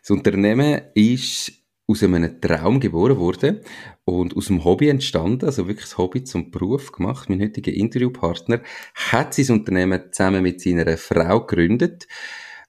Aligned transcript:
Das 0.00 0.10
Unternehmen 0.10 0.82
ist 0.94 1.52
aus 1.86 2.02
einem 2.02 2.40
Traum 2.40 2.80
geboren 2.80 3.18
worden 3.18 3.60
und 4.04 4.36
aus 4.36 4.46
dem 4.46 4.62
Hobby 4.64 4.88
entstanden, 4.88 5.46
also 5.46 5.66
wirklich 5.66 5.86
das 5.86 5.98
Hobby 5.98 6.22
zum 6.22 6.50
Beruf 6.50 6.92
gemacht. 6.92 7.30
Mein 7.30 7.40
heutiger 7.40 7.72
Interviewpartner 7.72 8.60
hat 8.94 9.34
sein 9.34 9.58
Unternehmen 9.58 10.02
zusammen 10.12 10.42
mit 10.42 10.60
seiner 10.60 10.98
Frau 10.98 11.40
gegründet. 11.40 12.06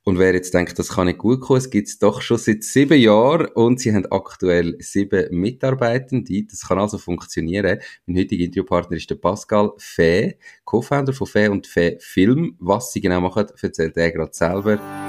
Und 0.04 0.18
wer 0.18 0.34
jetzt 0.34 0.54
denkt, 0.54 0.80
das 0.80 0.90
kann 0.90 1.08
nicht 1.08 1.20
gut 1.20 1.42
kommen, 1.42 1.60
es 1.60 1.70
gibt 1.70 1.90
es 1.90 2.00
doch 2.00 2.22
schon 2.22 2.38
seit 2.38 2.64
sieben 2.64 3.00
Jahren 3.00 3.48
und 3.48 3.82
sie 3.82 3.94
haben 3.94 4.06
aktuell 4.10 4.78
sieben 4.80 5.28
Mitarbeitende. 5.38 6.46
Das 6.50 6.68
kann 6.68 6.80
also 6.80 6.98
funktionieren. 6.98 7.80
Mein 8.06 8.18
heutiger 8.18 8.46
Interviewpartner 8.46 8.96
ist 8.96 9.10
der 9.10 9.16
Pascal 9.16 9.74
Fee, 9.78 10.40
Co-Founder 10.64 11.12
von 11.12 11.28
Fee 11.28 11.50
und 11.50 11.68
Fee 11.68 11.98
Film. 12.00 12.56
Was 12.60 12.94
sie 12.94 13.02
genau 13.02 13.20
machen, 13.20 13.48
erzählt 13.62 13.98
er 13.98 14.12
gerade 14.12 14.34
selber. 14.34 15.09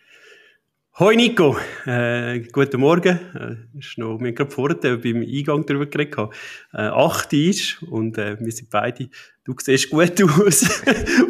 Hoi 1.01 1.15
Nico, 1.15 1.57
äh, 1.87 2.41
guten 2.51 2.79
Morgen. 2.79 3.19
Äh, 3.33 3.79
ist 3.79 3.97
noch, 3.97 4.19
wir 4.19 4.27
haben 4.27 4.35
gerade 4.35 4.51
vorher 4.51 4.97
beim 4.97 5.23
Eingang 5.23 5.65
darüber 5.65 5.87
geredet. 5.87 6.15
Äh, 6.73 6.77
8 6.77 7.33
ist 7.33 7.81
und 7.81 8.19
äh, 8.19 8.39
wir 8.39 8.51
sind 8.51 8.69
beide, 8.69 9.09
du 9.43 9.55
siehst 9.59 9.89
gut 9.89 10.21
aus, 10.45 10.63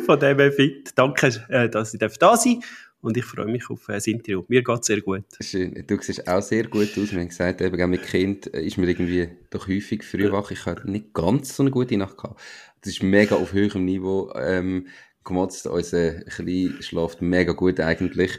von 0.06 0.20
dem 0.20 0.40
her 0.40 0.52
fit. 0.52 0.92
Danke, 0.94 1.42
äh, 1.48 1.70
dass 1.70 1.94
ich 1.94 2.02
da 2.02 2.10
sein 2.10 2.20
darf. 2.20 2.70
Und 3.00 3.16
ich 3.16 3.24
freue 3.24 3.46
mich 3.46 3.70
auf 3.70 3.88
äh, 3.88 3.94
das 3.94 4.08
Interview. 4.08 4.44
Mir 4.50 4.62
geht 4.62 4.80
es 4.82 4.88
sehr 4.88 5.00
gut. 5.00 5.24
Schön. 5.40 5.82
Du 5.88 5.98
siehst 6.02 6.28
auch 6.28 6.42
sehr 6.42 6.68
gut 6.68 6.90
aus. 6.98 7.14
Wir 7.14 7.22
haben 7.22 7.30
gesagt, 7.30 7.62
eben 7.62 7.90
mit 7.90 8.04
Kind 8.04 8.54
äh, 8.54 8.66
ist 8.66 8.78
mir 8.78 8.90
irgendwie 8.90 9.30
doch 9.52 9.70
häufig 9.70 10.04
früh 10.04 10.30
wach. 10.34 10.52
Ich 10.52 10.66
hatte 10.66 10.92
nicht 10.92 11.14
ganz 11.14 11.56
so 11.56 11.64
eine 11.64 11.72
gute 11.72 11.96
Nacht 11.96 12.18
gehabt. 12.18 12.42
Das 12.82 12.92
ist 12.92 13.04
mega 13.04 13.38
auf 13.38 13.54
höherem 13.54 13.86
Niveau. 13.86 14.34
Ähm, 14.36 14.88
gemotzt, 15.24 15.66
unser 15.66 16.16
Klein 16.24 16.76
schläft 16.82 17.22
mega 17.22 17.54
gut 17.54 17.80
eigentlich. 17.80 18.38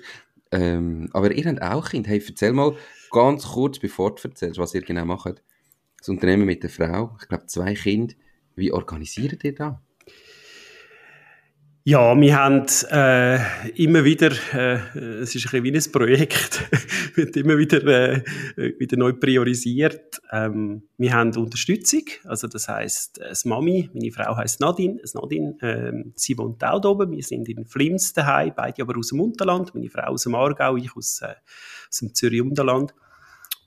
Ähm, 0.52 1.08
aber 1.12 1.32
ihr 1.32 1.44
habt 1.46 1.62
auch 1.62 1.88
Kinder. 1.88 2.10
Hey, 2.10 2.22
erzähl 2.26 2.52
mal 2.52 2.76
ganz 3.10 3.44
kurz, 3.44 3.78
bevor 3.78 4.14
du 4.14 4.28
erzählst, 4.28 4.58
was 4.58 4.74
ihr 4.74 4.82
genau 4.82 5.04
macht. 5.04 5.42
Das 5.98 6.08
Unternehmen 6.08 6.46
mit 6.46 6.62
der 6.62 6.70
Frau, 6.70 7.16
ich 7.20 7.28
glaube 7.28 7.46
zwei 7.46 7.74
Kinder. 7.74 8.14
Wie 8.54 8.72
organisiert 8.72 9.42
ihr 9.44 9.54
das? 9.54 9.74
Ja, 11.84 12.14
wir 12.14 12.38
haben 12.38 12.64
äh, 12.92 13.70
immer 13.70 14.04
wieder, 14.04 14.30
äh, 14.54 14.98
es 15.22 15.34
ist 15.34 15.52
ein 15.52 15.62
bisschen 15.62 15.64
wie 15.64 15.76
ein 15.76 15.92
Projekt, 15.92 16.62
wird 17.16 17.36
immer 17.36 17.58
wieder, 17.58 17.82
äh, 17.84 18.22
wieder 18.78 18.96
neu 18.96 19.14
priorisiert. 19.14 20.22
Ähm, 20.30 20.84
wir 20.96 21.12
haben 21.12 21.36
Unterstützung, 21.36 22.04
also 22.22 22.46
das 22.46 22.68
heißt, 22.68 23.18
das 23.18 23.44
Mami, 23.44 23.90
meine 23.94 24.12
Frau 24.12 24.36
heißt 24.36 24.60
Nadine, 24.60 25.00
das 25.00 25.14
Nadine, 25.14 25.56
äh, 25.60 26.04
sie 26.14 26.38
wohnt 26.38 26.62
auch 26.62 26.84
oben, 26.84 27.10
wir 27.10 27.22
sind 27.24 27.48
in 27.48 27.66
Flims 27.66 28.12
daheim, 28.12 28.52
beide 28.54 28.82
aber 28.82 28.96
aus 28.96 29.08
dem 29.08 29.18
Unterland, 29.18 29.74
meine 29.74 29.90
Frau 29.90 30.12
aus 30.12 30.22
dem 30.22 30.36
Aargau, 30.36 30.76
ich 30.76 30.96
aus, 30.96 31.20
äh, 31.22 31.34
aus 31.88 31.98
dem 31.98 32.14
Zürich 32.14 32.42
Unterland. 32.42 32.94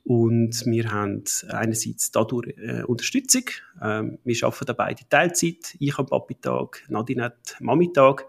Und 0.06 0.68
wir 0.68 0.92
haben 0.92 1.24
einerseits 1.50 2.12
dadurch 2.12 2.56
äh, 2.58 2.84
Unterstützung. 2.84 3.46
Ähm, 3.82 4.20
wir 4.24 4.44
arbeiten 4.44 4.66
da 4.68 4.74
beide 4.74 5.10
Teilzeit. 5.10 5.76
Ich 5.80 5.98
am 5.98 6.06
Papi-Tag, 6.06 6.84
Nadine 6.90 7.24
hat 7.24 7.58
Mami-Tag. 7.60 8.28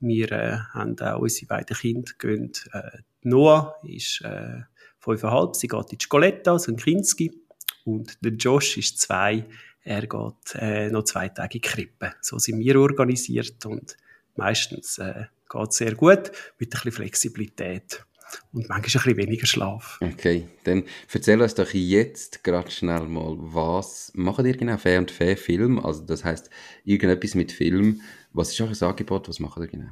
Wir 0.00 0.32
äh, 0.32 0.56
haben 0.72 0.98
auch 0.98 1.20
unsere 1.20 1.46
beiden 1.46 1.76
Kinder 1.76 2.10
gehen. 2.18 2.52
Äh, 2.72 2.98
Noah 3.22 3.76
ist 3.84 4.22
äh, 4.22 4.62
fünfeinhalb, 4.98 5.56
sie 5.56 5.68
geht 5.68 5.92
in 5.92 5.98
die 5.98 6.04
Scoletta, 6.04 6.58
so 6.58 6.72
ein 6.72 6.78
Kinski. 6.78 7.30
Und 7.84 8.16
der 8.24 8.32
Josh 8.32 8.78
ist 8.78 8.98
zwei, 8.98 9.44
er 9.84 10.06
geht 10.06 10.54
äh, 10.54 10.88
noch 10.88 11.04
zwei 11.04 11.28
Tage 11.28 11.58
in 11.58 11.60
die 11.60 11.68
Krippe. 11.68 12.14
So 12.22 12.38
sind 12.38 12.60
wir 12.60 12.80
organisiert 12.80 13.66
und 13.66 13.94
meistens 14.36 14.96
äh, 14.96 15.26
geht 15.50 15.68
es 15.68 15.76
sehr 15.76 15.94
gut 15.94 16.32
mit 16.58 16.68
ein 16.68 16.70
bisschen 16.70 16.92
Flexibilität 16.92 18.06
und 18.52 18.68
manchmal 18.68 18.78
ein 18.78 18.82
bisschen 18.82 19.16
weniger 19.16 19.46
Schlaf. 19.46 19.98
Okay, 20.00 20.48
dann 20.64 20.84
erzähl 21.12 21.40
uns 21.40 21.54
doch 21.54 21.72
jetzt 21.72 22.44
gerade 22.44 22.70
schnell 22.70 23.02
mal, 23.02 23.36
was 23.38 24.12
macht 24.14 24.44
ihr 24.44 24.56
genau 24.56 24.76
Fair 24.76 24.98
und 24.98 25.10
Fair 25.10 25.36
Film? 25.36 25.78
Also 25.78 26.02
das 26.02 26.24
heißt 26.24 26.50
irgendetwas 26.84 27.34
mit 27.34 27.52
Film. 27.52 28.00
Was 28.32 28.50
ist 28.52 28.60
euch 28.60 28.80
ein 28.80 28.88
Angebot? 28.88 29.28
Was 29.28 29.40
macht 29.40 29.58
ihr 29.58 29.66
genau? 29.66 29.90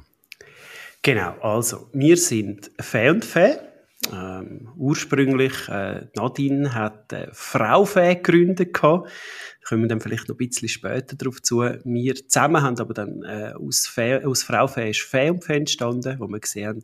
Genau, 1.01 1.31
also 1.41 1.89
wir 1.93 2.17
sind 2.17 2.71
Fair 2.79 3.11
und 3.11 3.25
Fair. 3.25 3.65
Ähm, 4.13 4.69
ursprünglich, 4.77 5.67
äh, 5.67 6.07
Nadine 6.15 6.73
hat 6.73 7.11
äh, 7.11 7.27
Frau 7.33 7.83
Fee 7.83 8.15
gegründet 8.15 8.73
gehabt. 8.73 9.09
Da 9.09 9.67
kommen 9.67 9.83
wir 9.83 9.89
dann 9.89 9.99
vielleicht 9.99 10.29
noch 10.29 10.35
ein 10.35 10.47
bisschen 10.47 10.69
später 10.69 11.17
darauf 11.17 11.41
zu. 11.41 11.61
Wir 11.83 12.15
zusammen 12.15 12.61
haben 12.61 12.79
aber 12.79 12.93
dann 12.93 13.23
äh, 13.23 13.53
aus, 13.53 13.87
Fee, 13.87 14.23
aus 14.23 14.43
Frau 14.43 14.67
Fee 14.67 14.91
ist 14.91 15.01
Fee 15.01 15.29
und 15.29 15.43
Fee 15.43 15.57
entstanden, 15.57 16.17
wo 16.19 16.27
wir 16.27 16.39
gesehen 16.39 16.67
haben, 16.67 16.83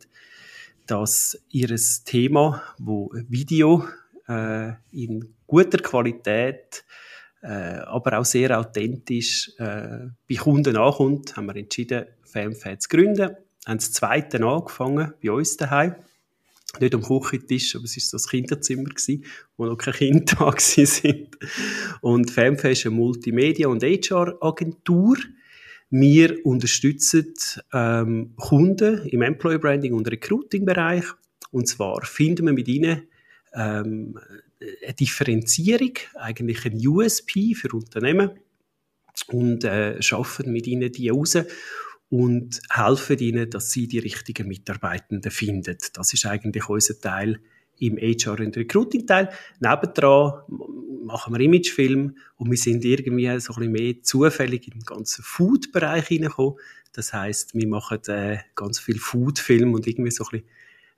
dass 0.86 1.38
ihres 1.50 2.04
Thema, 2.04 2.62
wo 2.78 3.10
Video 3.28 3.84
äh, 4.28 4.72
in 4.92 5.34
guter 5.46 5.78
Qualität, 5.78 6.84
äh, 7.42 7.48
aber 7.48 8.18
auch 8.18 8.24
sehr 8.24 8.58
authentisch 8.58 9.52
äh, 9.58 10.08
bei 10.28 10.34
Kunden 10.36 10.76
ankommt, 10.76 11.36
haben 11.36 11.46
wir 11.46 11.56
entschieden, 11.56 12.06
Fanfan 12.24 12.80
zu 12.80 12.88
gründen. 12.88 13.36
Haben 13.66 13.78
das 13.78 13.92
zweite 13.92 14.44
angefangen, 14.44 15.12
bei 15.22 15.30
uns 15.30 15.56
daheim. 15.56 15.96
Nicht 16.80 16.94
am 16.94 17.02
Küchentisch, 17.02 17.74
aber 17.74 17.84
es 17.84 17.96
war 17.96 18.02
so 18.02 18.16
das 18.16 18.28
Kinderzimmer, 18.28 18.90
gewesen, 18.90 19.24
wo 19.56 19.64
noch 19.64 19.78
keine 19.78 19.96
Kinder 19.96 20.36
da 20.38 20.52
sind. 20.58 21.38
Und 22.00 22.30
Fanfan 22.30 22.72
ist 22.72 22.86
eine 22.86 22.94
Multimedia- 22.94 23.68
und 23.68 23.82
HR-Agentur, 23.82 25.16
wir 25.90 26.44
unterstützen 26.44 27.34
ähm, 27.72 28.34
Kunden 28.36 29.06
im 29.06 29.22
Employer 29.22 29.58
Branding 29.58 29.94
und 29.94 30.10
Recruiting 30.10 30.64
Bereich. 30.64 31.04
Und 31.50 31.68
zwar 31.68 32.04
finden 32.04 32.46
wir 32.46 32.52
mit 32.52 32.68
ihnen 32.68 33.02
ähm, 33.54 34.18
eine 34.60 34.94
Differenzierung, 34.94 35.92
eigentlich 36.14 36.64
ein 36.64 36.86
USP 36.86 37.54
für 37.54 37.72
Unternehmen 37.72 38.30
und 39.28 39.64
äh, 39.64 40.00
schaffen 40.02 40.52
mit 40.52 40.66
ihnen 40.66 40.90
die 40.90 41.08
raus 41.08 41.38
und 42.08 42.60
helfen 42.70 43.18
ihnen, 43.18 43.50
dass 43.50 43.70
sie 43.70 43.88
die 43.88 43.98
richtigen 43.98 44.48
Mitarbeitenden 44.48 45.30
finden. 45.30 45.76
Das 45.94 46.12
ist 46.12 46.26
eigentlich 46.26 46.68
unser 46.68 47.00
Teil 47.00 47.40
im 47.78 47.96
HR- 47.96 48.44
und 48.44 48.56
Recruiting-Teil. 48.56 49.30
Nebendran 49.60 50.42
machen 51.04 51.34
wir 51.34 51.40
Imagefilm 51.40 52.16
und 52.36 52.50
wir 52.50 52.58
sind 52.58 52.84
irgendwie 52.84 53.38
so 53.38 53.54
ein 53.54 53.58
bisschen 53.58 53.72
mehr 53.72 54.02
zufällig 54.02 54.66
in 54.66 54.74
den 54.74 54.84
ganzen 54.84 55.22
Food-Bereich 55.22 56.08
hineingekommen. 56.08 56.58
Das 56.92 57.12
heißt, 57.12 57.54
wir 57.54 57.68
machen 57.68 58.00
äh, 58.08 58.38
ganz 58.54 58.78
viel 58.78 58.98
Food-Film 58.98 59.74
und 59.74 59.86
irgendwie 59.86 60.10
so 60.10 60.24
ein 60.24 60.42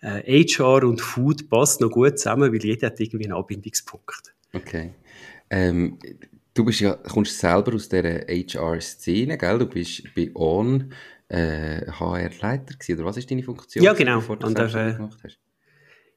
bisschen 0.00 0.24
äh, 0.24 0.44
HR 0.44 0.84
und 0.84 1.00
Food 1.00 1.48
passt 1.48 1.80
noch 1.80 1.90
gut 1.90 2.18
zusammen, 2.18 2.52
weil 2.52 2.64
jeder 2.64 2.86
hat 2.86 3.00
irgendwie 3.00 3.26
einen 3.26 3.34
Anbindungspunkt. 3.34 4.34
Okay. 4.52 4.94
Ähm, 5.50 5.98
du 6.54 6.64
bist 6.64 6.80
ja, 6.80 6.94
kommst 6.94 7.38
selber 7.38 7.74
aus 7.74 7.88
dieser 7.88 8.26
HR-Szene, 8.26 9.38
gell? 9.38 9.58
Du 9.58 9.66
bist 9.66 10.02
bei 10.14 10.30
ON 10.34 10.92
äh, 11.28 11.86
HR-Leiter 11.90 12.74
oder 12.94 13.04
was 13.04 13.16
ist 13.16 13.30
deine 13.30 13.42
Funktion? 13.42 13.84
Ja, 13.84 13.92
genau. 13.92 14.16
Bevor 14.16 14.36
du 14.36 14.46
und, 14.46 14.58
äh, 14.58 14.92
gemacht 14.92 15.18
hast? 15.22 15.38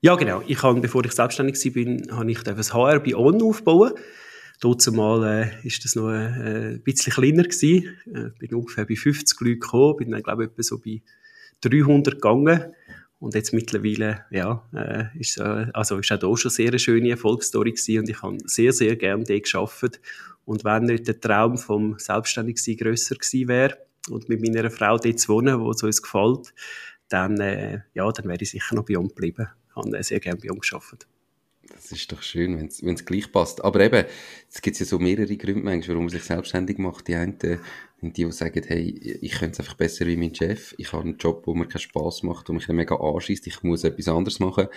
Ja, 0.03 0.15
genau. 0.15 0.41
Ich 0.47 0.63
habe, 0.63 0.81
bevor 0.81 1.05
ich 1.05 1.11
selbstständig 1.11 1.55
war, 1.55 2.17
habe 2.17 2.31
ich 2.31 2.41
das 2.41 2.73
HR 2.73 2.99
bei 2.99 3.15
ON 3.15 3.39
aufgebaut. 3.41 3.99
Dort 4.59 4.91
mal 4.91 5.23
äh, 5.23 5.67
ist 5.67 5.85
das 5.85 5.95
noch 5.95 6.09
äh, 6.09 6.73
ein 6.73 6.81
bisschen 6.83 7.13
kleiner 7.13 7.43
gewesen. 7.43 7.97
Äh, 8.07 8.29
bin 8.39 8.55
ungefähr 8.55 8.85
bei 8.85 8.95
50 8.95 9.39
Leuten 9.41 9.59
gekommen, 9.59 9.97
bin 9.97 10.11
dann 10.11 10.23
glaube 10.23 10.45
ich 10.45 10.49
etwa 10.49 10.63
so 10.63 10.79
bei 10.79 11.03
300 11.61 12.15
gegangen 12.15 12.73
Und 13.19 13.35
jetzt 13.35 13.53
mittlerweile, 13.53 14.25
ja, 14.31 14.67
äh, 14.73 15.19
ist, 15.19 15.37
äh, 15.37 15.67
also 15.73 15.99
ist 15.99 16.11
auch 16.11 16.17
da 16.17 16.35
schon 16.35 16.49
sehr 16.49 16.69
eine 16.69 16.79
schöne 16.79 17.11
Erfolgsstory 17.11 17.71
gewesen 17.71 17.99
und 17.99 18.09
ich 18.09 18.21
habe 18.23 18.37
sehr, 18.45 18.73
sehr 18.73 18.95
gerne 18.95 19.23
dort 19.23 19.43
gearbeitet. 19.43 20.01
Und 20.45 20.63
wenn 20.63 20.85
nicht 20.85 21.07
der 21.07 21.19
Traum 21.19 21.59
vom 21.59 21.99
Selbstständigsein 21.99 22.77
grösser 22.77 23.15
gewesen 23.15 23.47
wäre 23.47 23.77
und 24.09 24.29
mit 24.29 24.41
meiner 24.41 24.71
Frau 24.71 24.97
dort 24.97 25.19
zu 25.19 25.29
wohnen, 25.29 25.59
wo 25.59 25.69
es 25.69 25.83
uns 25.83 26.01
gefällt, 26.01 26.55
dann, 27.09 27.39
äh, 27.39 27.81
ja, 27.93 28.11
dann 28.11 28.25
wäre 28.27 28.41
ich 28.41 28.49
sicher 28.49 28.73
noch 28.73 28.85
bei 28.85 28.97
uns 28.97 29.09
geblieben. 29.13 29.47
Habe 29.75 30.03
sehr 30.03 30.19
gerne 30.19 30.39
bei 30.39 30.51
uns 30.51 30.69
gearbeitet. 30.69 31.07
Das 31.73 31.91
ist 31.91 32.11
doch 32.11 32.21
schön, 32.21 32.57
wenn 32.57 32.95
es 32.95 33.05
gleich 33.05 33.31
passt. 33.31 33.63
Aber 33.63 33.79
eben, 33.79 34.05
es 34.49 34.61
gibt 34.61 34.79
ja 34.79 34.85
so 34.85 34.99
mehrere 34.99 35.37
Gründe, 35.37 35.87
warum 35.87 36.03
man 36.03 36.09
sich 36.09 36.23
selbstständig 36.23 36.77
macht. 36.77 37.07
Die 37.07 37.15
einen 37.15 37.37
sind 37.39 38.17
die, 38.17 38.25
die 38.25 38.31
sagen, 38.31 38.63
hey, 38.65 38.89
ich 39.21 39.33
könnte 39.33 39.53
es 39.53 39.59
einfach 39.59 39.75
besser 39.75 40.05
wie 40.07 40.17
mein 40.17 40.35
Chef. 40.35 40.73
Ich 40.77 40.91
habe 40.91 41.03
einen 41.03 41.17
Job, 41.17 41.43
wo 41.45 41.53
mir 41.53 41.67
keinen 41.67 41.79
Spass 41.81 42.23
macht, 42.23 42.49
wo 42.49 42.53
mich 42.53 42.67
mega 42.67 42.95
anschießt. 42.95 43.47
Ich 43.47 43.63
muss 43.63 43.83
etwas 43.83 44.07
anderes 44.07 44.39
machen. 44.39 44.67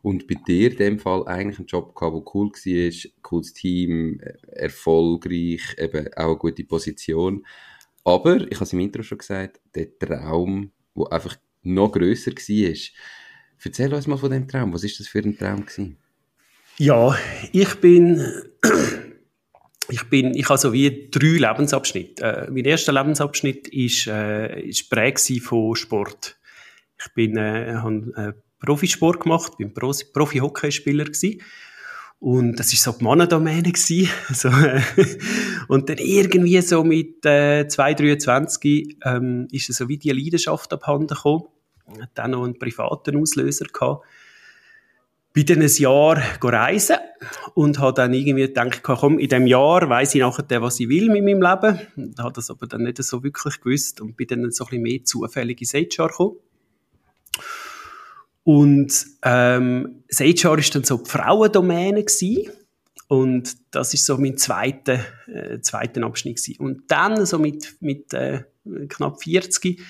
Und 0.00 0.26
bei 0.26 0.36
dir 0.46 0.70
in 0.70 0.76
dem 0.78 0.98
Fall 0.98 1.26
eigentlich 1.26 1.58
einen 1.58 1.66
Job 1.66 1.94
gehabt, 1.94 2.14
der 2.14 2.34
cool 2.34 2.50
war, 2.50 3.10
cooles 3.22 3.52
Team, 3.52 4.20
erfolgreich, 4.46 5.76
eben 5.76 6.08
auch 6.14 6.28
eine 6.28 6.36
gute 6.36 6.64
Position. 6.64 7.44
Aber, 8.04 8.36
ich 8.36 8.54
habe 8.54 8.64
es 8.64 8.72
im 8.72 8.80
Intro 8.80 9.02
schon 9.02 9.18
gesagt, 9.18 9.60
der 9.74 9.98
Traum, 9.98 10.70
der 10.96 11.12
einfach 11.12 11.36
noch 11.62 11.92
grösser 11.92 12.32
war. 12.32 13.17
Erzähl 13.62 13.92
uns 13.92 14.06
mal 14.06 14.18
von 14.18 14.30
dem 14.30 14.46
Traum. 14.48 14.72
Was 14.72 14.84
ist 14.84 15.00
das 15.00 15.08
für 15.08 15.18
ein 15.18 15.36
Traum 15.36 15.66
gewesen? 15.66 15.96
Ja, 16.78 17.16
ich 17.52 17.74
bin, 17.76 18.24
ich 19.88 20.04
bin, 20.04 20.34
ich 20.34 20.48
habe 20.48 20.58
so 20.58 20.72
wie 20.72 21.08
drei 21.10 21.50
Lebensabschnitte. 21.50 22.22
Äh, 22.22 22.50
mein 22.50 22.64
erster 22.64 22.92
Lebensabschnitt 22.92 23.68
ist, 23.68 24.06
äh, 24.06 24.60
ist 24.60 24.88
prägt 24.88 25.20
von 25.42 25.74
Sport. 25.74 26.38
Ich 27.00 27.12
bin, 27.14 27.36
äh, 27.36 27.74
habe 27.74 28.12
äh, 28.16 28.32
Profisport 28.64 29.20
gemacht, 29.20 29.56
bin 29.58 29.72
Pro 29.72 29.92
Profi-Hockeyspieler 30.12 31.04
gewesen. 31.04 31.40
Und 32.20 32.56
das 32.56 32.72
ist 32.72 32.82
so 32.82 32.92
die 32.92 33.04
Mannendomäne 33.04 33.62
gewesen. 33.62 34.08
so, 34.34 34.48
äh, 34.48 34.80
und 35.68 35.88
dann 35.88 35.98
irgendwie 35.98 36.60
so 36.60 36.82
mit 36.82 37.24
äh, 37.24 37.66
2,23 37.68 38.96
ähm, 39.04 39.46
ist 39.52 39.72
so 39.72 39.88
wie 39.88 39.98
die 39.98 40.10
Leidenschaft 40.10 40.72
abhanden 40.72 41.08
gekommen. 41.08 41.44
Dann 42.14 42.32
noch 42.32 42.44
einen 42.44 42.58
privaten 42.58 43.16
Auslöser 43.16 43.66
gehabt 43.66 44.04
bin 45.38 45.46
dann 45.46 45.62
ein 45.62 45.76
Jahr 45.76 46.20
reisen 46.42 46.96
und 47.54 47.78
habe 47.78 47.94
dann 47.94 48.12
irgendwie 48.12 48.46
gedacht, 48.46 48.82
komm, 48.82 49.20
in 49.20 49.28
dem 49.28 49.46
Jahr 49.46 49.88
weiß 49.88 50.16
ich 50.16 50.20
nachher, 50.20 50.62
was 50.62 50.80
ich 50.80 50.88
will 50.88 51.10
mit 51.10 51.24
meinem 51.24 51.42
Leben. 51.42 51.78
Und 51.96 52.18
habe 52.18 52.32
das 52.32 52.50
aber 52.50 52.66
dann 52.66 52.82
nicht 52.82 53.00
so 53.02 53.22
wirklich 53.22 53.60
gewusst 53.60 54.00
und 54.00 54.16
bin 54.16 54.26
dann 54.26 54.50
so 54.50 54.64
ein 54.64 54.68
bisschen 54.68 54.82
mehr 54.82 55.04
zufällig 55.04 55.60
ins 55.60 55.74
HR 55.74 56.08
gekommen. 56.08 56.36
Und 58.42 59.06
ähm, 59.22 60.02
das 60.08 60.20
HR 60.20 60.56
war 60.56 60.64
dann 60.72 60.84
so 60.84 60.96
die 60.96 61.08
Frauendomäne 61.08 62.02
gewesen. 62.02 62.50
Und 63.06 63.56
das 63.70 63.94
ist 63.94 64.06
so 64.06 64.18
mein 64.18 64.38
zweiter, 64.38 64.98
äh, 65.26 65.60
zweiter 65.60 66.02
Abschnitt 66.02 66.38
gewesen. 66.38 66.56
Und 66.58 66.90
dann, 66.90 67.24
so 67.26 67.38
mit, 67.38 67.76
mit 67.80 68.12
äh, 68.12 68.42
knapp 68.88 69.22
40, 69.22 69.80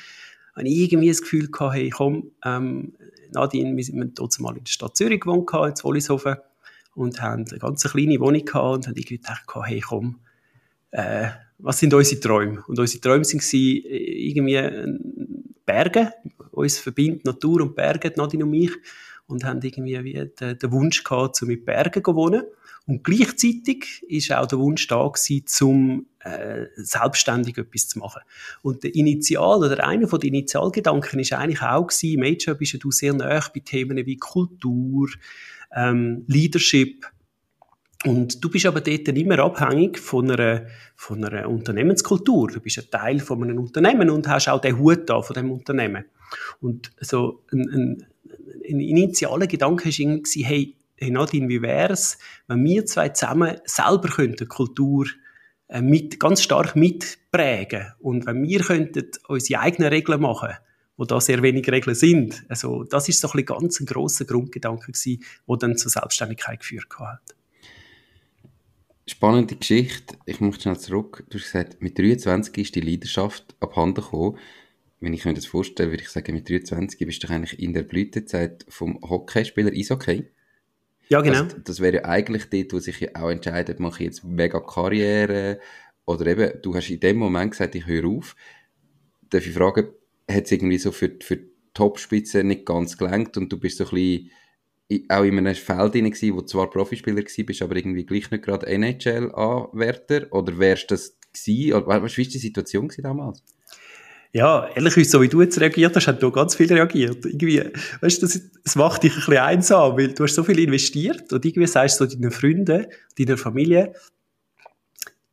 habe 0.59 0.69
ich 0.69 0.93
irgendwie 0.93 1.09
das 1.09 1.23
Gefühl 1.23 1.49
gehabt, 1.51 1.75
hey, 1.75 1.91
komm, 1.91 2.33
ähm, 2.45 2.93
Nadine, 3.33 3.77
wir 3.77 3.85
sind 3.85 4.19
dort 4.19 4.39
mal 4.41 4.57
in 4.57 4.65
der 4.65 4.71
Stadt 4.71 4.97
Zürich 4.97 5.21
gewohnt, 5.21 5.51
in 5.53 5.85
Wollishofen, 5.85 6.37
und 6.95 7.23
haben 7.23 7.45
eine 7.49 7.59
ganz 7.59 7.85
kleine 7.85 8.19
Wohnung 8.19 8.45
gehabt 8.45 8.75
und 8.75 8.87
haben 8.89 8.97
irgendwie 8.97 9.19
gedacht, 9.19 9.45
hey, 9.65 9.81
komm, 9.81 10.19
äh, 10.91 11.29
was 11.59 11.79
sind 11.79 11.95
unsere 11.95 12.21
Träume? 12.21 12.65
Und 12.67 12.79
unsere 12.79 13.01
Träume 13.01 13.25
waren 13.25 13.41
irgendwie 13.43 14.55
äh, 14.55 14.99
Berge, 15.65 16.13
uns 16.51 16.79
verbindet 16.79 17.25
Natur 17.25 17.63
und 17.63 17.77
Berge, 17.77 18.13
Nadine 18.17 18.45
und 18.45 18.51
mich, 18.51 18.73
und 19.27 19.45
haben 19.45 19.61
irgendwie 19.63 20.03
wie 20.03 20.31
den, 20.41 20.59
den 20.59 20.73
Wunsch 20.73 21.05
gehabt, 21.05 21.37
zu 21.37 21.47
mit 21.47 21.65
Bergen 21.65 22.03
zu 22.03 22.15
wohnen. 22.15 22.43
Und 22.89 23.05
gleichzeitig 23.05 24.03
ist 24.09 24.33
auch 24.33 24.47
der 24.47 24.59
Wunsch 24.59 24.87
da 24.87 25.07
gewesen, 25.07 25.47
zum 25.47 26.07
äh, 26.21 26.65
selbstständig 26.77 27.59
etwas 27.59 27.89
zu 27.89 27.99
machen. 27.99 28.23
Und 28.63 28.83
der 28.83 28.95
Initial 28.95 29.59
oder 29.59 29.87
einer 29.87 30.09
von 30.09 30.19
den 30.19 30.29
Initialgedanken 30.29 31.21
ist 31.21 31.35
eigentlich 31.35 31.61
auch 31.61 31.87
gewesen, 31.87 32.19
Major 32.19 32.55
bist 32.55 32.83
du 32.83 32.91
sehr 32.91 33.13
nah 33.13 33.45
bei 33.53 33.61
Themen 33.61 33.99
wie 34.07 34.17
Kultur, 34.17 35.11
ähm, 35.77 36.25
Leadership. 36.29 37.05
Und 38.07 38.43
du 38.43 38.49
bist 38.49 38.65
aber 38.65 38.81
dort 38.81 39.07
immer 39.09 39.39
abhängig 39.41 39.99
von 39.99 40.31
einer, 40.31 40.67
von 40.97 41.23
einer 41.23 41.47
Unternehmenskultur. 41.47 42.49
Du 42.49 42.61
bist 42.61 42.79
ein 42.79 42.91
Teil 42.91 43.21
von 43.21 43.43
einem 43.43 43.59
Unternehmen 43.59 44.09
und 44.09 44.27
hast 44.29 44.49
auch 44.49 44.63
den 44.63 44.79
Hut 44.79 45.11
da 45.11 45.21
von 45.21 45.35
dem 45.35 45.51
Unternehmen. 45.51 46.07
Und 46.63 46.91
so 47.03 47.45
ein, 47.53 47.69
ein, 47.69 48.07
ein 48.67 48.81
initialer 48.81 49.47
Gedanke 49.47 49.85
war 49.85 49.99
irgendwie, 49.99 50.43
hey, 50.43 50.78
hey 50.99 51.11
Nadine, 51.11 51.49
wie 51.49 51.63
wäre 51.63 51.93
es, 51.93 52.19
wenn 52.47 52.65
wir 52.65 52.87
zwei 52.87 53.11
zusammen 53.11 53.59
selber 53.65 54.09
könnten 54.09 54.49
Kultur 54.49 55.07
äh, 55.69 55.81
mit, 55.81 56.19
ganz 56.19 56.43
stark 56.43 56.77
mitprägen 56.77 57.93
und 58.01 58.27
wenn 58.27 58.43
wir 58.43 58.61
könnten 58.61 59.11
unsere 59.29 59.61
eigenen 59.61 59.91
Regeln 59.91 60.21
machen, 60.21 60.55
wo 60.97 61.05
da 61.05 61.21
sehr 61.21 61.43
wenig 61.43 61.71
Regeln 61.71 61.95
sind. 61.95 62.45
Also 62.49 62.85
das 62.85 63.09
ist 63.09 63.21
so 63.21 63.31
ein 63.33 63.45
ganz 63.45 63.81
ein 63.81 63.87
grosser 63.87 64.25
Grundgedanke 64.25 64.93
gewesen, 64.93 65.23
der 65.49 65.57
dann 65.57 65.77
zur 65.77 65.91
Selbstständigkeit 65.91 66.61
geführt 66.61 66.89
hat. 66.99 67.21
Spannende 69.07 69.57
Geschichte. 69.57 70.17
Ich 70.27 70.41
muss 70.41 70.61
schnell 70.61 70.79
zurück. 70.79 71.25
Du 71.31 71.39
hast 71.39 71.45
gesagt, 71.45 71.81
mit 71.81 71.99
23 71.99 72.59
ist 72.59 72.75
die 72.75 72.81
Leidenschaft 72.81 73.57
abhanden 73.61 74.03
gekommen. 74.03 74.37
Wenn 75.01 75.15
ich 75.15 75.25
mir 75.25 75.33
das 75.33 75.47
vorstelle, 75.47 75.91
würde 75.91 76.03
ich 76.03 76.11
sagen, 76.11 76.35
mit 76.35 76.49
23 76.49 77.07
bist 77.07 77.23
du 77.23 77.29
eigentlich 77.29 77.59
in 77.59 77.73
der 77.73 77.85
Blütezeit 77.85 78.67
vom 78.69 79.01
Hockeyspieler 79.01 79.71
Eishockey. 79.73 80.27
Ja, 81.09 81.21
genau. 81.21 81.45
Das, 81.45 81.57
das 81.65 81.81
wäre 81.81 81.97
ja 81.97 82.05
eigentlich 82.05 82.51
dort, 82.51 82.73
wo 82.73 82.79
sich 82.79 83.01
ja 83.01 83.09
auch 83.15 83.31
entscheidet, 83.31 83.81
mache 83.81 84.03
ich 84.03 84.07
jetzt 84.07 84.25
mega 84.25 84.61
Karriere 84.61 85.59
oder 86.07 86.27
eben, 86.27 86.63
du 86.63 86.75
hast 86.75 86.91
in 86.91 87.01
dem 87.01 87.17
Moment 87.17 87.53
gesagt, 87.53 87.75
ich 87.75 87.87
höre 87.87 88.09
auf. 88.09 88.37
Darf 89.31 89.47
ich 89.47 89.53
fragen, 89.53 89.89
hat 90.31 90.45
es 90.45 90.53
irgendwie 90.53 90.79
so 90.79 90.93
für, 90.93 91.17
für 91.23 91.37
die 91.37 91.51
Topspitze 91.75 92.45
nicht 92.45 92.67
ganz 92.67 92.97
gelenkt 92.97 93.37
und 93.37 93.53
du 93.53 93.59
bist 93.59 93.79
so 93.79 93.85
ein 93.85 93.91
bisschen 93.91 94.31
auch 95.09 95.23
in 95.23 95.39
einem 95.39 95.55
Feld 95.55 95.95
drin 95.95 96.11
gewesen, 96.11 96.35
wo 96.35 96.43
zwar 96.43 96.71
Profispieler 96.71 97.23
bist, 97.23 97.63
aber 97.63 97.77
irgendwie 97.77 98.07
gleich 98.07 98.31
nicht 98.31 98.45
gerade 98.45 98.67
NHL-Anwärter? 98.67 100.33
Oder 100.33 100.59
wärst 100.59 100.91
du 100.91 100.95
das 100.95 101.19
gewesen? 101.33 101.75
Oder, 101.75 101.87
du, 101.87 102.07
wie 102.07 102.25
war 102.25 102.33
die 102.33 102.39
Situation 102.39 102.91
damals? 102.99 103.43
Ja, 104.33 104.69
ehrlich 104.75 104.95
gesagt, 104.95 105.11
so 105.11 105.23
wie 105.23 105.29
du 105.29 105.41
jetzt 105.41 105.59
reagiert 105.59 105.97
hast, 105.97 106.07
hat 106.07 106.23
da 106.23 106.29
ganz 106.29 106.55
viel 106.55 106.71
reagiert. 106.71 107.25
Irgendwie, 107.25 107.63
weißt 108.01 108.23
du, 108.23 108.27
das 108.63 108.77
macht 108.77 109.03
dich 109.03 109.13
ein 109.13 109.17
bisschen 109.21 109.39
einsam, 109.39 109.97
weil 109.97 110.13
du 110.13 110.25
hast 110.25 110.35
so 110.35 110.45
viel 110.45 110.59
investiert 110.59 111.33
und 111.33 111.45
irgendwie 111.45 111.67
sagst 111.67 112.01
du 112.01 112.05
so 112.05 112.15
deinen 112.15 112.31
Freunden, 112.31 112.87
deiner 113.19 113.39
Familie, 113.39 113.95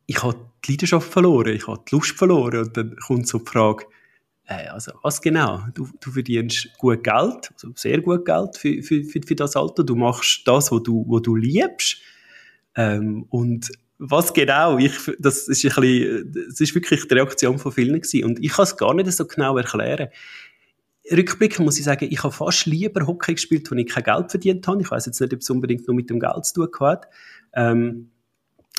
ich 0.06 0.22
habe 0.22 0.36
die 0.64 0.72
Leidenschaft 0.72 1.12
verloren, 1.12 1.54
ich 1.54 1.66
habe 1.66 1.82
die 1.90 1.94
Lust 1.94 2.16
verloren 2.16 2.60
und 2.60 2.76
dann 2.76 2.96
kommt 2.96 3.28
so 3.28 3.38
die 3.38 3.50
Frage, 3.50 3.84
äh, 4.46 4.68
also 4.68 4.92
was 5.02 5.20
genau? 5.20 5.66
Du, 5.74 5.88
du 6.00 6.10
verdienst 6.10 6.70
gut 6.78 7.04
Geld, 7.04 7.50
also 7.52 7.72
sehr 7.74 8.00
gut 8.00 8.24
Geld 8.24 8.56
für, 8.56 8.82
für, 8.82 9.04
für, 9.04 9.20
für 9.20 9.34
das 9.34 9.56
Alter, 9.56 9.84
du 9.84 9.94
machst 9.94 10.42
das, 10.46 10.72
was 10.72 10.82
du, 10.82 11.04
was 11.08 11.22
du 11.22 11.36
liebst 11.36 11.98
ähm, 12.76 13.26
und 13.28 13.70
was 13.98 14.32
genau? 14.32 14.78
Ich, 14.78 14.92
das 15.18 15.48
ist 15.48 15.64
ein 15.64 15.80
bisschen, 15.80 16.32
das 16.48 16.60
ist 16.60 16.74
wirklich 16.74 17.08
die 17.08 17.14
Reaktion 17.14 17.58
von 17.58 17.72
vielen 17.72 18.00
gewesen. 18.00 18.24
Und 18.24 18.44
ich 18.44 18.52
kann 18.52 18.64
es 18.64 18.76
gar 18.76 18.94
nicht 18.94 19.10
so 19.12 19.26
genau 19.26 19.56
erklären. 19.56 20.08
Rückblickend 21.10 21.64
muss 21.64 21.78
ich 21.78 21.84
sagen, 21.84 22.08
ich 22.10 22.22
habe 22.22 22.34
fast 22.34 22.66
lieber 22.66 23.06
Hockey 23.06 23.34
gespielt, 23.34 23.70
wo 23.70 23.74
ich 23.76 23.86
kein 23.86 24.02
Geld 24.02 24.30
verdient 24.30 24.66
habe. 24.66 24.82
Ich 24.82 24.90
weiß 24.90 25.06
jetzt 25.06 25.20
nicht, 25.20 25.32
ob 25.32 25.40
es 25.40 25.50
unbedingt 25.50 25.86
nur 25.86 25.94
mit 25.94 26.10
dem 26.10 26.20
Geld 26.20 26.44
zu 26.44 26.66
tun 26.66 26.68
hat. 26.80 27.06
Ähm, 27.54 28.10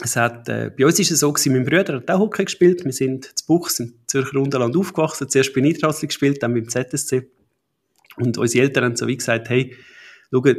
es 0.03 0.15
hat, 0.15 0.47
äh, 0.49 0.69
bei 0.77 0.85
uns 0.85 0.99
ist 0.99 1.09
es 1.09 1.21
so 1.21 1.31
gewesen, 1.31 1.53
mein 1.53 1.65
Bruder 1.65 1.95
hat 1.95 2.11
auch 2.11 2.19
Hockey 2.19 2.45
gespielt. 2.45 2.85
Wir 2.85 2.91
sind 2.91 3.25
zu 3.37 3.45
Buchs, 3.47 3.79
in 3.79 3.93
Zürcher 4.05 4.39
Unterland 4.39 4.75
aufgewachsen. 4.75 5.29
Zuerst 5.29 5.53
bei 5.53 5.61
Niedertrassli 5.61 6.07
gespielt, 6.07 6.43
dann 6.43 6.53
beim 6.53 6.69
ZSC. 6.69 7.27
Und 8.17 8.37
unsere 8.37 8.65
Eltern 8.65 8.83
haben 8.83 8.95
so 8.95 9.07
wie 9.07 9.17
gesagt, 9.17 9.49
hey, 9.49 9.75
schau, 10.31 10.43
äh, 10.45 10.55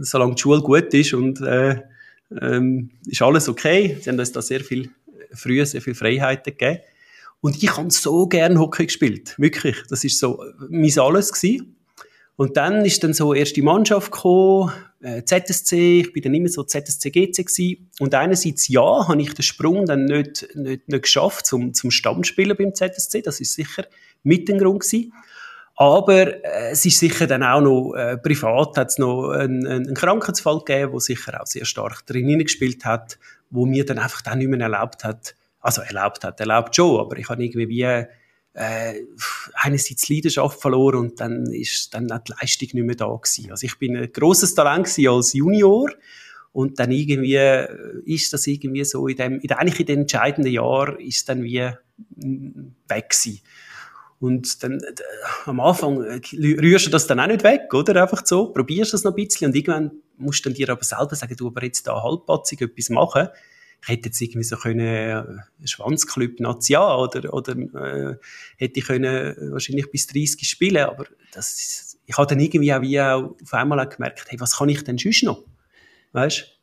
solange 0.00 0.36
die 0.36 0.40
Schule 0.40 0.62
gut 0.62 0.94
ist 0.94 1.12
und, 1.12 1.40
äh, 1.40 1.82
ähm, 2.40 2.90
ist 3.06 3.22
alles 3.22 3.48
okay. 3.48 3.98
Sie 4.00 4.10
haben 4.10 4.18
uns 4.18 4.32
da 4.32 4.42
sehr 4.42 4.60
viel, 4.60 4.90
früher 5.32 5.66
sehr 5.66 5.82
viel 5.82 5.94
Freiheiten 5.94 6.56
gegeben. 6.56 6.80
Und 7.40 7.62
ich 7.62 7.76
habe 7.76 7.90
so 7.90 8.26
gern 8.26 8.58
Hockey 8.58 8.86
gespielt. 8.86 9.34
Wirklich. 9.38 9.76
Das 9.88 10.04
ist 10.04 10.18
so 10.18 10.42
mein 10.68 10.96
Alles 10.98 11.32
gewesen. 11.32 11.76
Und 12.36 12.56
dann 12.56 12.84
ist 12.84 13.02
dann 13.02 13.14
so 13.14 13.34
erst 13.34 13.56
die 13.56 13.62
Mannschaft 13.62 14.12
gekommen, 14.12 14.72
äh, 15.00 15.22
ZSC, 15.24 16.00
ich 16.00 16.12
bin 16.12 16.22
dann 16.22 16.34
immer 16.34 16.48
so 16.48 16.62
ZSC 16.62 17.10
GC 17.10 17.44
gewesen. 17.44 17.90
Und 18.00 18.14
einerseits 18.14 18.68
ja, 18.68 19.08
habe 19.08 19.20
ich 19.20 19.34
den 19.34 19.42
Sprung 19.42 19.86
dann 19.86 20.04
nicht, 20.04 20.48
nicht, 20.54 20.88
nicht 20.88 21.02
geschafft 21.02 21.46
zum, 21.46 21.74
zum 21.74 21.90
Stammspieler 21.90 22.54
beim 22.54 22.74
ZSC. 22.74 23.22
Das 23.22 23.40
ist 23.40 23.54
sicher 23.54 23.86
mit 24.22 24.48
dem 24.48 24.58
Grund 24.58 24.80
gewesen. 24.80 25.12
Aber 25.80 26.44
äh, 26.44 26.72
es 26.72 26.84
ist 26.84 26.98
sicher 26.98 27.28
dann 27.28 27.44
auch 27.44 27.60
noch, 27.60 27.94
äh, 27.94 28.18
privat 28.18 28.76
hat 28.76 28.88
es 28.88 28.98
noch 28.98 29.30
einen, 29.30 29.64
einen 29.64 29.94
Krankheitsfall 29.94 30.58
gegeben, 30.58 30.90
der 30.90 31.00
sicher 31.00 31.40
auch 31.40 31.46
sehr 31.46 31.64
stark 31.64 32.04
drin 32.04 32.36
gespielt 32.40 32.84
hat, 32.84 33.16
wo 33.50 33.64
mir 33.64 33.86
dann 33.86 34.00
einfach 34.00 34.20
dann 34.20 34.38
nicht 34.38 34.48
mehr 34.48 34.58
erlaubt 34.58 35.04
hat, 35.04 35.36
also 35.60 35.80
erlaubt 35.82 36.24
hat, 36.24 36.40
erlaubt 36.40 36.74
schon, 36.74 36.98
aber 36.98 37.16
ich 37.16 37.28
habe 37.28 37.44
irgendwie 37.44 37.68
wie 37.68 37.82
äh, 37.82 39.04
einerseits 39.54 40.08
Leidenschaft 40.08 40.60
verloren 40.60 40.98
und 40.98 41.20
dann 41.20 41.46
ist 41.52 41.94
dann 41.94 42.10
auch 42.10 42.24
die 42.24 42.32
Leistung 42.32 42.70
nicht 42.72 42.84
mehr 42.84 42.96
da 42.96 43.06
gewesen. 43.06 43.52
Also 43.52 43.64
ich 43.64 43.78
bin 43.78 43.96
ein 43.96 44.12
grosses 44.12 44.56
Talent 44.56 44.92
als 45.06 45.32
Junior 45.32 45.90
und 46.50 46.80
dann 46.80 46.90
irgendwie 46.90 47.36
äh, 47.36 47.68
ist 48.04 48.32
das 48.32 48.48
irgendwie 48.48 48.84
so 48.84 49.06
in 49.06 49.16
dem, 49.16 49.38
in, 49.38 49.52
eigentlich 49.52 49.78
in 49.78 49.86
den 49.86 50.00
entscheidenden 50.00 50.52
Jahren 50.52 50.98
ist 50.98 51.28
dann 51.28 51.44
wie 51.44 51.70
mm, 52.16 52.74
weg 52.88 53.10
gewesen. 53.10 53.42
Und 54.20 54.62
dann, 54.62 54.80
äh, 54.80 54.94
am 55.46 55.60
Anfang 55.60 56.02
äh, 56.02 56.20
rührst 56.34 56.86
du 56.86 56.90
das 56.90 57.06
dann 57.06 57.20
auch 57.20 57.26
nicht 57.26 57.44
weg, 57.44 57.72
oder? 57.72 58.02
Einfach 58.02 58.22
so, 58.24 58.52
probierst 58.52 58.92
das 58.92 59.04
noch 59.04 59.12
ein 59.12 59.16
bisschen 59.16 59.48
und 59.48 59.56
irgendwann 59.56 59.92
musst 60.16 60.44
du 60.44 60.48
dann 60.48 60.54
dir 60.54 60.68
aber 60.70 60.82
selber 60.82 61.14
sagen, 61.14 61.36
du 61.36 61.46
aber 61.46 61.62
jetzt 61.62 61.86
da 61.86 62.02
halbpatzig 62.02 62.60
etwas 62.60 62.90
machen 62.90 63.28
ich 63.82 63.88
hätte 63.88 64.08
jetzt 64.08 64.20
irgendwie 64.20 64.42
so 64.42 64.56
können, 64.56 64.80
äh, 64.80 65.24
Schwanzclub 65.66 66.40
Nazia 66.40 66.96
oder, 66.96 67.32
oder 67.32 67.56
äh, 67.56 68.16
hätte 68.56 68.80
ich 68.80 68.86
können 68.86 69.52
wahrscheinlich 69.52 69.90
bis 69.90 70.06
30 70.06 70.48
spielen, 70.48 70.84
aber 70.84 71.06
das, 71.32 71.96
ich 72.04 72.16
habe 72.16 72.26
dann 72.26 72.40
irgendwie 72.40 72.72
auch, 72.72 72.82
wie 72.82 73.00
auch 73.00 73.36
auf 73.40 73.54
einmal 73.54 73.80
auch 73.80 73.88
gemerkt, 73.88 74.24
hey, 74.28 74.40
was 74.40 74.56
kann 74.56 74.68
ich 74.68 74.82
denn 74.82 74.98
sonst 74.98 75.22
noch? 75.22 75.44
Weißt 76.12 76.57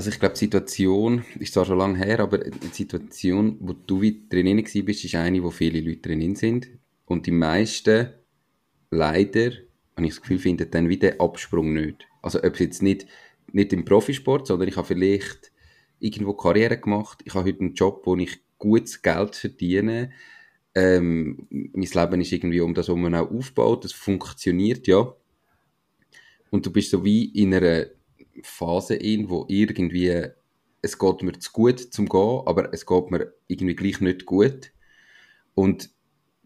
also 0.00 0.08
ich 0.08 0.18
glaube, 0.18 0.32
die 0.32 0.46
Situation 0.46 1.26
ist 1.38 1.52
zwar 1.52 1.66
schon 1.66 1.76
lange 1.76 1.98
her, 1.98 2.20
aber 2.20 2.38
die 2.38 2.68
Situation, 2.72 3.58
wo 3.60 3.74
du 3.74 4.00
drin 4.30 4.64
bist, 4.64 5.04
ist 5.04 5.14
eine, 5.14 5.42
wo 5.42 5.50
viele 5.50 5.82
Leute 5.82 6.08
drin 6.08 6.34
sind. 6.36 6.68
Und 7.04 7.26
die 7.26 7.32
meisten, 7.32 8.08
leider, 8.90 9.50
habe 9.94 10.06
ich 10.06 10.14
das 10.14 10.22
Gefühl, 10.22 10.38
finden 10.38 10.70
dann 10.70 10.88
wieder 10.88 11.20
Absprung 11.20 11.74
nicht. 11.74 12.08
Also 12.22 12.38
ob 12.38 12.54
es 12.54 12.60
jetzt 12.60 12.82
nicht, 12.82 13.08
nicht 13.52 13.74
im 13.74 13.84
Profisport, 13.84 14.46
sondern 14.46 14.68
ich 14.68 14.78
habe 14.78 14.86
vielleicht 14.86 15.52
irgendwo 15.98 16.32
Karriere 16.32 16.78
gemacht. 16.78 17.20
Ich 17.26 17.34
habe 17.34 17.46
heute 17.46 17.60
einen 17.60 17.74
Job, 17.74 18.00
wo 18.06 18.16
ich 18.16 18.40
gutes 18.56 19.02
Geld 19.02 19.36
verdiene. 19.36 20.12
Ähm, 20.74 21.46
mein 21.50 21.90
Leben 21.92 22.20
ist 22.22 22.32
irgendwie 22.32 22.62
um 22.62 22.72
das 22.72 22.88
herum 22.88 23.12
auch 23.12 23.30
aufgebaut. 23.30 23.84
Das 23.84 23.92
funktioniert, 23.92 24.86
ja. 24.86 25.14
Und 26.48 26.64
du 26.64 26.72
bist 26.72 26.88
so 26.88 27.04
wie 27.04 27.26
in 27.26 27.52
einer 27.52 27.84
Phase 28.42 28.94
in, 28.94 29.30
wo 29.30 29.44
irgendwie 29.48 30.30
es 30.82 30.98
geht 30.98 31.22
mir 31.22 31.38
zu 31.38 31.52
gut 31.52 31.78
zum 31.78 32.08
Gehen, 32.08 32.42
aber 32.46 32.72
es 32.72 32.86
geht 32.86 33.10
mir 33.10 33.34
irgendwie 33.48 33.76
gleich 33.76 34.00
nicht 34.00 34.24
gut. 34.24 34.72
Und 35.54 35.90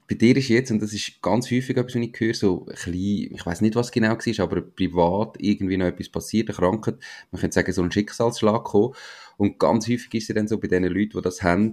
bei 0.06 0.16
dir 0.16 0.36
ist 0.36 0.48
jetzt, 0.48 0.70
und 0.70 0.82
das 0.82 0.92
ist 0.92 1.22
ganz 1.22 1.46
häufig 1.46 1.76
etwas, 1.76 1.94
was 1.94 2.02
ich 2.02 2.20
höre, 2.20 2.34
so 2.34 2.66
ein 2.66 2.74
bisschen, 2.74 3.34
ich 3.34 3.46
weiß 3.46 3.60
nicht, 3.60 3.74
was 3.74 3.90
genau 3.90 4.10
war, 4.10 4.44
aber 4.44 4.60
privat 4.60 5.36
irgendwie 5.38 5.76
noch 5.76 5.86
etwas 5.86 6.08
passiert, 6.10 6.48
eine 6.48 6.56
Krankheit, 6.56 6.98
man 7.30 7.40
könnte 7.40 7.54
sagen, 7.54 7.72
so 7.72 7.82
ein 7.82 7.92
Schicksalsschlag 7.92 8.64
kommen. 8.64 8.94
Und 9.36 9.58
ganz 9.58 9.86
häufig 9.88 10.12
ist 10.14 10.30
es 10.30 10.34
dann 10.34 10.48
so 10.48 10.58
bei 10.58 10.68
den 10.68 10.84
Leuten, 10.84 11.16
die 11.16 11.22
das 11.22 11.42
haben, 11.42 11.72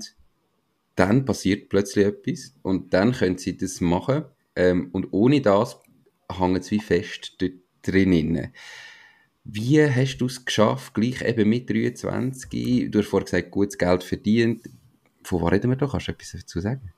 dann 0.96 1.26
passiert 1.26 1.70
plötzlich 1.70 2.06
etwas 2.06 2.54
und 2.62 2.94
dann 2.94 3.12
können 3.12 3.38
sie 3.38 3.58
das 3.58 3.82
machen. 3.82 4.26
Ähm, 4.56 4.90
und 4.92 5.08
ohne 5.12 5.42
das 5.42 5.80
hängen 6.32 6.62
sie 6.62 6.80
fest 6.80 7.36
dort 7.40 7.54
drinnen. 7.82 8.54
Wie 9.44 9.84
hast 9.84 10.18
du 10.18 10.28
es 10.28 10.46
geschafft, 10.46 10.94
gleich 10.94 11.22
eben 11.22 11.50
mit 11.50 11.70
23, 11.70 12.92
du 12.92 13.00
hast 13.00 13.08
vorhin 13.08 13.26
gesagt, 13.26 13.52
gutes 13.52 13.78
Geld 13.78 14.04
verdient. 14.04 14.70
Von 15.24 15.42
was 15.42 15.52
reden 15.52 15.72
wir 15.72 15.78
da? 15.78 15.88
Kannst 15.88 16.08
du 16.08 16.12
etwas 16.12 16.32
dazu 16.32 16.60
sagen? 16.60 16.92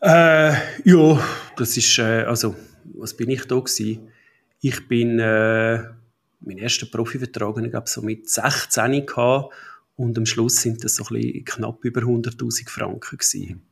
Äh, 0.00 0.52
ja, 0.84 1.28
das 1.56 1.76
ist, 1.76 1.98
äh, 1.98 2.22
also, 2.22 2.54
was 2.94 3.14
bin 3.14 3.30
ich 3.30 3.44
da 3.44 3.56
gewesen? 3.56 4.08
Ich 4.60 4.86
bin, 4.88 5.18
äh, 5.18 5.82
mein 6.40 6.58
erster 6.58 6.86
Profivertrag, 6.86 7.58
ich 7.58 7.70
glaube, 7.70 7.88
so 7.88 8.02
mit 8.02 8.28
16 8.28 9.06
gehabt, 9.06 9.54
und 9.96 10.16
am 10.18 10.26
Schluss 10.26 10.60
sind 10.60 10.84
das 10.84 10.96
so 10.96 11.04
ein 11.04 11.20
bisschen 11.20 11.44
knapp 11.44 11.84
über 11.84 12.02
100.000 12.02 12.68
Franken 12.68 13.18
gewesen, 13.18 13.62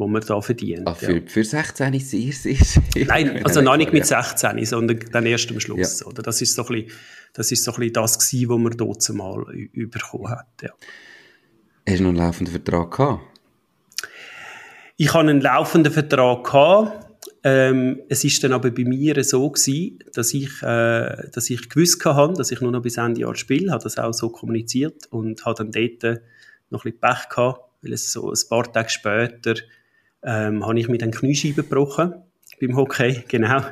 wo 0.00 0.08
man 0.08 0.22
da 0.22 0.40
verdient. 0.40 0.86
Ah, 0.86 0.94
für, 0.94 1.18
ja. 1.18 1.22
für 1.26 1.44
16 1.44 1.92
ist 1.92 2.14
es 2.14 2.42
sehr 2.72 2.82
Nein, 3.06 3.44
also 3.44 3.60
noch 3.60 3.76
nicht 3.76 3.92
mit 3.92 4.06
16, 4.06 4.64
sondern 4.64 4.98
dann 5.12 5.26
erst 5.26 5.50
am 5.50 5.60
Schluss. 5.60 6.00
Ja. 6.00 6.06
Oder? 6.06 6.22
Das 6.22 6.40
ist 6.40 6.54
so 6.54 6.62
ein 6.62 6.68
bisschen 6.68 6.98
das, 7.34 7.52
ist 7.52 7.62
so 7.62 7.72
ein 7.72 7.76
bisschen 7.76 7.92
das 7.92 8.18
gewesen, 8.18 8.48
was 8.48 8.58
man 8.58 8.76
dort 8.76 9.08
mal 9.10 9.44
bekommen 9.74 10.30
hat. 10.30 10.48
Ja. 10.62 10.70
Hast 11.86 11.98
du 11.98 12.02
noch 12.02 12.08
einen 12.10 12.18
laufenden 12.18 12.52
Vertrag 12.52 12.90
gehabt? 12.90 13.22
Ich 14.96 15.12
hatte 15.12 15.28
einen 15.28 15.40
laufenden 15.42 15.92
Vertrag 15.92 16.44
gehabt. 16.44 17.06
Ähm, 17.44 18.00
es 18.08 18.24
ist 18.24 18.42
dann 18.42 18.52
aber 18.52 18.70
bei 18.70 18.84
mir 18.84 19.22
so 19.22 19.50
gewesen, 19.50 19.98
dass 20.14 20.32
ich, 20.32 20.62
äh, 20.62 21.28
dass 21.32 21.50
ich 21.50 21.68
gewusst 21.68 22.02
habe, 22.06 22.34
dass 22.34 22.50
ich 22.50 22.62
nur 22.62 22.72
noch 22.72 22.82
bis 22.82 22.96
Ende 22.96 23.20
Jahr 23.20 23.34
spiele, 23.34 23.72
habe 23.72 23.82
das 23.82 23.98
auch 23.98 24.12
so 24.12 24.30
kommuniziert 24.30 25.06
und 25.10 25.44
habe 25.44 25.64
dann 25.64 25.72
dort 25.72 26.22
noch 26.70 26.84
ein 26.84 26.92
bisschen 26.92 27.00
Pech 27.00 27.28
gehabt, 27.28 27.60
weil 27.82 27.92
es 27.92 28.12
so 28.12 28.30
ein 28.30 28.48
paar 28.48 28.70
Tage 28.72 28.88
später 28.88 29.54
ähm, 30.22 30.66
habe 30.66 30.78
ich 30.78 30.88
mir 30.88 30.98
dann 30.98 31.10
Kniescheibe 31.10 31.62
gebrochen 31.62 32.14
beim 32.60 32.76
Hockey, 32.76 33.24
genau. 33.28 33.62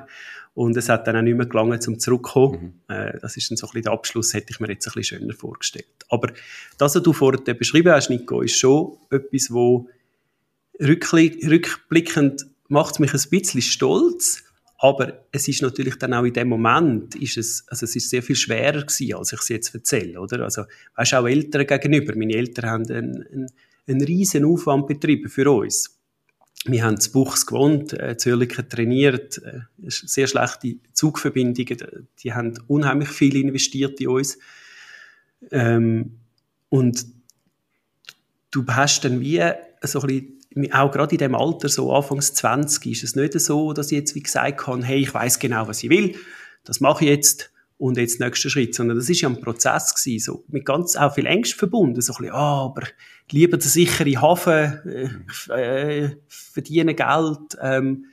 Und 0.54 0.76
es 0.76 0.88
hat 0.88 1.06
dann 1.06 1.16
auch 1.16 1.22
nicht 1.22 1.36
mehr 1.36 1.46
gelangen, 1.46 1.80
zum 1.80 2.00
zurückzukommen. 2.00 2.82
Mhm. 2.88 2.94
Äh, 2.94 3.18
das 3.20 3.36
ist 3.36 3.50
dann 3.50 3.56
so 3.56 3.66
ein 3.66 3.70
bisschen 3.70 3.82
der 3.84 3.92
Abschluss, 3.92 4.34
hätte 4.34 4.52
ich 4.52 4.60
mir 4.60 4.68
jetzt 4.68 4.88
ein 4.88 4.92
bisschen 4.94 5.20
schöner 5.20 5.34
vorgestellt. 5.34 5.86
Aber 6.08 6.32
das, 6.78 6.96
was 6.96 7.02
du 7.02 7.12
vorher 7.12 7.40
beschrieben 7.54 7.92
hast, 7.92 8.10
Nico, 8.10 8.40
ist 8.40 8.58
schon 8.58 8.96
etwas, 9.10 9.52
wo 9.52 9.88
rückblickend 10.80 12.46
macht 12.68 13.00
mich 13.00 13.14
ein 13.14 13.30
bisschen 13.30 13.62
stolz, 13.62 14.44
aber 14.78 15.24
es 15.32 15.48
ist 15.48 15.62
natürlich 15.62 15.96
dann 15.96 16.14
auch 16.14 16.24
in 16.24 16.32
dem 16.32 16.48
Moment, 16.48 17.16
ist 17.16 17.36
es, 17.36 17.64
also 17.66 17.84
es 17.84 17.96
ist 17.96 18.10
sehr 18.10 18.22
viel 18.22 18.36
schwerer 18.36 18.82
gewesen, 18.82 19.14
als 19.14 19.32
ich 19.32 19.40
es 19.40 19.48
jetzt 19.48 19.74
erzähle, 19.74 20.20
oder? 20.20 20.44
Also, 20.44 20.64
weißt 20.94 21.14
auch 21.14 21.26
Eltern 21.26 21.66
gegenüber. 21.66 22.14
Meine 22.14 22.34
Eltern 22.34 22.70
haben 22.70 22.90
einen, 22.90 23.26
einen, 23.32 23.46
einen 23.88 24.04
riesen 24.04 24.44
Aufwand 24.44 24.86
betrieben 24.86 25.28
für 25.28 25.50
uns. 25.50 25.97
Wir 26.70 26.84
haben 26.84 27.00
zu 27.00 27.12
Buchs 27.12 27.46
gewohnt, 27.46 27.92
äh, 27.92 28.16
Zürcher 28.16 28.68
trainiert, 28.68 29.38
äh, 29.38 29.60
sehr 29.86 30.26
schlechte 30.26 30.76
Zugverbindungen, 30.92 32.08
die 32.22 32.32
haben 32.32 32.54
unheimlich 32.66 33.08
viel 33.08 33.36
investiert 33.36 34.00
in 34.00 34.08
uns. 34.08 34.38
Ähm, 35.50 36.18
und 36.68 37.06
du 38.50 38.64
hast 38.68 39.04
dann 39.04 39.20
wie 39.20 39.42
so 39.82 40.00
ein 40.00 40.06
bisschen 40.06 40.38
auch 40.72 40.90
gerade 40.90 41.14
in 41.14 41.18
dem 41.18 41.34
Alter, 41.34 41.68
so 41.68 41.92
Anfangs 41.92 42.34
20, 42.34 42.86
ist 42.92 43.04
es 43.04 43.16
nicht 43.16 43.38
so, 43.40 43.72
dass 43.72 43.92
ich 43.92 43.98
jetzt 43.98 44.14
wie 44.14 44.22
gesagt 44.22 44.66
habe, 44.66 44.84
hey, 44.84 45.00
ich 45.00 45.14
weiß 45.14 45.38
genau, 45.38 45.68
was 45.68 45.82
ich 45.82 45.90
will, 45.90 46.16
das 46.64 46.80
mache 46.80 47.04
ich 47.04 47.10
jetzt 47.10 47.50
und 47.78 47.96
jetzt 47.96 48.20
nächster 48.20 48.50
Schritt, 48.50 48.74
sondern 48.74 48.96
das 48.96 49.08
ist 49.08 49.20
ja 49.20 49.28
ein 49.28 49.40
Prozess 49.40 49.94
gewesen, 49.94 50.24
so 50.24 50.44
mit 50.48 50.66
ganz 50.66 50.96
auch 50.96 51.14
viel 51.14 51.26
Ängst 51.26 51.54
verbunden, 51.54 52.00
so 52.00 52.12
ein 52.12 52.16
bisschen, 52.18 52.34
ah, 52.34 52.64
aber 52.64 52.82
lieber 53.30 53.56
der 53.56 53.68
sichere 53.68 54.20
Hafen, 54.20 55.20
äh, 55.50 56.04
äh, 56.04 56.16
verdienen 56.28 56.96
Geld, 56.96 57.56
ähm, 57.62 58.06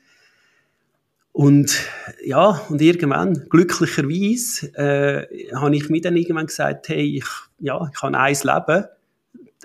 und 1.32 1.78
ja, 2.24 2.62
und 2.70 2.82
irgendwann, 2.82 3.34
glücklicherweise, 3.50 4.68
äh, 4.78 5.54
habe 5.54 5.76
ich 5.76 5.90
mir 5.90 6.00
dann 6.00 6.16
irgendwann 6.16 6.46
gesagt, 6.46 6.88
hey, 6.88 7.18
ich, 7.18 7.26
ja, 7.60 7.90
ich 7.94 8.02
habe 8.02 8.18
eins 8.18 8.46
Leben 8.46 8.86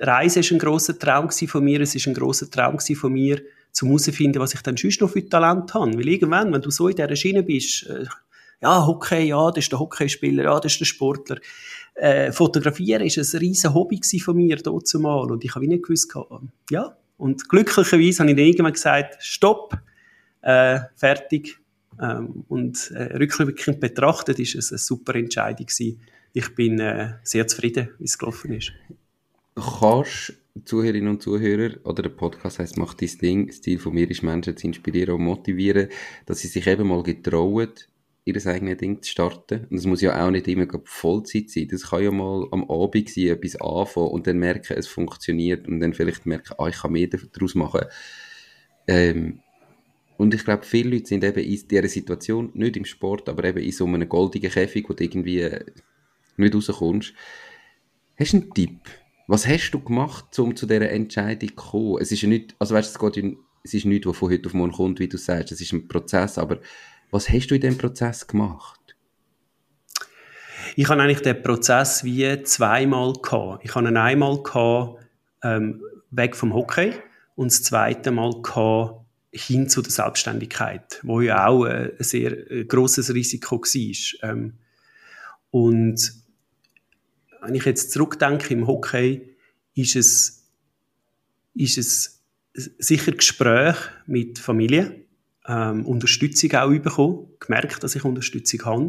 Reise 0.00 0.40
ist 0.40 0.50
ein 0.50 0.58
großer 0.58 0.98
Traum 0.98 1.30
von 1.30 1.64
mir. 1.64 1.80
Es 1.80 1.94
ist 1.94 2.06
ein 2.06 2.14
großer 2.14 2.50
Traum 2.50 2.78
von 2.78 3.12
mir, 3.12 3.42
zum 3.72 3.88
herauszufinden, 3.88 4.40
was 4.40 4.54
ich 4.54 4.62
dann 4.62 4.76
sonst 4.76 5.00
noch 5.00 5.10
für 5.10 5.28
Talent 5.28 5.74
habe. 5.74 5.96
Weil 5.96 6.08
irgendwann, 6.08 6.52
wenn 6.52 6.62
du 6.62 6.70
so 6.70 6.88
in 6.88 6.96
dieser 6.96 7.14
Schiene 7.14 7.42
bist, 7.42 7.86
äh, 7.86 8.06
ja, 8.62 8.86
Hockey, 8.86 9.28
ja, 9.28 9.50
das 9.50 9.64
ist 9.64 9.72
der 9.72 9.78
Hockeyspieler, 9.78 10.44
ja, 10.44 10.60
das 10.60 10.72
ist 10.72 10.80
der 10.80 10.84
Sportler. 10.86 11.38
Äh, 11.94 12.32
Fotografieren 12.32 13.02
ist 13.04 13.18
ein 13.18 13.38
riesen 13.40 13.74
Hobby 13.74 14.00
von 14.20 14.36
mir 14.36 14.56
dort 14.56 14.86
zumal 14.86 15.30
und 15.30 15.44
ich 15.44 15.54
habe 15.54 15.66
nicht 15.66 15.84
gewusst, 15.84 16.14
ja. 16.70 16.96
Und 17.16 17.48
glücklicherweise 17.48 18.20
habe 18.20 18.30
ich 18.30 18.36
dann 18.36 18.46
irgendwann 18.46 18.72
gesagt, 18.72 19.22
stopp, 19.22 19.76
äh, 20.42 20.80
fertig. 20.96 21.58
Ähm, 22.00 22.44
und 22.48 22.90
äh, 22.92 23.16
rückblickend 23.16 23.78
betrachtet 23.78 24.38
ist 24.38 24.54
es 24.54 24.72
eine 24.72 24.78
super 24.78 25.14
Entscheidung 25.16 25.66
gewesen. 25.66 26.00
Ich 26.32 26.54
bin 26.54 26.80
äh, 26.80 27.14
sehr 27.22 27.46
zufrieden, 27.46 27.90
wie 27.98 28.04
es 28.04 28.16
gelaufen 28.16 28.52
ist 28.54 28.72
kannst 29.60 30.34
Zuhörerinnen 30.64 31.08
und 31.08 31.22
Zuhörer, 31.22 31.74
oder 31.84 32.02
der 32.02 32.10
Podcast 32.10 32.58
heißt 32.58 32.76
Mach 32.76 32.94
dein 32.94 33.10
Ding, 33.22 33.50
Ziel 33.52 33.78
von 33.78 33.94
mir 33.94 34.10
ist, 34.10 34.22
Menschen 34.22 34.56
zu 34.56 34.66
inspirieren 34.66 35.14
und 35.14 35.22
motivieren, 35.22 35.88
dass 36.26 36.40
sie 36.40 36.48
sich 36.48 36.66
eben 36.66 36.88
mal 36.88 37.02
getrauen, 37.02 37.70
ihr 38.24 38.46
eigenes 38.46 38.78
Ding 38.78 39.02
zu 39.02 39.10
starten. 39.10 39.66
Und 39.70 39.76
das 39.76 39.86
muss 39.86 40.02
ja 40.02 40.24
auch 40.24 40.30
nicht 40.30 40.46
immer 40.48 40.66
Vollzeit 40.84 41.50
sein. 41.50 41.68
Das 41.70 41.90
kann 41.90 42.02
ja 42.02 42.10
mal 42.10 42.46
am 42.50 42.68
Abend 42.70 43.08
sein, 43.08 43.28
etwas 43.28 43.56
anfangen 43.56 44.08
und 44.08 44.26
dann 44.26 44.38
merken, 44.38 44.76
es 44.76 44.86
funktioniert 44.86 45.66
und 45.66 45.80
dann 45.80 45.94
vielleicht 45.94 46.26
merken, 46.26 46.54
ah, 46.58 46.68
ich 46.68 46.76
kann 46.76 46.92
mehr 46.92 47.08
daraus 47.08 47.54
machen. 47.54 47.86
Ähm, 48.86 49.40
und 50.16 50.34
ich 50.34 50.44
glaube, 50.44 50.64
viele 50.64 50.90
Leute 50.90 51.06
sind 51.06 51.24
eben 51.24 51.42
in 51.42 51.68
dieser 51.68 51.88
Situation, 51.88 52.50
nicht 52.52 52.76
im 52.76 52.84
Sport, 52.84 53.28
aber 53.28 53.44
eben 53.44 53.60
in 53.60 53.72
so 53.72 53.86
einem 53.86 54.08
goldigen 54.08 54.50
Käfig, 54.50 54.88
wo 54.88 54.92
du 54.92 55.02
irgendwie 55.02 55.48
nicht 56.36 56.54
rauskommst. 56.54 57.14
Hast 58.18 58.32
du 58.32 58.36
einen 58.36 58.52
Tipp? 58.52 58.80
Was 59.28 59.46
hast 59.46 59.70
du 59.70 59.80
gemacht, 59.80 60.38
um 60.38 60.54
zu 60.56 60.66
dieser 60.66 60.90
Entscheidung 60.90 61.48
zu 61.48 61.54
kommen? 61.54 61.98
Es 62.02 62.12
ist 62.12 62.20
ja 62.20 62.28
nicht, 62.28 62.54
also 62.58 62.74
weißt, 62.74 62.90
es, 62.90 62.98
geht 62.98 63.36
es 63.62 63.74
ist 63.74 63.86
nichts, 63.86 64.06
was 64.06 64.16
von 64.16 64.30
heute 64.30 64.46
auf 64.46 64.54
morgen 64.54 64.72
kommt, 64.72 64.98
wie 64.98 65.08
du 65.08 65.16
sagst. 65.16 65.52
Es 65.52 65.60
ist 65.60 65.72
ein 65.72 65.88
Prozess, 65.88 66.36
aber 66.36 66.60
was 67.10 67.28
hast 67.28 67.48
du 67.48 67.54
in 67.54 67.60
diesem 67.60 67.78
Prozess 67.78 68.26
gemacht? 68.26 68.80
Ich 70.76 70.88
habe 70.88 71.02
eigentlich 71.02 71.22
den 71.22 71.42
Prozess 71.42 72.04
wie 72.04 72.42
zweimal 72.44 73.14
gehabt. 73.14 73.64
Ich 73.64 73.74
habe 73.74 73.88
ihn 73.88 73.96
einmal 73.96 74.42
gehabt, 74.42 75.04
ähm, 75.42 75.82
weg 76.10 76.36
vom 76.36 76.54
Hockey, 76.54 76.94
und 77.40 77.50
das 77.50 77.62
zweite 77.62 78.10
Mal 78.10 78.42
gehabt, 78.42 79.06
hin 79.32 79.68
zu 79.68 79.80
der 79.80 79.92
Selbstständigkeit, 79.92 81.00
wo 81.02 81.20
ja 81.20 81.46
auch 81.46 81.64
ein 81.64 81.92
sehr 82.00 82.50
äh, 82.50 82.64
großes 82.64 83.14
Risiko 83.14 83.60
war. 83.60 84.30
Ähm, 84.30 84.58
und 85.50 86.12
wenn 87.40 87.54
ich 87.54 87.64
jetzt 87.64 87.92
zurückdenke 87.92 88.52
im 88.52 88.66
Hockey, 88.66 89.36
ist 89.74 89.96
es, 89.96 90.50
ist 91.54 91.78
es 91.78 92.22
sicher 92.52 93.12
Gespräch 93.12 93.76
mit 94.06 94.38
Familie, 94.38 94.99
ähm, 95.50 95.84
Unterstützung 95.84 96.52
auch 96.52 96.70
bekommen, 96.70 97.26
gemerkt, 97.40 97.82
dass 97.82 97.96
ich 97.96 98.04
Unterstützung 98.04 98.64
habe, 98.64 98.86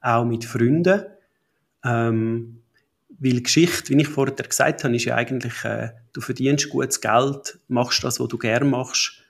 auch 0.00 0.24
mit 0.24 0.44
Freunden. 0.44 1.02
Ähm, 1.84 2.62
weil 3.20 3.42
Geschichte, 3.42 3.90
wie 3.90 4.00
ich 4.00 4.08
vorher 4.08 4.34
gesagt 4.34 4.84
habe, 4.84 4.96
ist 4.96 5.04
ja 5.04 5.16
eigentlich, 5.16 5.64
äh, 5.64 5.90
du 6.12 6.20
verdienst 6.20 6.70
gutes 6.70 7.00
Geld, 7.00 7.58
machst 7.68 8.04
das, 8.04 8.20
was 8.20 8.28
du 8.28 8.38
gerne 8.38 8.64
machst. 8.64 9.22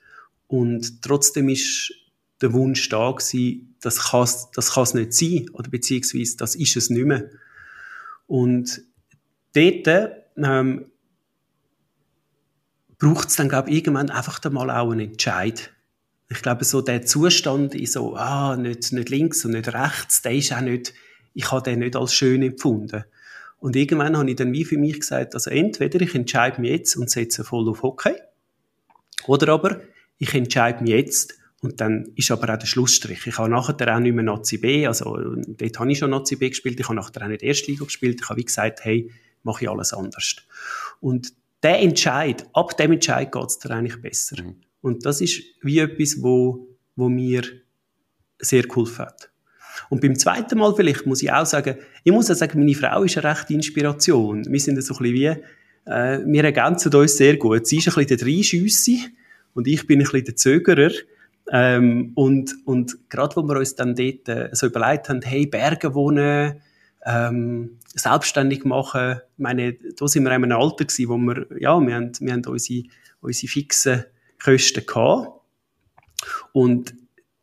Und 0.46 1.02
trotzdem 1.02 1.48
ist 1.48 1.92
der 2.40 2.52
Wunsch 2.52 2.88
da 2.88 3.10
gewesen, 3.10 3.76
das 3.80 4.10
kann 4.10 4.28
das 4.54 4.74
kann's 4.74 4.94
nicht 4.94 5.12
sein, 5.12 5.48
oder 5.52 5.70
beziehungsweise 5.70 6.36
das 6.36 6.54
ist 6.54 6.76
es 6.76 6.90
nicht 6.90 7.06
mehr. 7.06 7.30
Und 8.26 8.82
dort 9.54 10.12
ähm, 10.36 10.86
braucht 12.98 13.28
es 13.28 13.36
dann, 13.36 13.48
glaube 13.48 13.70
ich, 13.70 13.76
irgendwann 13.78 14.10
einfach 14.10 14.42
mal 14.50 14.70
auch 14.70 14.92
einen 14.92 15.10
Entscheid. 15.10 15.72
Ich 16.30 16.42
glaube, 16.42 16.64
so 16.64 16.82
der 16.82 17.06
Zustand 17.06 17.74
ist 17.74 17.94
so, 17.94 18.14
ah, 18.16 18.56
nicht, 18.56 18.92
nicht 18.92 19.08
links 19.08 19.44
und 19.44 19.52
nicht 19.52 19.72
rechts, 19.72 20.22
der 20.22 20.32
ist 20.32 20.52
auch 20.52 20.60
nicht, 20.60 20.92
ich 21.34 21.50
habe 21.50 21.62
den 21.62 21.78
nicht 21.78 21.96
als 21.96 22.12
schön 22.12 22.42
empfunden. 22.42 23.04
Und 23.60 23.76
irgendwann 23.76 24.16
habe 24.16 24.30
ich 24.30 24.36
dann 24.36 24.52
wie 24.52 24.64
für 24.64 24.78
mich 24.78 25.00
gesagt, 25.00 25.34
also 25.34 25.50
entweder 25.50 26.00
ich 26.00 26.14
entscheide 26.14 26.60
mich 26.60 26.70
jetzt 26.70 26.96
und 26.96 27.10
setze 27.10 27.44
voll 27.44 27.68
auf 27.68 27.82
Hockey, 27.82 28.14
oder 29.26 29.52
aber 29.52 29.80
ich 30.18 30.34
entscheide 30.34 30.82
mich 30.82 30.92
jetzt 30.92 31.34
und 31.60 31.80
dann 31.80 32.12
ist 32.14 32.30
aber 32.30 32.52
auch 32.54 32.58
der 32.58 32.66
Schlussstrich. 32.66 33.26
Ich 33.26 33.38
habe 33.38 33.48
nachher 33.48 33.96
auch 33.96 34.00
nicht 34.00 34.14
mehr 34.14 34.24
Nazi 34.24 34.58
B, 34.58 34.86
also 34.86 35.16
dort 35.16 35.78
habe 35.78 35.90
ich 35.90 35.98
schon 35.98 36.10
Nazi 36.10 36.36
B 36.36 36.50
gespielt, 36.50 36.78
ich 36.78 36.86
habe 36.86 36.96
nachher 36.96 37.22
auch 37.22 37.28
nicht 37.28 37.42
Erstliga 37.42 37.84
gespielt, 37.84 38.20
ich 38.22 38.28
habe 38.28 38.38
wie 38.38 38.44
gesagt, 38.44 38.84
hey, 38.84 39.10
mache 39.42 39.64
ich 39.64 39.70
alles 39.70 39.92
anders. 39.92 40.36
Und 41.00 41.32
der 41.62 41.80
Entscheid, 41.80 42.46
ab 42.52 42.76
dem 42.76 42.92
Entscheid 42.92 43.32
geht 43.32 43.46
es 43.46 43.58
dir 43.58 43.70
eigentlich 43.70 44.00
besser. 44.00 44.42
Mhm. 44.42 44.60
Und 44.80 45.04
das 45.04 45.20
ist 45.20 45.42
wie 45.62 45.78
etwas, 45.78 46.22
wo, 46.22 46.68
wo 46.96 47.08
mir 47.08 47.42
sehr 48.38 48.62
geholfen 48.62 49.06
hat. 49.06 49.30
Und 49.90 50.00
beim 50.00 50.16
zweiten 50.16 50.58
Mal 50.58 50.74
vielleicht 50.74 51.06
muss 51.06 51.22
ich 51.22 51.32
auch 51.32 51.46
sagen, 51.46 51.76
ich 52.04 52.12
muss 52.12 52.30
auch 52.30 52.34
sagen, 52.34 52.58
meine 52.58 52.74
Frau 52.74 53.02
ist 53.02 53.16
eine 53.16 53.30
rechte 53.30 53.54
Inspiration. 53.54 54.44
Wir 54.50 54.60
sind 54.60 54.82
so 54.82 54.94
ein 54.94 54.98
bisschen 54.98 55.14
wie, 55.14 55.26
äh, 55.90 56.20
wir 56.24 56.44
ergänzen 56.44 56.94
uns 56.94 57.16
sehr 57.16 57.36
gut. 57.36 57.66
Sie 57.66 57.78
ist 57.78 57.88
ein 57.88 57.94
bisschen 57.94 58.18
der 58.18 58.26
Dreischüsse 58.26 58.98
und 59.54 59.66
ich 59.66 59.86
bin 59.86 60.00
ein 60.00 60.04
bisschen 60.04 60.24
der 60.24 60.36
Zögerer. 60.36 60.90
Ähm, 61.50 62.12
und, 62.14 62.54
und 62.66 63.08
gerade 63.08 63.36
wo 63.36 63.42
wir 63.42 63.56
uns 63.56 63.74
dann 63.74 63.94
dort 63.94 64.28
äh, 64.28 64.50
so 64.52 64.66
überlegt 64.66 65.08
haben, 65.08 65.22
hey, 65.22 65.46
Berge 65.46 65.94
wohnen, 65.94 66.60
ähm, 67.06 67.78
selbstständig 67.94 68.64
machen, 68.64 69.20
ich 69.32 69.38
meine, 69.38 69.72
da 69.72 70.06
sind 70.08 70.24
wir 70.24 70.34
in 70.34 70.44
einem 70.44 70.58
Alter 70.58 70.84
gewesen, 70.84 71.08
wo 71.08 71.16
wir, 71.16 71.46
ja, 71.58 71.80
wir 71.80 71.94
haben, 71.94 72.12
wir 72.20 72.32
haben 72.32 72.44
unsere, 72.44 72.82
unsere 73.20 73.48
fixen 73.50 74.04
Kosten 74.42 74.86
gehabt. 74.86 75.40
Und 76.52 76.94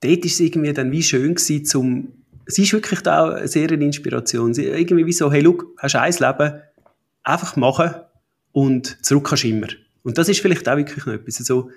dort 0.01 0.25
ist 0.25 0.33
es 0.33 0.39
irgendwie 0.39 0.73
dann 0.73 0.91
wie 0.91 1.03
schön 1.03 1.35
gewesen, 1.35 1.65
zum, 1.65 2.13
sie 2.45 2.63
ist 2.63 2.73
wirklich 2.73 3.01
da 3.01 3.29
eine 3.29 3.47
sehr 3.47 3.71
eine 3.71 3.83
Inspiration. 3.83 4.53
Sie, 4.53 4.65
irgendwie 4.65 5.05
wie 5.05 5.13
so, 5.13 5.31
hey, 5.31 5.41
look, 5.41 5.67
hast 5.77 5.95
ein 5.95 6.13
Leben, 6.13 6.61
einfach 7.23 7.55
machen 7.55 7.91
und 8.51 9.03
zurück 9.05 9.27
kannst 9.29 9.45
immer. 9.45 9.67
Und 10.03 10.17
das 10.17 10.29
ist 10.29 10.39
vielleicht 10.39 10.67
auch 10.69 10.77
wirklich 10.77 11.05
noch 11.05 11.13
etwas. 11.13 11.39
Also, 11.39 11.71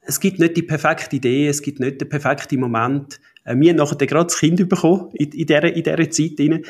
es 0.00 0.20
gibt 0.20 0.38
nicht 0.38 0.56
die 0.56 0.62
perfekte 0.62 1.16
Idee, 1.16 1.48
es 1.48 1.60
gibt 1.60 1.80
nicht 1.80 2.00
den 2.00 2.08
perfekten 2.08 2.60
Moment. 2.60 3.20
Äh, 3.44 3.56
wir 3.56 3.70
haben 3.70 3.76
nachher 3.76 4.06
gerade 4.06 4.26
das 4.26 4.38
Kind 4.38 4.66
bekommen, 4.68 5.10
in, 5.12 5.32
in, 5.32 5.46
dieser, 5.46 5.64
in 5.64 5.82
dieser 5.82 6.10
Zeit. 6.10 6.38
Rein. 6.38 6.52
Äh, 6.52 6.62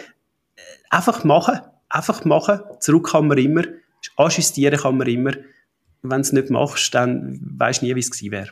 einfach 0.90 1.22
machen, 1.24 1.60
einfach 1.88 2.24
machen, 2.24 2.60
zurück 2.80 3.10
kann 3.10 3.28
man 3.28 3.38
immer, 3.38 3.62
assistieren 4.16 4.78
kann 4.78 4.96
man 4.96 5.06
immer. 5.06 5.32
Wenn 6.02 6.10
du 6.10 6.20
es 6.20 6.32
nicht 6.32 6.50
machst, 6.50 6.94
dann 6.94 7.38
weisst 7.42 7.82
du 7.82 7.86
nie, 7.86 7.94
wie 7.94 8.00
es 8.00 8.10
gewesen 8.10 8.32
wäre. 8.32 8.50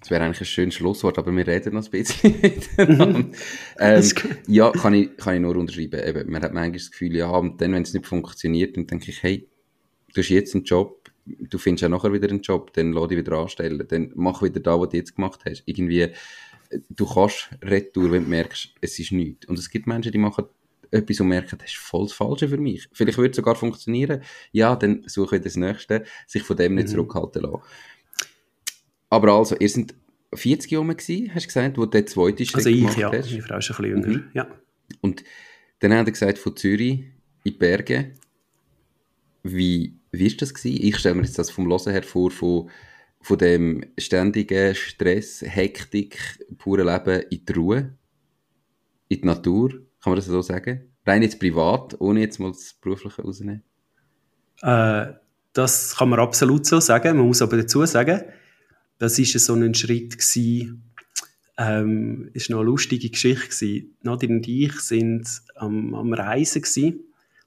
Das 0.00 0.10
wäre 0.10 0.24
eigentlich 0.24 0.40
ein 0.40 0.46
schönes 0.46 0.74
Schlusswort, 0.74 1.18
aber 1.18 1.34
wir 1.36 1.46
reden 1.46 1.74
noch 1.74 1.84
ein 1.84 1.90
bisschen 1.90 2.32
miteinander. 2.42 3.18
Mhm. 3.18 3.32
ähm, 3.78 4.04
ja, 4.46 4.70
kann 4.70 4.94
ich, 4.94 5.16
kann 5.16 5.34
ich 5.34 5.40
nur 5.40 5.56
unterschreiben. 5.56 6.00
Eben, 6.02 6.30
man 6.30 6.42
hat 6.42 6.54
manchmal 6.54 6.78
das 6.78 6.90
Gefühl, 6.90 7.16
ja, 7.16 7.28
und 7.28 7.60
dann, 7.60 7.72
wenn 7.74 7.82
es 7.82 7.92
nicht 7.92 8.06
funktioniert, 8.06 8.76
dann 8.76 8.86
denke 8.86 9.10
ich, 9.10 9.22
hey, 9.22 9.46
du 10.14 10.20
hast 10.20 10.28
jetzt 10.30 10.54
einen 10.54 10.64
Job, 10.64 11.10
du 11.26 11.58
findest 11.58 11.82
ja 11.82 11.88
nachher 11.90 12.12
wieder 12.12 12.30
einen 12.30 12.40
Job, 12.40 12.72
dann 12.72 12.92
lass 12.92 13.08
dich 13.08 13.18
wieder 13.18 13.32
anstellen, 13.38 13.84
dann 13.86 14.12
mach 14.14 14.42
wieder 14.42 14.60
da, 14.60 14.80
was 14.80 14.88
du 14.88 14.96
jetzt 14.96 15.16
gemacht 15.16 15.40
hast. 15.44 15.62
Irgendwie, 15.66 16.08
du 16.88 17.06
kannst 17.06 17.50
retour, 17.62 18.10
wenn 18.12 18.24
du 18.24 18.30
merkst, 18.30 18.74
es 18.80 18.98
ist 18.98 19.12
nichts. 19.12 19.46
Und 19.46 19.58
es 19.58 19.68
gibt 19.68 19.86
Menschen, 19.86 20.12
die 20.12 20.18
machen 20.18 20.46
etwas 20.90 21.20
und 21.20 21.28
merken, 21.28 21.58
das 21.58 21.70
ist 21.70 21.78
voll 21.78 22.04
das 22.06 22.12
Falsche 22.12 22.48
für 22.48 22.58
mich. 22.58 22.88
Vielleicht 22.92 23.18
würde 23.18 23.30
es 23.30 23.36
sogar 23.36 23.54
funktionieren. 23.54 24.22
Ja, 24.52 24.74
dann 24.76 25.02
suche 25.06 25.36
ich 25.36 25.42
das 25.42 25.56
Nächste, 25.56 26.04
sich 26.26 26.42
von 26.42 26.56
dem 26.56 26.74
nicht 26.74 26.88
mhm. 26.88 26.92
zurückhalten 26.92 27.42
lassen. 27.42 27.62
Aber 29.08 29.32
also, 29.32 29.56
ihr 29.56 29.68
seid 29.68 29.94
40 30.34 30.70
Jahre 30.70 30.94
gewesen, 30.94 31.34
hast 31.34 31.44
du 31.44 31.48
gesagt, 31.48 31.78
wo 31.78 31.84
du 31.84 31.90
den 31.90 32.06
zweiten 32.06 32.44
Schritt 32.44 32.56
also 32.56 32.70
ich, 32.70 32.80
gemacht 32.80 32.98
ja. 32.98 33.12
hast. 33.12 33.30
meine 33.30 33.42
Frau 33.42 33.58
ist 33.58 33.70
ein 33.70 33.76
bisschen 33.76 33.84
jünger, 33.84 34.08
mhm. 34.08 34.30
ja. 34.34 34.48
Und 35.00 35.24
dann 35.80 35.94
hat 35.94 36.06
er 36.06 36.12
gesagt, 36.12 36.38
von 36.38 36.56
Zürich 36.56 36.90
in 36.90 37.12
die 37.44 37.50
Berge. 37.52 38.14
Wie, 39.42 39.96
wie 40.12 40.36
das 40.36 40.52
gewesen? 40.52 40.82
Ich 40.82 40.98
stelle 40.98 41.14
mir 41.14 41.22
jetzt 41.22 41.38
das 41.38 41.50
vom 41.50 41.66
Hören 41.68 41.92
her 41.92 42.02
vor, 42.02 42.30
von, 42.30 42.70
von 43.22 43.38
dem 43.38 43.84
ständigen 43.98 44.74
Stress, 44.74 45.42
Hektik, 45.42 46.18
pure 46.58 46.84
Leben 46.84 47.22
in 47.30 47.44
die 47.44 47.52
Ruhe, 47.52 47.96
in 49.08 49.20
die 49.20 49.26
Natur, 49.26 49.80
kann 50.02 50.12
man 50.12 50.16
das 50.16 50.26
so 50.26 50.42
sagen? 50.42 50.92
Rein 51.06 51.22
jetzt 51.22 51.38
privat, 51.38 52.00
ohne 52.00 52.20
jetzt 52.20 52.38
mal 52.38 52.50
das 52.50 52.74
Berufliche 52.80 53.22
rauszunehmen? 53.22 53.62
Äh, 54.62 55.14
das 55.52 55.96
kann 55.96 56.08
man 56.08 56.20
absolut 56.20 56.66
so 56.66 56.80
sagen. 56.80 57.16
Man 57.16 57.26
muss 57.26 57.42
aber 57.42 57.56
dazu 57.56 57.84
sagen, 57.86 58.22
das 58.98 59.18
ist 59.18 59.32
so 59.32 59.54
ein 59.54 59.74
Schritt 59.74 60.18
gewesen, 60.18 60.92
ähm, 61.58 62.30
ist 62.32 62.50
noch 62.50 62.60
eine 62.60 62.66
lustige 62.66 63.10
Geschichte 63.10 63.48
gewesen. 63.48 63.96
Nadine 64.02 64.36
und 64.36 64.48
ich 64.48 64.80
sind 64.80 65.28
am, 65.56 65.94
am 65.94 66.12
Reisen 66.12 66.62
gewesen, 66.62 67.00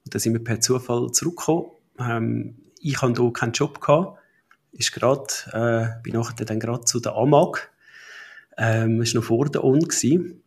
und 0.04 0.14
da 0.14 0.18
sind 0.18 0.34
wir 0.34 0.44
per 0.44 0.60
Zufall 0.60 1.10
zurückgekommen. 1.12 1.70
Ähm, 1.98 2.56
ich 2.80 3.00
hatte 3.00 3.22
hier 3.22 3.32
keinen 3.32 3.52
Job 3.52 3.80
gehabt, 3.80 4.18
ist 4.72 4.92
grad, 4.92 5.48
äh, 5.52 5.86
bin 6.02 6.14
nachher 6.14 6.44
dann 6.44 6.60
gerade 6.60 6.84
zu 6.84 7.00
der 7.00 7.14
AMAG, 7.14 7.70
ähm, 8.58 9.00
ist 9.00 9.14
noch 9.14 9.24
vor 9.24 9.46
der 9.46 9.64
ON 9.64 9.80
gewesen. 9.80 10.43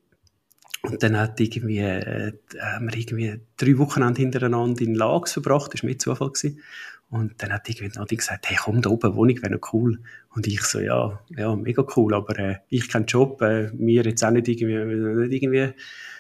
Und 0.87 1.03
dann 1.03 1.17
hat 1.17 1.39
irgendwie, 1.39 1.79
äh, 1.79 2.31
haben 2.61 2.89
wir 2.89 2.97
irgendwie 2.97 3.41
drei 3.57 3.77
Wochen 3.77 4.15
hintereinander 4.15 4.81
in 4.81 4.95
Lags 4.95 5.33
verbracht, 5.33 5.73
das 5.73 5.83
war 5.83 5.89
mit 5.89 6.01
Zufall 6.01 6.29
gewesen. 6.29 6.61
Und 7.09 7.41
dann 7.41 7.53
hat 7.53 7.69
irgendwie 7.69 7.97
Nadine 7.97 8.17
gesagt, 8.17 8.49
hey, 8.49 8.57
komm, 8.59 8.81
da 8.81 8.89
oben 8.89 9.15
Wohnung 9.15 9.41
wäre 9.41 9.53
noch 9.53 9.73
cool. 9.73 9.99
Und 10.33 10.47
ich 10.47 10.61
so, 10.61 10.79
ja, 10.79 11.19
ja, 11.29 11.55
mega 11.55 11.85
cool, 11.95 12.13
aber 12.13 12.37
äh, 12.39 12.55
ich 12.69 12.89
keinen 12.89 13.05
Job, 13.05 13.41
äh, 13.41 13.69
mir 13.73 14.03
jetzt 14.03 14.23
auch 14.23 14.31
nicht 14.31 14.47
irgendwie, 14.47 15.27
nicht 15.27 15.43
irgendwie, 15.43 15.57
äh, 15.57 15.73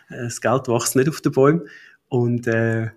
das 0.09 0.41
Geld 0.41 0.67
wächst 0.67 0.95
nicht 0.95 1.09
auf 1.09 1.21
den 1.21 1.31
Bäumen. 1.31 1.67
Und, 2.09 2.47
äh, 2.47 2.89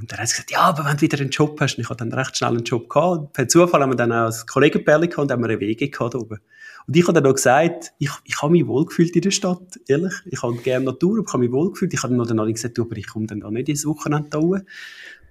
und 0.00 0.12
dann 0.12 0.18
hat 0.18 0.28
sie 0.28 0.34
gesagt, 0.34 0.50
ja, 0.50 0.60
aber 0.60 0.84
wenn 0.84 0.96
du 0.96 1.02
wieder 1.02 1.20
einen 1.20 1.30
Job 1.30 1.60
hast, 1.60 1.76
und 1.76 1.82
ich 1.82 1.88
habe 1.88 1.96
dann 1.96 2.12
recht 2.12 2.36
schnell 2.36 2.50
einen 2.50 2.64
Job 2.64 2.88
gehabt. 2.88 3.18
Und 3.18 3.32
per 3.32 3.48
Zufall 3.48 3.82
haben 3.82 3.90
wir 3.90 3.96
dann 3.96 4.12
auch 4.12 4.26
ein 4.26 4.46
Kollegenpärchen 4.46 5.10
gehabt 5.10 5.18
und 5.18 5.30
haben 5.30 5.42
wir 5.42 5.48
eine 5.48 5.60
Wege 5.60 5.88
gehabt 5.88 6.14
oben. 6.14 6.38
Und 6.86 6.96
ich 6.96 7.02
habe 7.02 7.20
dann 7.20 7.26
auch 7.26 7.34
gesagt, 7.34 7.92
ich, 7.98 8.10
ich 8.24 8.40
habe 8.40 8.52
mich 8.52 8.66
wohlgefühlt 8.66 9.14
in 9.16 9.22
der 9.22 9.30
Stadt, 9.30 9.80
ehrlich. 9.88 10.12
Ich 10.26 10.42
habe 10.42 10.56
gerne 10.58 10.84
Natur, 10.84 11.18
aber 11.18 11.26
ich 11.26 11.32
habe 11.32 11.42
mich 11.42 11.52
wohlgefühlt. 11.52 11.92
Ich 11.94 12.02
habe 12.02 12.16
dann 12.16 12.26
noch 12.36 12.44
den 12.44 12.52
gesagt, 12.52 12.78
du, 12.78 12.82
aber 12.82 12.96
ich 12.96 13.06
komme 13.06 13.26
dann 13.26 13.40
da 13.40 13.50
nicht 13.50 13.68
ins 13.68 13.84
Wochenende 13.86 14.28
da 14.30 14.38
oben. 14.38 14.62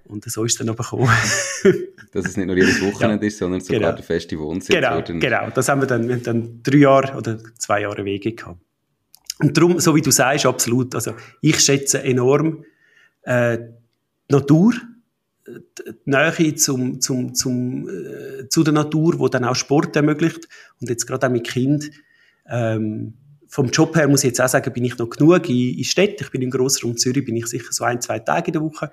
Und 0.04 0.24
so 0.30 0.44
ist 0.44 0.52
es 0.52 0.58
dann 0.58 0.68
aber 0.68 0.84
gekommen. 0.84 1.08
Dass 2.12 2.26
es 2.26 2.36
nicht 2.36 2.46
nur 2.46 2.56
jedes 2.56 2.80
Wochenende 2.82 3.24
ja, 3.24 3.28
ist, 3.28 3.38
sondern 3.38 3.60
sogar 3.60 3.80
genau. 3.80 3.92
der 3.92 4.04
feste 4.04 4.38
Wohnsitz. 4.38 4.74
Genau, 4.74 5.02
genau. 5.02 5.50
Das 5.50 5.68
haben 5.68 5.80
wir 5.80 5.86
dann, 5.86 6.06
wir 6.06 6.14
haben 6.16 6.22
dann 6.22 6.60
drei 6.62 6.78
Jahre 6.78 7.16
oder 7.16 7.38
zwei 7.58 7.80
Jahre 7.80 8.04
Wege 8.04 8.32
gehabt. 8.32 8.60
Und 9.38 9.56
darum, 9.56 9.80
so 9.80 9.94
wie 9.94 10.02
du 10.02 10.10
sagst, 10.10 10.46
absolut. 10.46 10.94
Also, 10.94 11.14
ich 11.40 11.58
schätze 11.60 12.02
enorm, 12.02 12.64
äh, 13.22 13.58
die 14.28 14.34
Natur, 14.34 14.74
die 15.46 15.92
Nähe 16.04 16.54
zum, 16.56 17.00
zum, 17.00 17.34
zum, 17.34 17.88
äh, 17.88 18.48
zu 18.48 18.64
der 18.64 18.72
Natur, 18.72 19.18
wo 19.18 19.28
dann 19.28 19.44
auch 19.44 19.54
Sport 19.54 19.94
ermöglicht. 19.96 20.48
Und 20.80 20.90
jetzt 20.90 21.06
gerade 21.06 21.26
auch 21.26 21.30
mit 21.30 21.46
Kind, 21.46 21.90
ähm, 22.48 23.14
vom 23.48 23.68
Job 23.68 23.94
her 23.96 24.08
muss 24.08 24.24
ich 24.24 24.28
jetzt 24.28 24.40
auch 24.40 24.48
sagen, 24.48 24.72
bin 24.72 24.84
ich 24.84 24.98
noch 24.98 25.08
genug 25.08 25.48
in, 25.48 25.78
in 25.78 25.84
Städten. 25.84 26.24
Ich 26.24 26.30
bin 26.30 26.42
im 26.42 26.50
Grossraum 26.50 26.96
Zürich, 26.96 27.24
bin 27.24 27.36
ich 27.36 27.46
sicher 27.46 27.72
so 27.72 27.84
ein, 27.84 28.00
zwei 28.00 28.18
Tage 28.18 28.48
in 28.48 28.52
der 28.54 28.62
Woche 28.62 28.90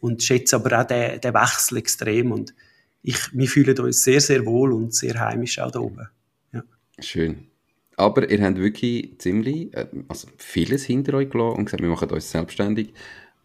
und 0.00 0.22
schätze 0.22 0.56
aber 0.56 0.80
auch 0.80 0.86
den, 0.86 1.20
den 1.20 1.34
Wechsel 1.34 1.78
extrem 1.78 2.32
und 2.32 2.54
ich, 3.02 3.18
wir 3.32 3.48
fühlen 3.48 3.78
uns 3.78 4.02
sehr, 4.02 4.20
sehr 4.20 4.46
wohl 4.46 4.72
und 4.72 4.94
sehr 4.94 5.18
heimisch 5.18 5.58
auch 5.58 5.70
da 5.70 5.80
oben. 5.80 6.08
Ja. 6.52 6.62
Schön. 6.98 7.48
Aber 7.96 8.28
ihr 8.28 8.42
habt 8.42 8.58
wirklich 8.58 9.18
ziemlich, 9.18 9.74
äh, 9.74 9.86
also 10.08 10.28
vieles 10.38 10.84
hinter 10.84 11.14
euch 11.14 11.30
gelassen 11.30 11.58
und 11.58 11.64
gesagt, 11.66 11.82
wir 11.82 11.90
machen 11.90 12.10
uns 12.10 12.30
selbstständig. 12.30 12.92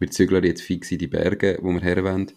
Wir 0.00 0.10
zügeln 0.10 0.44
jetzt 0.44 0.62
fix 0.62 0.90
in 0.90 0.98
die 0.98 1.06
Berge, 1.06 1.58
wo 1.62 1.70
wir 1.70 1.80
her 1.80 2.02
wollen. 2.02 2.32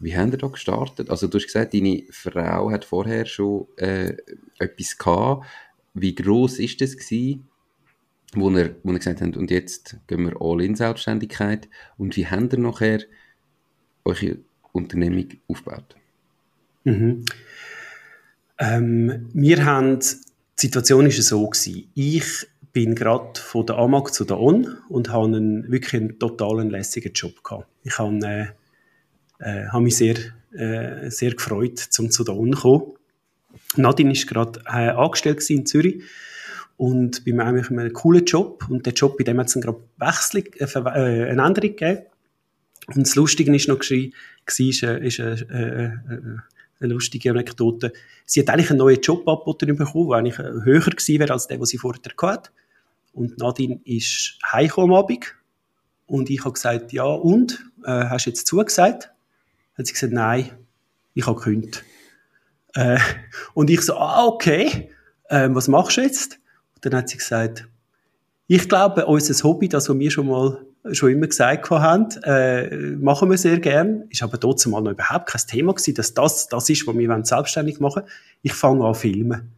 Wie 0.00 0.16
haben 0.16 0.32
ihr 0.32 0.38
da 0.38 0.48
gestartet? 0.48 1.10
Also 1.10 1.28
du 1.28 1.38
hast 1.38 1.46
gesagt, 1.46 1.74
deine 1.74 2.02
Frau 2.10 2.70
hat 2.70 2.84
vorher 2.84 3.26
schon 3.26 3.68
äh, 3.76 4.16
etwas 4.58 4.98
gehabt. 4.98 5.46
Wie 5.92 6.14
groß 6.14 6.58
ist 6.58 6.80
das 6.80 6.96
gewesen, 6.96 7.46
wo 8.34 8.50
ihr, 8.50 8.74
wo 8.82 8.90
ihr 8.90 8.98
gesagt 8.98 9.20
habt, 9.20 9.36
und 9.36 9.50
jetzt 9.50 9.98
gehen 10.06 10.24
wir 10.24 10.40
all 10.40 10.62
in 10.62 10.74
Selbstständigkeit? 10.74 11.68
Und 11.96 12.16
wie 12.16 12.26
habt 12.26 12.52
ihr 12.54 12.58
nachher 12.58 13.00
eure 14.04 14.38
Unternehmung 14.72 15.28
aufgebaut? 15.46 15.94
Mhm. 16.84 17.24
Ähm, 18.58 19.28
wir 19.32 19.64
haben, 19.64 20.00
die 20.00 20.66
Situation 20.66 21.04
war 21.04 21.12
so 21.12 21.48
gewesen. 21.48 21.90
Ich 21.94 22.46
bin 22.74 22.96
gerade 22.96 23.40
von 23.40 23.64
der 23.64 23.78
AMAG 23.78 24.12
zu 24.12 24.24
der 24.24 24.38
ON 24.38 24.76
und 24.88 25.08
habe 25.08 25.26
einen, 25.26 25.70
wirklich 25.70 25.94
einen 25.94 26.18
totalen 26.18 26.68
lässigen 26.68 27.12
Job 27.12 27.42
gehabt. 27.42 27.68
Ich 27.84 27.96
habe, 27.98 28.18
äh, 28.26 28.46
äh, 29.38 29.68
habe 29.68 29.84
mich 29.84 29.96
sehr, 29.96 30.16
äh, 30.52 31.08
sehr 31.08 31.30
gefreut, 31.30 31.88
um 31.98 32.10
zu 32.10 32.24
der 32.24 32.34
ON 32.34 32.52
zu 32.52 32.60
kommen. 32.60 32.82
Nadine 33.76 34.12
war 34.12 34.26
gerade 34.26 34.60
äh, 34.66 34.90
angestellt 34.90 35.48
in 35.50 35.64
Zürich 35.64 36.02
und 36.76 37.24
bei 37.24 37.32
mir 37.32 37.44
eigentlich 37.44 37.70
einen 37.70 37.92
coolen 37.92 38.24
Job 38.24 38.66
und 38.68 38.84
der 38.84 38.92
Job, 38.92 39.16
bei 39.16 39.24
dem 39.24 39.38
hat 39.38 39.46
es 39.46 39.54
gerade 39.54 39.78
Wechsel, 39.96 40.44
äh, 40.58 40.64
äh, 40.64 41.30
eine 41.30 41.42
Änderung 41.42 41.76
gegeben. 41.76 42.02
Und 42.88 43.06
das 43.06 43.14
Lustige 43.14 43.54
ist 43.54 43.68
noch, 43.68 43.78
war, 43.78 44.58
ist, 44.68 44.82
äh, 44.82 45.06
ist 45.06 45.18
äh 45.20 45.90
eine 46.80 46.92
lustige 46.92 47.30
Anekdote. 47.30 47.92
Sie 48.26 48.40
hat 48.40 48.50
eigentlich 48.50 48.70
einen 48.70 48.80
neuen 48.80 49.00
Job 49.00 49.26
angeboten 49.28 49.76
bekommen, 49.76 50.08
der 50.08 50.18
eigentlich 50.18 50.38
höher 50.38 50.80
gewesen 50.80 51.20
wäre 51.20 51.32
als 51.32 51.46
der, 51.46 51.56
den 51.56 51.66
sie 51.66 51.78
vorher 51.78 52.00
hatte. 52.20 52.50
Und 53.14 53.38
Nadine 53.38 53.80
ist 53.84 54.38
heimgekommen 54.50 54.90
am 54.90 55.02
Abend. 55.02 55.34
Und 56.06 56.28
ich 56.28 56.40
habe 56.40 56.52
gesagt, 56.52 56.92
ja, 56.92 57.04
und? 57.04 57.64
Äh, 57.84 58.06
hast 58.10 58.26
du 58.26 58.30
jetzt 58.30 58.46
zugesagt? 58.46 59.10
Hat 59.78 59.86
sie 59.86 59.92
gesagt, 59.92 60.12
nein, 60.12 60.50
ich 61.14 61.26
habe 61.26 61.36
gekündigt. 61.36 61.84
Äh, 62.74 62.98
und 63.54 63.70
ich 63.70 63.80
so, 63.80 63.94
ah, 63.96 64.26
okay, 64.26 64.90
äh, 65.28 65.48
was 65.50 65.68
machst 65.68 65.96
du 65.96 66.02
jetzt? 66.02 66.40
Und 66.74 66.84
dann 66.84 66.96
hat 66.96 67.08
sie 67.08 67.16
gesagt, 67.16 67.68
ich 68.46 68.68
glaube, 68.68 69.06
unser 69.06 69.42
Hobby, 69.48 69.68
das, 69.68 69.88
wir 69.88 70.10
schon 70.10 70.26
mal 70.26 70.66
schon 70.92 71.12
immer 71.12 71.26
gesagt 71.26 71.70
haben, 71.70 72.08
äh, 72.24 72.76
machen 72.96 73.30
wir 73.30 73.38
sehr 73.38 73.58
gern, 73.58 74.04
ist 74.10 74.22
aber 74.22 74.38
trotzdem 74.38 74.72
mal 74.72 74.82
noch 74.82 74.90
überhaupt 74.90 75.30
kein 75.30 75.40
Thema 75.46 75.72
gewesen, 75.72 75.94
dass 75.94 76.12
das 76.12 76.48
das 76.48 76.68
ist, 76.68 76.86
was 76.86 76.94
wir 76.94 77.24
selbstständig 77.24 77.80
machen 77.80 78.02
Ich 78.42 78.52
fange 78.52 78.84
an 78.84 78.94
filmen. 78.94 79.50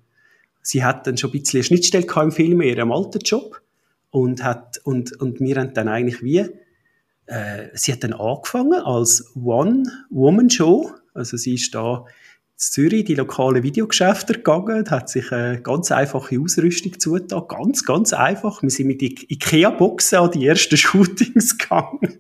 Sie 0.66 0.83
hat 0.83 1.07
dann 1.07 1.16
schon 1.16 1.31
ein 1.31 1.40
bisschen 1.40 1.59
eine 1.59 1.64
Schnittstelle 1.64 2.07
im 2.22 2.33
Film 2.33 2.61
in 2.61 2.68
ihrem 2.70 2.90
alten 2.90 3.20
Job 3.20 3.62
und 4.11 4.42
hat 4.42 4.81
und 4.83 5.12
und 5.20 5.38
wir 5.38 5.57
haben 5.57 5.74
dann 5.74 5.87
eigentlich 5.87 6.22
wie 6.24 6.38
äh, 7.26 7.68
sie 7.74 7.92
hat 7.92 8.02
dann 8.02 8.12
angefangen 8.12 8.81
als 8.83 9.33
One-Woman-Show, 9.37 10.92
also 11.14 11.37
sie 11.37 11.55
ist 11.55 11.72
da 11.72 11.98
in 11.98 12.05
Zürich 12.57 13.05
die 13.05 13.14
lokalen 13.14 13.62
Videogeschäfte 13.62 14.35
gegangen, 14.35 14.90
hat 14.90 15.09
sich 15.09 15.31
eine 15.31 15.62
ganz 15.62 15.92
einfache 15.92 16.40
Ausrüstung 16.40 16.98
zugetan, 16.98 17.44
ganz, 17.46 17.85
ganz 17.85 18.12
einfach. 18.12 18.62
Wir 18.62 18.70
sind 18.70 18.88
mit 18.88 19.02
Ikea-Boxen 19.02 20.18
an 20.18 20.31
die 20.33 20.46
ersten 20.46 20.76
Shootings 20.76 21.59
gegangen. 21.59 22.18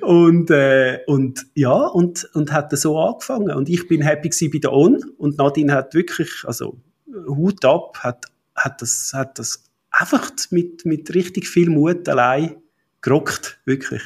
und, 0.00 0.50
äh, 0.50 1.00
und 1.06 1.46
ja, 1.54 1.86
und, 1.86 2.28
und 2.34 2.52
hat 2.52 2.76
so 2.78 2.98
angefangen. 2.98 3.50
Und 3.50 3.68
ich 3.68 3.88
bin 3.88 4.00
happy 4.00 4.30
bei 4.48 4.58
der 4.58 4.72
On 4.72 5.02
und 5.18 5.36
Nadine 5.36 5.72
hat 5.72 5.94
wirklich, 5.94 6.30
also 6.44 6.78
Hut 7.08 7.64
ab, 7.64 7.98
hat, 8.00 8.26
hat, 8.54 8.82
das, 8.82 9.12
hat 9.14 9.38
das 9.38 9.64
einfach 9.90 10.30
mit, 10.50 10.84
mit 10.84 11.14
richtig 11.14 11.48
viel 11.48 11.70
Mut 11.70 12.08
allein 12.08 12.56
gerockt, 13.00 13.60
wirklich. 13.64 14.02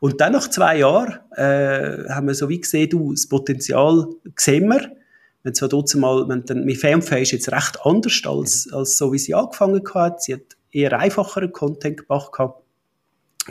Und 0.00 0.20
dann 0.20 0.32
nach 0.32 0.48
zwei 0.48 0.78
Jahren 0.78 1.18
äh, 1.36 2.08
haben 2.10 2.26
wir 2.26 2.34
so 2.34 2.48
wie 2.48 2.60
gesehen, 2.60 2.90
du, 2.90 3.12
das 3.12 3.26
Potenzial 3.26 4.08
sehen 4.36 4.68
wir. 4.68 4.96
Wenn 5.42 5.54
zwar 5.54 5.68
trotzdem 5.68 6.02
mal, 6.02 6.28
wenn 6.28 6.44
dann, 6.44 6.64
mit 6.64 6.78
Fanfare 6.78 7.20
ist 7.20 7.32
jetzt 7.32 7.50
recht 7.50 7.78
anders 7.84 8.22
als, 8.24 8.72
als 8.72 8.96
so, 8.96 9.12
wie 9.12 9.18
sie 9.18 9.34
angefangen 9.34 9.82
hat. 9.94 10.22
Sie 10.22 10.34
hat 10.34 10.56
eher 10.70 10.98
einfacheren 10.98 11.52
Content 11.52 12.06
gemacht 12.06 12.32
gehabt. 12.32 12.62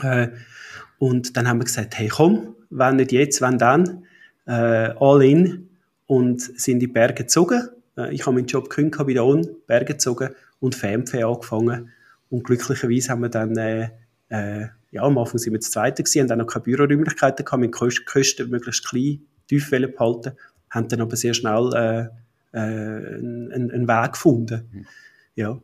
Äh, 0.02 0.28
und 0.98 1.36
dann 1.36 1.48
haben 1.48 1.58
wir 1.58 1.64
gesagt, 1.64 1.98
hey 1.98 2.08
komm, 2.08 2.54
wenn 2.70 2.96
nicht 2.96 3.12
jetzt, 3.12 3.40
wenn 3.40 3.58
dann, 3.58 4.04
äh, 4.46 4.52
all 4.98 5.22
in 5.22 5.68
und 6.06 6.40
sind 6.40 6.74
in 6.74 6.80
die 6.80 6.86
Berge 6.86 7.24
gezogen. 7.24 7.68
Äh, 7.96 8.14
ich 8.14 8.26
habe 8.26 8.34
meinen 8.34 8.46
Job 8.46 8.68
gekündigt 8.68 9.04
bei 9.04 9.12
der 9.12 9.24
ON, 9.24 9.48
Berge 9.66 9.94
gezogen 9.94 10.30
und 10.60 10.74
Fanfare 10.74 11.26
angefangen. 11.26 11.90
Und 12.30 12.44
glücklicherweise 12.44 13.10
haben 13.10 13.22
wir 13.22 13.28
dann 13.28 13.56
äh, 13.56 13.90
äh, 14.28 14.66
ja, 14.90 15.02
am 15.02 15.18
Anfang 15.18 15.38
sind 15.38 15.52
wir 15.52 15.58
das 15.58 15.70
Zweite 15.70 16.02
gewesen, 16.02 16.20
haben 16.20 16.28
dann 16.28 16.38
noch 16.38 16.46
keine 16.46 16.62
Büroräumlichkeiten 16.62 17.44
gehabt, 17.44 17.60
mit 17.60 17.72
Kosten 17.72 18.48
möglichst 18.48 18.88
klein, 18.88 19.22
tief 19.48 19.70
behalten, 19.70 20.32
haben 20.70 20.88
dann 20.88 21.00
aber 21.00 21.16
sehr 21.16 21.34
schnell 21.34 21.70
äh, 21.74 22.56
äh, 22.56 22.58
einen, 22.58 23.70
einen 23.72 23.88
Weg 23.88 24.12
gefunden. 24.12 24.68
Mhm. 24.72 24.86
Ja. 25.34 25.60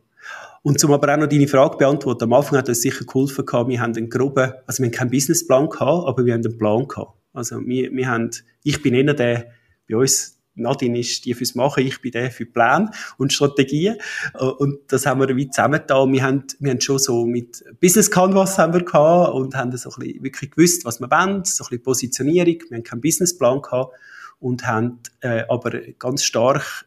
Und 0.63 0.79
zum 0.79 0.91
aber 0.91 1.13
auch 1.13 1.17
noch 1.17 1.27
deine 1.27 1.47
Frage 1.47 1.77
beantworten, 1.77 2.25
am 2.25 2.33
Anfang 2.33 2.59
hat 2.59 2.69
uns 2.69 2.81
sicher 2.81 3.05
geholfen 3.05 3.45
gehabt, 3.45 3.69
wir 3.69 3.81
haben 3.81 3.95
einen 3.95 4.09
groben, 4.09 4.53
also 4.67 4.83
wir 4.83 4.87
haben 4.87 4.91
keinen 4.91 5.09
Businessplan 5.11 5.69
gehabt, 5.69 6.07
aber 6.07 6.25
wir 6.25 6.33
haben 6.33 6.45
einen 6.45 6.57
Plan 6.57 6.87
gehabt. 6.87 7.13
Also 7.33 7.65
wir, 7.65 7.91
wir 7.91 8.07
haben, 8.07 8.29
ich 8.63 8.81
bin 8.81 8.95
einer 8.95 9.13
der, 9.13 9.47
bei 9.89 9.95
uns 9.95 10.40
Nadine 10.55 10.99
ist 10.99 11.25
die 11.25 11.33
fürs 11.33 11.55
Machen, 11.55 11.85
ich 11.85 12.01
bin 12.01 12.11
der 12.11 12.31
für 12.31 12.45
Pläne 12.45 12.91
und 13.17 13.33
Strategien. 13.33 13.97
Äh, 14.33 14.43
und 14.43 14.79
das 14.87 15.05
haben 15.05 15.19
wir 15.19 15.35
wie 15.35 15.49
zusammengetan. 15.49 16.11
Wir 16.11 16.23
haben, 16.23 16.43
wir 16.59 16.71
haben 16.71 16.81
schon 16.81 16.99
so 16.99 17.25
mit 17.25 17.63
Business 17.79 18.11
Canvas 18.11 18.57
haben 18.57 18.73
wir 18.73 18.83
gehabt 18.83 19.33
und 19.33 19.55
haben 19.55 19.75
so 19.77 19.89
ein 19.89 19.99
bisschen 19.99 20.23
wirklich 20.23 20.51
gewusst, 20.51 20.85
was 20.85 20.99
wir 20.99 21.09
wollen, 21.09 21.43
so 21.45 21.63
ein 21.63 21.69
bisschen 21.69 21.83
Positionierung. 21.83 22.57
Wir 22.69 22.77
haben 22.77 22.83
keinen 22.83 23.01
Businessplan 23.01 23.61
gehabt 23.61 23.93
und 24.39 24.65
haben 24.67 24.99
äh, 25.21 25.43
aber 25.47 25.71
ganz 25.97 26.23
stark 26.23 26.85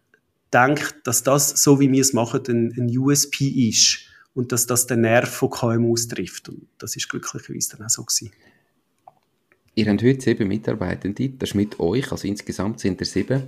gedacht, 0.50 0.96
dass 1.04 1.22
das, 1.22 1.62
so 1.62 1.80
wie 1.80 1.90
wir 1.90 2.00
es 2.00 2.12
machen, 2.12 2.42
ein, 2.48 2.72
ein 2.76 2.98
USP 2.98 3.68
ist 3.68 4.00
und 4.34 4.52
dass 4.52 4.66
das 4.66 4.86
den 4.86 5.00
Nerv 5.02 5.28
von 5.28 5.50
KMUs 5.50 6.08
trifft. 6.08 6.48
Und 6.48 6.68
das 6.78 6.96
ist 6.96 7.08
glücklicherweise 7.08 7.76
dann 7.76 7.86
auch 7.86 7.90
so 7.90 8.04
gewesen. 8.04 8.32
Ihr 9.76 9.90
habt 9.90 10.04
heute 10.04 10.20
sieben 10.20 10.46
Mitarbeitende, 10.46 11.30
das 11.30 11.50
ist 11.50 11.54
mit 11.56 11.80
euch, 11.80 12.12
also 12.12 12.28
insgesamt 12.28 12.78
sind 12.78 13.00
ihr 13.00 13.06
sieben. 13.06 13.42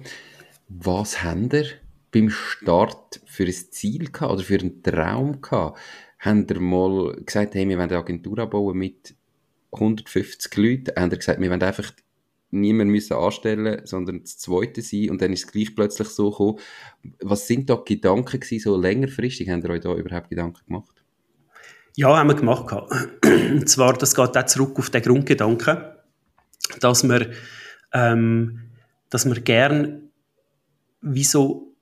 Was 0.69 1.23
habt 1.23 1.55
ihr 1.55 1.67
beim 2.11 2.31
Start 2.31 3.21
für 3.27 3.45
ein 3.45 3.53
Ziel 3.53 4.11
gehabt 4.11 4.33
oder 4.33 4.43
für 4.43 4.59
einen 4.59 4.83
Traum 4.83 5.41
gehabt? 5.41 5.79
Habt 6.19 6.51
ihr 6.51 6.61
mal 6.61 7.15
gesagt, 7.25 7.55
hey, 7.55 7.69
wir 7.69 7.79
wollen 7.79 7.91
eine 7.91 7.99
Agentur 7.99 8.41
abbauen 8.41 8.77
mit 8.77 9.15
150 9.71 10.57
Leuten? 10.57 11.01
Habt 11.01 11.13
ihr 11.13 11.19
gesagt, 11.19 11.41
wir 11.41 11.49
wollen 11.49 11.63
einfach 11.63 11.93
niemanden 12.51 12.91
müssen 12.91 13.13
anstellen, 13.13 13.83
sondern 13.85 14.23
das 14.23 14.39
Zweite 14.39 14.83
sein 14.83 15.11
und 15.11 15.23
dann 15.23 15.33
ist 15.33 15.45
es 15.45 15.53
gleich 15.53 15.77
plötzlich 15.77 16.09
so 16.09 16.31
gekommen. 16.31 16.59
Was 17.21 17.47
sind 17.47 17.71
da 17.71 17.77
Gedanken 17.77 18.41
gewesen, 18.41 18.65
so 18.65 18.77
längerfristig? 18.77 19.49
Habt 19.49 19.63
ihr 19.63 19.71
euch 19.71 19.81
da 19.81 19.95
überhaupt 19.95 20.31
Gedanken 20.31 20.67
gemacht? 20.67 21.05
Ja, 21.95 22.17
haben 22.17 22.29
wir 22.29 22.35
gemacht. 22.35 22.73
Und 23.25 23.69
zwar, 23.69 23.93
das 23.93 24.17
geht 24.17 24.37
auch 24.37 24.47
zurück 24.47 24.77
auf 24.77 24.91
den 24.91 25.03
Grundgedanken 25.03 25.96
dass 26.81 27.05
wir, 27.05 27.31
ähm, 27.93 28.71
dass 29.11 29.27
wir 29.27 29.41
gern 29.41 30.11
wie 31.01 31.25
so 31.25 31.75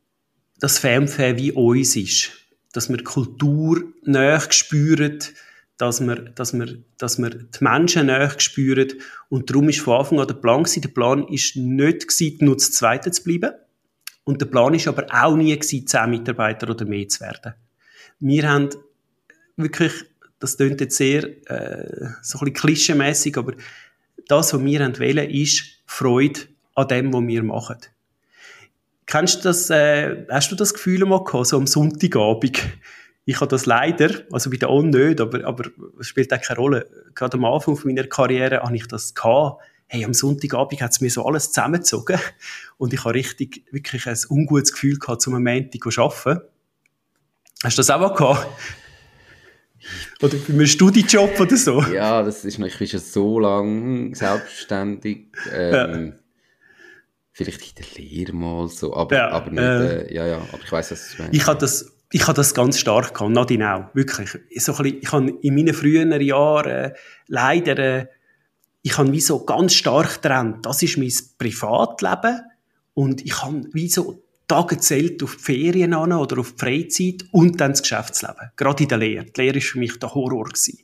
das 0.60 0.78
Fanfare 0.78 1.36
wie 1.38 1.52
uns 1.52 1.96
ist. 1.96 2.30
Dass 2.72 2.88
wir 2.88 3.02
Kultur 3.02 3.82
näher 4.02 4.40
spüren, 4.50 5.18
dass 5.76 6.00
wir, 6.00 6.16
dass 6.16 6.52
wir, 6.52 6.78
dass 6.98 7.18
wir 7.18 7.30
die 7.30 7.64
Menschen 7.64 8.06
näher 8.06 8.34
spüren. 8.38 8.92
Und 9.28 9.50
darum 9.50 9.68
ist 9.68 9.80
von 9.80 9.98
Anfang 9.98 10.20
an 10.20 10.26
der 10.26 10.34
Plan. 10.34 10.64
Der 10.64 10.88
Plan 10.88 11.26
ist 11.28 11.56
nicht 11.56 12.08
gewesen, 12.08 12.38
nur 12.40 12.56
das 12.56 12.72
Zweite 12.72 13.10
zu 13.10 13.24
bleiben. 13.24 13.52
Und 14.24 14.40
der 14.40 14.46
Plan 14.46 14.74
ist 14.74 14.88
aber 14.88 15.06
auch 15.10 15.36
nie 15.36 15.56
gewesen, 15.56 15.86
zehn 15.86 16.10
Mitarbeiter 16.10 16.70
oder 16.70 16.84
mehr 16.84 17.08
zu 17.08 17.20
werden. 17.20 17.54
Wir 18.20 18.48
haben 18.48 18.70
wirklich, 19.56 19.92
das 20.38 20.56
klingt 20.56 20.80
jetzt 20.80 20.96
sehr, 20.96 21.24
äh, 21.50 22.08
so 22.22 22.38
ein 22.38 22.44
bisschen 22.46 22.52
klischeemässig, 22.54 23.36
aber 23.36 23.52
das, 24.28 24.54
was 24.54 24.64
wir 24.64 24.80
wollen, 24.80 25.30
ist 25.30 25.64
Freude 25.86 26.40
an 26.74 26.88
dem, 26.88 27.12
was 27.12 27.26
wir 27.26 27.42
machen. 27.42 27.78
Kennst 29.06 29.40
du 29.40 29.48
das, 29.48 29.70
äh, 29.70 30.26
hast 30.30 30.50
du 30.50 30.56
das 30.56 30.72
Gefühl 30.74 31.04
mal 31.04 31.22
gehabt, 31.22 31.46
so 31.46 31.56
am 31.56 31.66
Sonntagabend? 31.66 32.62
Ich 33.26 33.40
habe 33.40 33.48
das 33.48 33.66
leider, 33.66 34.10
also 34.32 34.50
bei 34.50 34.56
der 34.56 34.70
On 34.70 34.90
nicht, 34.90 35.20
aber, 35.20 35.44
aber 35.44 35.70
es 35.98 36.08
spielt 36.08 36.32
auch 36.32 36.40
keine 36.40 36.58
Rolle. 36.58 36.86
Gerade 37.14 37.36
am 37.36 37.44
Anfang 37.44 37.78
meiner 37.84 38.04
Karriere 38.04 38.62
habe 38.62 38.76
ich 38.76 38.86
das 38.86 39.14
gehabt. 39.14 39.62
Hey, 39.86 40.04
am 40.04 40.14
Sonntagabend 40.14 40.80
hat 40.80 40.92
es 40.92 41.00
mir 41.00 41.10
so 41.10 41.24
alles 41.24 41.52
zusammengezogen. 41.52 42.18
Und 42.78 42.92
ich 42.92 43.04
habe 43.04 43.14
richtig, 43.14 43.64
wirklich 43.70 44.06
ein 44.06 44.18
ungutes 44.28 44.72
Gefühl 44.72 44.98
gehabt, 44.98 45.22
zum 45.22 45.34
Moment 45.34 45.72
zu 45.72 46.02
arbeiten. 46.02 46.40
Hast 47.62 47.78
du 47.78 47.80
das 47.80 47.90
auch 47.90 48.00
mal 48.00 48.14
gehabt? 48.14 48.46
Oder 50.22 50.36
bei 50.36 50.52
einem 50.52 50.66
Studijob 50.66 51.38
oder 51.38 51.56
so. 51.56 51.82
Ja, 51.82 52.22
das 52.22 52.44
ist 52.44 52.58
noch, 52.58 52.66
ich 52.66 52.78
bin 52.78 52.88
schon 52.88 53.00
so 53.00 53.38
lange 53.38 54.14
selbstständig. 54.14 55.28
Ähm, 55.52 56.06
ja. 56.06 56.12
Vielleicht 57.32 57.62
in 57.62 57.84
der 57.84 58.04
Lehre 58.04 58.32
mal 58.32 58.68
so, 58.68 58.94
aber, 58.94 59.16
ja, 59.16 59.28
aber 59.30 59.50
nicht, 59.50 59.60
äh, 59.60 60.02
äh, 60.02 60.14
ja, 60.14 60.26
ja, 60.26 60.36
aber 60.36 60.62
ich 60.62 60.70
weiß, 60.70 60.92
was 60.92 61.16
du 61.16 61.22
meinst. 61.22 61.36
Ich 61.36 61.46
habe 61.46 61.58
das, 61.58 61.92
ich 62.12 62.22
habe 62.22 62.34
das 62.36 62.54
ganz 62.54 62.78
stark 62.78 63.12
gehabt, 63.12 63.32
Nadine 63.32 63.74
auch, 63.74 63.94
wirklich. 63.94 64.30
So 64.56 64.72
ein 64.72 64.82
bisschen, 64.82 65.00
ich 65.02 65.12
habe 65.12 65.30
in 65.42 65.54
meinen 65.54 65.74
früheren 65.74 66.20
Jahren 66.20 66.70
äh, 66.70 66.92
leider, 67.26 67.78
äh, 67.78 68.06
ich 68.82 68.96
habe 68.96 69.10
wie 69.12 69.20
so 69.20 69.44
ganz 69.44 69.74
stark 69.74 70.22
dran, 70.22 70.60
das 70.62 70.82
ist 70.82 70.96
mein 70.96 71.12
Privatleben 71.38 72.42
und 72.94 73.24
ich 73.24 73.42
habe 73.42 73.64
wie 73.72 73.88
so 73.88 74.23
Tage 74.46 74.78
zählt 74.78 75.22
auf 75.22 75.36
die 75.36 75.42
Ferien 75.42 75.94
an 75.94 76.12
oder 76.12 76.38
auf 76.38 76.52
die 76.52 76.58
Freizeit 76.58 77.24
und 77.32 77.60
dann 77.60 77.72
das 77.72 77.82
Geschäftsleben. 77.82 78.50
Gerade 78.56 78.82
in 78.82 78.88
der 78.88 78.98
Lehre. 78.98 79.24
Die 79.24 79.40
Lehre 79.40 79.54
war 79.56 79.62
für 79.62 79.78
mich 79.78 79.98
der 79.98 80.14
Horror. 80.14 80.44
Gewesen. 80.44 80.78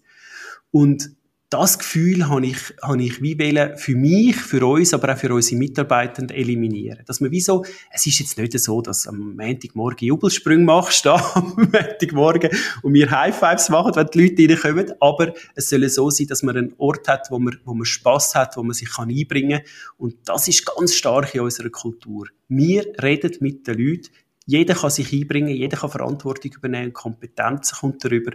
Und 0.70 1.10
das 1.50 1.80
Gefühl 1.80 2.28
habe 2.28 2.46
ich, 2.46 2.58
habe 2.80 3.02
ich 3.02 3.20
wie 3.20 3.36
wollen 3.36 3.76
für 3.76 3.96
mich, 3.96 4.36
für 4.36 4.64
uns, 4.64 4.94
aber 4.94 5.12
auch 5.12 5.18
für 5.18 5.34
unsere 5.34 5.58
Mitarbeitenden 5.58 6.36
eliminieren. 6.36 7.00
Dass 7.06 7.20
man 7.20 7.32
wie 7.32 7.40
so, 7.40 7.64
es 7.92 8.06
ist 8.06 8.20
jetzt 8.20 8.38
nicht 8.38 8.56
so, 8.60 8.80
dass 8.80 9.08
am 9.08 9.34
Montagmorgen 9.34 10.06
Jubelsprünge 10.06 10.64
machst, 10.64 11.04
da 11.06 11.16
am 11.34 11.56
Montagmorgen 11.56 12.50
und 12.82 12.94
wir 12.94 13.10
High 13.10 13.36
Fives 13.36 13.68
machen, 13.68 13.96
wenn 13.96 14.06
die 14.06 14.28
Leute 14.28 14.64
reinkommen, 14.64 14.92
aber 15.00 15.34
es 15.56 15.68
soll 15.68 15.88
so 15.88 16.08
sein, 16.10 16.28
dass 16.28 16.44
man 16.44 16.56
einen 16.56 16.72
Ort 16.78 17.08
hat, 17.08 17.26
wo 17.30 17.40
man, 17.40 17.58
wo 17.64 17.74
man 17.74 17.84
Spass 17.84 18.36
hat, 18.36 18.56
wo 18.56 18.62
man 18.62 18.74
sich 18.74 18.88
kann 18.88 19.10
einbringen 19.10 19.58
kann 19.58 19.96
und 19.98 20.16
das 20.26 20.46
ist 20.46 20.64
ganz 20.64 20.94
stark 20.94 21.34
in 21.34 21.40
unserer 21.40 21.70
Kultur. 21.70 22.28
Wir 22.46 22.86
reden 23.02 23.36
mit 23.40 23.66
den 23.66 23.76
Leuten, 23.76 24.08
jeder 24.46 24.74
kann 24.74 24.90
sich 24.90 25.12
einbringen, 25.12 25.56
jeder 25.56 25.78
kann 25.78 25.90
Verantwortung 25.90 26.52
übernehmen, 26.52 26.92
Kompetenzen 26.92 27.76
kommt 27.76 28.04
darüber 28.04 28.32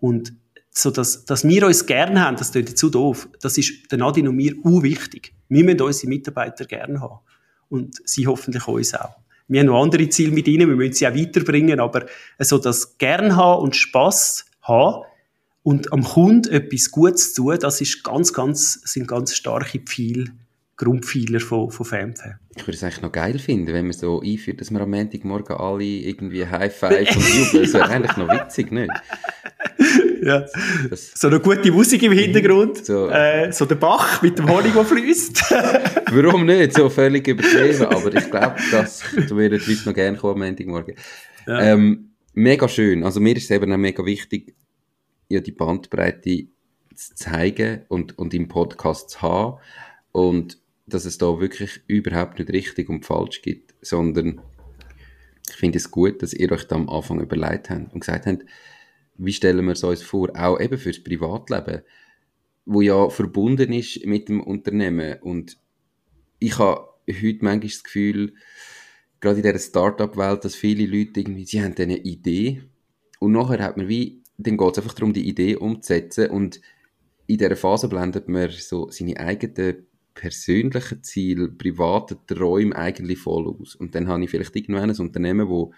und 0.00 0.32
so 0.76 0.90
dass, 0.90 1.24
dass 1.24 1.46
wir 1.46 1.66
uns 1.66 1.86
gerne 1.86 2.20
haben, 2.20 2.36
das 2.36 2.52
klingt 2.52 2.76
zu 2.76 2.90
doof, 2.90 3.28
das 3.40 3.56
ist 3.56 3.90
der 3.90 3.98
Nadine 3.98 4.28
und 4.28 4.36
mir 4.36 4.52
wichtig. 4.62 5.32
Wir 5.48 5.64
müssen 5.64 5.80
unsere 5.80 6.08
Mitarbeiter 6.08 6.66
gerne 6.66 7.00
haben. 7.00 7.20
Und 7.68 7.96
sie 8.04 8.26
hoffentlich 8.26 8.66
uns 8.68 8.94
auch. 8.94 9.16
Wir 9.48 9.60
haben 9.60 9.68
noch 9.68 9.82
andere 9.82 10.08
Ziele 10.08 10.32
mit 10.32 10.46
ihnen, 10.48 10.68
wir 10.68 10.76
müssen 10.76 10.92
sie 10.92 11.08
auch 11.08 11.14
weiterbringen, 11.14 11.80
aber 11.80 12.06
so 12.38 12.58
das 12.58 12.98
gern 12.98 13.36
haben 13.36 13.62
und 13.62 13.74
Spass 13.74 14.44
haben 14.62 15.04
und 15.62 15.92
am 15.92 16.04
Kunden 16.04 16.52
etwas 16.52 16.90
Gutes 16.90 17.32
tun, 17.32 17.56
das 17.58 17.80
ist 17.80 18.04
ganz, 18.04 18.32
ganz, 18.32 18.74
sind 18.84 19.08
ganz 19.08 19.34
starke 19.34 19.80
Pfeile 19.80 20.26
Grundpfeiler 20.76 21.40
von, 21.40 21.70
von 21.70 21.86
FMF. 21.86 22.20
Ich 22.54 22.66
würde 22.66 22.72
es 22.72 22.82
eigentlich 22.82 23.00
noch 23.00 23.12
geil 23.12 23.38
finden, 23.38 23.72
wenn 23.72 23.86
man 23.86 23.94
so 23.94 24.20
einführt, 24.20 24.60
dass 24.60 24.70
wir 24.70 24.80
am 24.80 24.90
Montagmorgen 24.90 25.56
alle 25.56 25.84
irgendwie 25.84 26.46
High 26.46 26.74
Five 26.74 27.16
und 27.16 27.34
jubeln. 27.34 27.62
Das 27.62 27.72
wäre 27.72 27.88
eigentlich 27.88 28.16
noch 28.18 28.28
witzig, 28.28 28.70
nicht? 28.72 28.90
ja. 30.26 30.46
Das, 30.90 31.12
so 31.14 31.28
eine 31.28 31.40
gute 31.40 31.70
Musik 31.72 32.02
im 32.02 32.12
Hintergrund. 32.12 32.84
So, 32.84 33.08
äh, 33.08 33.52
so 33.52 33.64
der 33.64 33.76
Bach 33.76 34.22
mit 34.22 34.38
dem 34.38 34.48
Honig, 34.48 34.74
der 34.74 34.84
fließt. 34.84 35.50
Warum 36.10 36.46
nicht? 36.46 36.74
So 36.74 36.88
völlig 36.88 37.26
übertrieben. 37.26 37.86
Aber 37.86 38.14
ich 38.14 38.30
glaube, 38.30 38.56
das 38.70 39.02
würden 39.14 39.60
die 39.64 39.70
Leute 39.72 39.88
noch 39.88 39.94
gerne 39.94 40.16
kommen 40.18 40.42
am 40.42 40.48
Montagmorgen. 40.48 40.94
Ja. 41.46 41.60
Ähm, 41.60 42.10
mega 42.34 42.68
schön. 42.68 43.04
Also 43.04 43.20
mir 43.20 43.36
ist 43.36 43.44
es 43.44 43.50
eben 43.50 43.72
auch 43.72 43.76
mega 43.76 44.04
wichtig, 44.04 44.54
ja, 45.28 45.40
die 45.40 45.52
Bandbreite 45.52 46.48
zu 46.94 47.14
zeigen 47.14 47.82
und, 47.88 48.18
und 48.18 48.34
im 48.34 48.48
Podcast 48.48 49.10
zu 49.10 49.22
haben. 49.22 49.58
Und 50.12 50.58
dass 50.86 51.04
es 51.04 51.18
da 51.18 51.40
wirklich 51.40 51.80
überhaupt 51.86 52.38
nicht 52.38 52.50
richtig 52.50 52.88
und 52.88 53.04
falsch 53.04 53.42
gibt, 53.42 53.74
sondern 53.82 54.40
ich 55.48 55.56
finde 55.56 55.78
es 55.78 55.90
gut, 55.90 56.22
dass 56.22 56.32
ihr 56.32 56.50
euch 56.52 56.64
da 56.64 56.76
am 56.76 56.88
Anfang 56.88 57.20
überlegt 57.20 57.70
habt 57.70 57.92
und 57.92 58.00
gesagt 58.00 58.26
habt, 58.26 58.44
wie 59.18 59.32
stellen 59.32 59.64
wir 59.64 59.72
es 59.72 59.84
uns 59.84 60.02
vor, 60.02 60.30
auch 60.34 60.60
eben 60.60 60.78
fürs 60.78 61.02
Privatleben, 61.02 61.82
wo 62.64 62.80
ja 62.80 63.08
verbunden 63.08 63.72
ist 63.72 64.04
mit 64.04 64.28
dem 64.28 64.40
Unternehmen. 64.40 65.18
Und 65.20 65.58
ich 66.38 66.58
habe 66.58 66.88
heute 67.08 67.44
manchmal 67.44 67.60
das 67.60 67.84
Gefühl, 67.84 68.34
gerade 69.20 69.36
in 69.36 69.42
dieser 69.42 69.58
Startup-Welt, 69.58 70.44
dass 70.44 70.54
viele 70.54 70.86
Leute 70.86 71.20
irgendwie, 71.20 71.46
sie 71.46 71.62
haben 71.62 71.74
eine 71.78 71.98
Idee. 71.98 72.62
Und 73.20 73.32
nachher 73.32 73.62
hat 73.62 73.76
man 73.76 73.88
wie, 73.88 74.22
dann 74.36 74.56
geht 74.56 74.72
es 74.72 74.78
einfach 74.78 74.94
darum, 74.94 75.12
die 75.12 75.28
Idee 75.28 75.56
umzusetzen. 75.56 76.30
Und 76.30 76.60
in 77.26 77.38
dieser 77.38 77.56
Phase 77.56 77.88
blendet 77.88 78.28
man 78.28 78.50
so 78.50 78.90
seine 78.90 79.18
eigenen 79.18 79.86
persönlichen 80.14 81.02
Ziel, 81.02 81.48
private 81.50 82.18
Träume 82.26 82.74
eigentlich 82.74 83.18
voll 83.18 83.46
aus. 83.48 83.74
Und 83.74 83.94
dann 83.94 84.08
habe 84.08 84.24
ich 84.24 84.30
vielleicht 84.30 84.56
irgendwann 84.56 84.90
ein 84.90 84.96
Unternehmen, 84.96 85.48
wo 85.48 85.72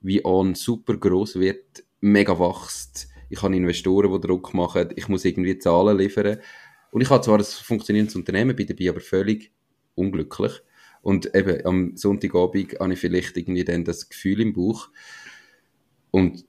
wie 0.00 0.24
an 0.24 0.54
super 0.54 0.96
groß 0.96 1.36
wird, 1.36 1.83
mega 2.04 2.38
wächst. 2.38 3.08
Ich 3.30 3.42
habe 3.42 3.56
Investoren, 3.56 4.12
die 4.12 4.26
Druck 4.26 4.54
machen. 4.54 4.90
Ich 4.96 5.08
muss 5.08 5.24
irgendwie 5.24 5.58
Zahlen 5.58 5.96
liefern. 5.96 6.38
Und 6.90 7.00
ich 7.00 7.10
habe 7.10 7.24
zwar 7.24 7.38
ein 7.38 7.44
funktionierendes 7.44 8.14
Unternehmen, 8.14 8.54
bin 8.54 8.66
dabei 8.66 8.90
aber 8.90 9.00
völlig 9.00 9.52
unglücklich. 9.94 10.52
Und 11.02 11.34
eben 11.34 11.64
am 11.66 11.96
Sonntagabend 11.96 12.78
habe 12.78 12.92
ich 12.92 12.98
vielleicht 13.00 13.36
irgendwie 13.36 13.64
dann 13.64 13.84
das 13.84 14.08
Gefühl 14.08 14.40
im 14.40 14.52
Bauch. 14.52 14.90
Und 16.10 16.44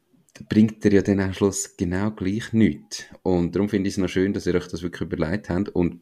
bringt 0.49 0.83
dir 0.83 0.93
ja 0.93 1.01
dann 1.01 1.21
am 1.21 1.33
Schluss 1.33 1.77
genau 1.77 2.11
gleich 2.11 2.51
nichts. 2.53 3.05
Und 3.23 3.55
darum 3.55 3.69
finde 3.69 3.87
ich 3.87 3.95
es 3.95 3.97
noch 3.97 4.09
schön, 4.09 4.33
dass 4.33 4.45
ihr 4.45 4.55
euch 4.55 4.67
das 4.67 4.83
wirklich 4.83 5.01
überlegt 5.01 5.49
habt. 5.49 5.69
Und 5.69 6.01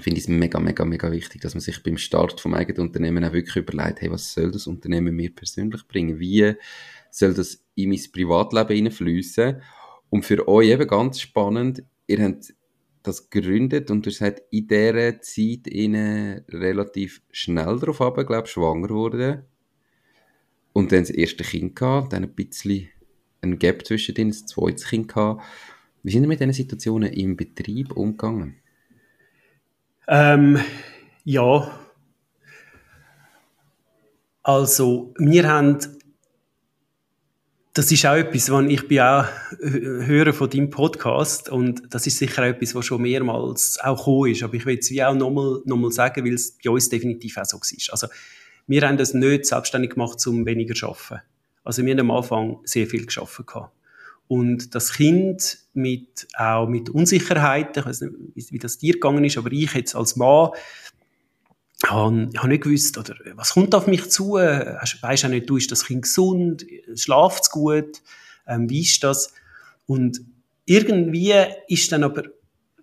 finde 0.00 0.18
ich 0.18 0.24
es 0.24 0.28
mega, 0.28 0.58
mega, 0.58 0.84
mega 0.84 1.10
wichtig, 1.12 1.40
dass 1.40 1.54
man 1.54 1.60
sich 1.60 1.82
beim 1.82 1.96
Start 1.96 2.40
vom 2.40 2.54
eigenen 2.54 2.88
Unternehmen 2.88 3.24
auch 3.24 3.32
wirklich 3.32 3.56
überlegt, 3.56 4.00
hey, 4.00 4.10
was 4.10 4.34
soll 4.34 4.50
das 4.50 4.66
Unternehmen 4.66 5.14
mir 5.14 5.32
persönlich 5.32 5.86
bringen? 5.86 6.18
Wie 6.18 6.54
soll 7.16 7.34
das 7.34 7.64
in 7.74 7.90
mein 7.90 8.00
Privatleben 8.12 8.76
hineinfließen? 8.76 9.62
Und 10.10 10.24
für 10.24 10.46
euch 10.48 10.70
eben 10.70 10.86
ganz 10.86 11.20
spannend, 11.20 11.82
ihr 12.06 12.22
habt 12.22 12.54
das 13.02 13.30
gegründet 13.30 13.90
und 13.90 14.06
ihr 14.06 14.12
seid 14.12 14.42
in 14.50 14.66
dieser 14.66 15.20
Zeit 15.20 15.66
ihnen 15.66 16.44
relativ 16.48 17.22
schnell 17.30 17.78
darauf 17.78 18.00
ab, 18.00 18.16
glaube 18.26 18.46
schwanger 18.48 18.90
wurde 18.90 19.46
und 20.72 20.92
dann 20.92 21.00
das 21.00 21.10
erste 21.10 21.44
Kind 21.44 21.76
gehabt, 21.76 22.12
dann 22.12 22.24
ein 22.24 22.34
bisschen 22.34 22.88
ein 23.40 23.58
Gap 23.58 23.86
zwischen 23.86 24.14
denen, 24.14 24.30
das 24.30 24.46
zweite 24.46 24.84
Kind 24.84 25.08
gehabt. 25.08 25.42
Wie 26.02 26.10
sind 26.10 26.24
ihr 26.24 26.28
mit 26.28 26.40
diesen 26.40 26.52
Situationen 26.52 27.12
im 27.12 27.36
Betrieb 27.36 27.92
umgegangen? 27.96 28.56
Ähm, 30.08 30.58
ja. 31.24 31.80
Also, 34.42 35.14
wir 35.18 35.48
haben, 35.48 35.78
das 37.74 37.90
ist 37.90 38.06
auch 38.06 38.14
etwas, 38.14 38.50
wenn 38.52 38.70
ich 38.70 38.86
bin 38.86 39.00
auch 39.00 39.26
höre 39.58 40.32
von 40.32 40.48
deinem 40.48 40.70
Podcast 40.70 41.48
und 41.48 41.82
das 41.90 42.06
ist 42.06 42.18
sicher 42.18 42.42
auch 42.42 42.46
etwas, 42.46 42.72
was 42.76 42.86
schon 42.86 43.02
mehrmals 43.02 43.80
auch 43.82 43.96
gekommen 43.96 44.30
ist, 44.30 44.44
aber 44.44 44.54
ich 44.54 44.64
will 44.64 44.78
es 44.78 44.90
wie 44.92 45.02
auch 45.02 45.14
nochmal 45.14 45.60
noch 45.64 45.90
sagen, 45.90 46.24
weil 46.24 46.34
es 46.34 46.56
bei 46.62 46.70
uns 46.70 46.88
definitiv 46.88 47.36
auch 47.36 47.44
so 47.44 47.56
war. 47.56 47.92
Also, 47.92 48.06
wir 48.68 48.82
haben 48.82 48.96
das 48.96 49.12
nicht 49.12 49.46
selbstständig 49.46 49.90
gemacht, 49.90 50.24
um 50.28 50.46
weniger 50.46 50.74
zu 50.74 50.86
arbeiten. 50.86 51.22
Also, 51.64 51.84
wir 51.84 51.92
haben 51.92 52.00
am 52.00 52.10
Anfang 52.12 52.58
sehr 52.62 52.86
viel 52.86 53.06
geschafft 53.06 53.44
gehabt. 53.44 53.72
Und 54.28 54.74
das 54.74 54.92
Kind 54.92 55.58
mit, 55.74 56.28
auch 56.34 56.68
mit 56.68 56.90
Unsicherheiten, 56.90 57.80
ich 57.80 57.86
weiß 57.86 58.00
nicht, 58.02 58.52
wie 58.52 58.58
das 58.58 58.78
dir 58.78 58.94
gegangen 58.94 59.24
ist, 59.24 59.36
aber 59.36 59.50
ich 59.52 59.74
jetzt 59.74 59.96
als 59.96 60.14
Mann, 60.14 60.50
habe, 61.86 62.30
habe 62.36 62.48
nicht 62.48 62.62
gewusst, 62.62 62.96
oder, 62.98 63.14
was 63.34 63.52
kommt 63.52 63.74
auf 63.74 63.86
mich 63.86 64.10
zu? 64.10 64.34
Weisst 64.34 65.24
auch 65.24 65.28
nicht, 65.28 65.48
du, 65.48 65.56
ist 65.56 65.70
das 65.70 65.84
Kind 65.84 66.02
gesund? 66.02 66.64
Schlaft 66.94 67.44
es 67.44 67.50
gut? 67.50 68.02
Ähm, 68.46 68.68
wie 68.70 68.82
ist 68.82 69.02
das? 69.02 69.32
Und 69.86 70.20
irgendwie 70.64 71.34
ist 71.68 71.92
dann 71.92 72.04
aber 72.04 72.24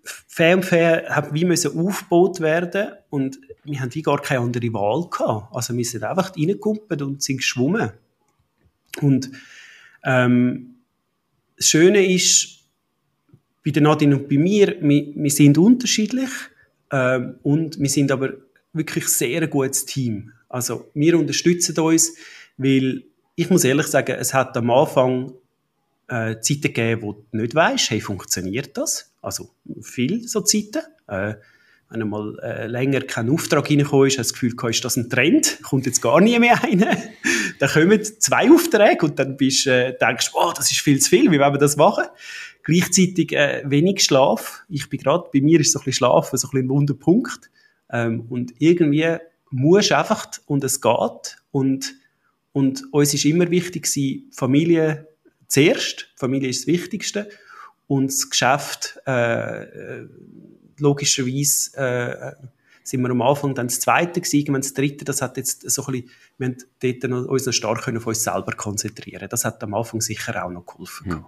fair 0.04 0.56
und 0.56 0.64
fair 0.64 1.06
hat 1.08 1.32
wie 1.32 1.44
müssen 1.44 1.78
aufgebaut 1.78 2.40
werden 2.40 2.92
und 3.10 3.38
wir 3.64 3.80
haben 3.80 3.94
wie 3.94 4.02
gar 4.02 4.20
keine 4.20 4.40
andere 4.40 4.72
Wahl 4.72 5.08
gehabt. 5.08 5.54
Also 5.54 5.76
wir 5.76 5.84
sind 5.84 6.04
einfach 6.04 6.36
reingekumpelt 6.36 7.02
und 7.02 7.22
sind 7.22 7.38
geschwommen. 7.38 7.92
Und 9.00 9.30
ähm, 10.04 10.74
das 11.56 11.66
Schöne 11.66 12.04
ist, 12.04 12.58
bei 13.64 13.70
der 13.70 13.82
Nadine 13.82 14.16
und 14.16 14.28
bei 14.28 14.38
mir, 14.38 14.76
wir, 14.80 15.06
wir 15.14 15.30
sind 15.30 15.56
unterschiedlich 15.56 16.30
ähm, 16.90 17.36
und 17.42 17.78
wir 17.78 17.88
sind 17.88 18.10
aber 18.10 18.32
wirklich 18.72 19.08
sehr 19.08 19.46
gutes 19.48 19.84
Team. 19.84 20.32
Also 20.48 20.90
wir 20.94 21.18
unterstützen 21.18 21.78
uns, 21.78 22.14
weil 22.56 23.04
ich 23.34 23.50
muss 23.50 23.64
ehrlich 23.64 23.86
sagen, 23.86 24.16
es 24.18 24.34
hat 24.34 24.56
am 24.56 24.70
Anfang 24.70 25.32
äh, 26.08 26.38
Zeiten 26.40 26.62
gegeben, 26.62 27.02
wo 27.02 27.12
du 27.12 27.24
nicht 27.32 27.54
weißt, 27.54 27.90
hey, 27.90 28.00
funktioniert 28.00 28.76
das? 28.76 29.12
Also 29.22 29.50
viel 29.80 30.26
so 30.28 30.40
Zeiten. 30.42 30.82
Äh, 31.08 31.34
wenn 31.92 32.02
einmal 32.02 32.38
äh, 32.42 32.66
länger 32.66 33.02
kein 33.02 33.28
Auftrag 33.28 33.68
reingekommen 33.68 34.06
ist, 34.06 34.18
hast 34.18 34.30
du 34.30 34.32
das 34.32 34.56
Gefühl, 34.56 34.70
ist 34.70 34.84
das 34.84 34.96
ein 34.96 35.10
Trend? 35.10 35.58
Kommt 35.62 35.84
jetzt 35.84 36.00
gar 36.00 36.20
nie 36.20 36.38
mehr 36.38 36.62
rein? 36.62 36.84
dann 37.58 37.70
kommen 37.70 38.02
zwei 38.02 38.50
Aufträge 38.50 39.04
und 39.04 39.18
dann 39.18 39.36
bist, 39.36 39.66
äh, 39.66 39.96
denkst 39.98 40.32
du, 40.32 40.38
oh, 40.38 40.52
das 40.56 40.70
ist 40.70 40.80
viel 40.80 40.98
zu 41.00 41.10
viel, 41.10 41.30
wie 41.30 41.38
wollen 41.38 41.52
wir 41.52 41.58
das 41.58 41.76
machen? 41.76 42.04
Gleichzeitig 42.62 43.32
äh, 43.32 43.62
wenig 43.66 44.02
Schlaf. 44.04 44.64
Ich 44.68 44.88
bin 44.88 45.00
gerade, 45.00 45.28
bei 45.32 45.40
mir 45.40 45.60
ist 45.60 45.72
so 45.72 45.80
ein 45.80 45.84
bisschen 45.84 46.06
Schlafen 46.06 46.38
so 46.38 46.48
ein, 46.48 46.50
bisschen 46.50 46.66
ein 46.66 46.70
Wunderpunkt. 46.70 47.50
Ähm, 47.92 48.26
und 48.28 48.54
irgendwie 48.58 49.18
musst 49.50 49.92
einfach 49.92 50.26
und 50.46 50.64
es 50.64 50.80
geht. 50.80 51.36
Und, 51.50 51.94
und 52.52 52.82
uns 52.92 53.14
ist 53.14 53.24
immer 53.24 53.50
wichtig 53.50 53.84
gewesen, 53.84 54.30
Familie 54.32 55.08
zuerst. 55.46 56.08
Familie 56.16 56.48
ist 56.48 56.62
das 56.62 56.66
Wichtigste. 56.66 57.28
Und 57.86 58.06
das 58.06 58.30
Geschäft, 58.30 58.98
äh, 59.06 59.62
äh 59.62 60.08
logischerweise, 60.78 61.76
äh, 61.76 62.46
sind 62.82 63.02
wir 63.02 63.10
am 63.10 63.22
Anfang 63.22 63.54
dann 63.54 63.68
das 63.68 63.80
zweite 63.80 64.20
gewesen, 64.20 64.54
das 64.54 64.74
dritte, 64.74 65.04
das 65.04 65.22
hat 65.22 65.36
jetzt 65.36 65.70
so 65.70 65.86
ein 65.86 65.92
bisschen, 65.92 66.10
wir 66.38 66.48
haben 66.48 66.56
dort 66.80 67.02
noch, 67.10 67.24
uns 67.26 67.46
noch 67.46 67.52
stark 67.52 67.88
auf 67.88 68.06
uns 68.06 68.24
selber 68.24 68.52
konzentrieren. 68.56 69.28
Das 69.28 69.44
hat 69.44 69.62
am 69.62 69.74
Anfang 69.74 70.00
sicher 70.00 70.44
auch 70.44 70.50
noch 70.50 70.66
geholfen. 70.66 71.12
Hm. 71.12 71.24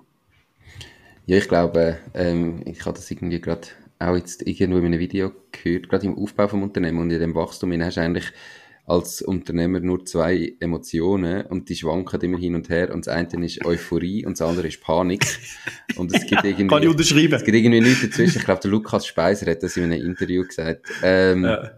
Ja, 1.27 1.38
ich 1.38 1.48
glaube, 1.48 1.98
ähm, 2.12 2.62
ich 2.66 2.85
habe 2.85 2.96
das 2.96 3.11
irgendwie 3.11 3.40
gerade 3.40 3.68
auch 4.05 4.17
jetzt 4.17 4.47
irgendwo 4.47 4.79
in 4.79 4.87
einem 4.87 5.01
Video 5.01 5.33
gehört, 5.53 5.88
gerade 5.88 6.07
im 6.07 6.19
Aufbau 6.19 6.49
vom 6.49 6.62
Unternehmen 6.62 6.99
und 6.99 7.11
in 7.11 7.21
dem 7.21 7.35
Wachstum, 7.35 7.73
hast 7.81 7.97
du 7.97 8.01
eigentlich 8.01 8.33
als 8.87 9.23
Unternehmer 9.23 9.81
nur 9.81 10.05
zwei 10.05 10.55
Emotionen 10.61 11.47
und 11.47 11.69
die 11.71 11.77
schwanken 11.77 12.21
immer 12.21 12.38
hin 12.38 12.55
und 12.55 12.69
her 12.69 12.93
und 12.93 13.07
das 13.07 13.14
eine 13.14 13.47
ist 13.47 13.64
Euphorie 13.64 14.27
und 14.27 14.38
das 14.38 14.47
andere 14.47 14.69
ist 14.69 14.83
Panik 14.83 15.25
und 15.97 16.14
es 16.14 16.27
gibt 16.27 16.45
irgendwie, 16.45 16.67
Kann 16.67 16.83
ich 16.83 16.88
unterschreiben. 16.88 17.33
es 17.33 17.45
gibt 17.45 17.57
irgendwie 17.57 17.81
nichts 17.81 18.03
dazwischen. 18.03 18.38
Ich 18.38 18.45
glaube, 18.45 18.61
der 18.61 18.71
Lukas 18.71 19.07
Speiser 19.07 19.51
hat 19.51 19.62
das 19.62 19.77
in 19.77 19.85
einem 19.85 20.05
Interview 20.05 20.45
gesagt. 20.47 20.87
Ähm, 21.03 21.45
ja. 21.45 21.71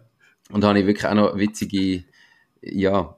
Und 0.50 0.62
da 0.62 0.68
habe 0.68 0.80
ich 0.80 0.86
wirklich 0.86 1.06
auch 1.06 1.14
noch 1.14 1.38
witzige, 1.38 2.04
ja, 2.60 3.15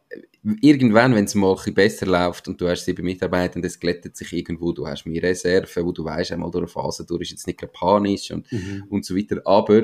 irgendwann, 0.61 1.14
wenn 1.14 1.24
es 1.24 1.34
mal 1.34 1.50
ein 1.50 1.56
bisschen 1.56 1.74
besser 1.74 2.06
läuft 2.06 2.48
und 2.48 2.61
du 2.61 2.68
hast 2.68 2.84
sieben 2.84 3.04
Mitarbeiter 3.04 3.56
und 3.56 3.64
es 3.64 3.78
glättet 3.78 4.16
sich 4.16 4.32
irgendwo, 4.32 4.72
du 4.72 4.87
hast 4.87 5.06
mehr 5.06 5.22
Reserven, 5.22 5.84
wo 5.84 5.92
du 5.92 6.04
weißt, 6.04 6.32
einmal 6.32 6.50
durch 6.50 6.62
eine 6.62 6.68
Phase 6.68 7.04
durch 7.04 7.22
ist 7.22 7.30
jetzt 7.30 7.46
nicht 7.46 7.72
panisch 7.72 8.30
und, 8.30 8.50
mhm. 8.50 8.84
und 8.88 9.04
so 9.04 9.16
weiter. 9.16 9.40
Aber 9.44 9.82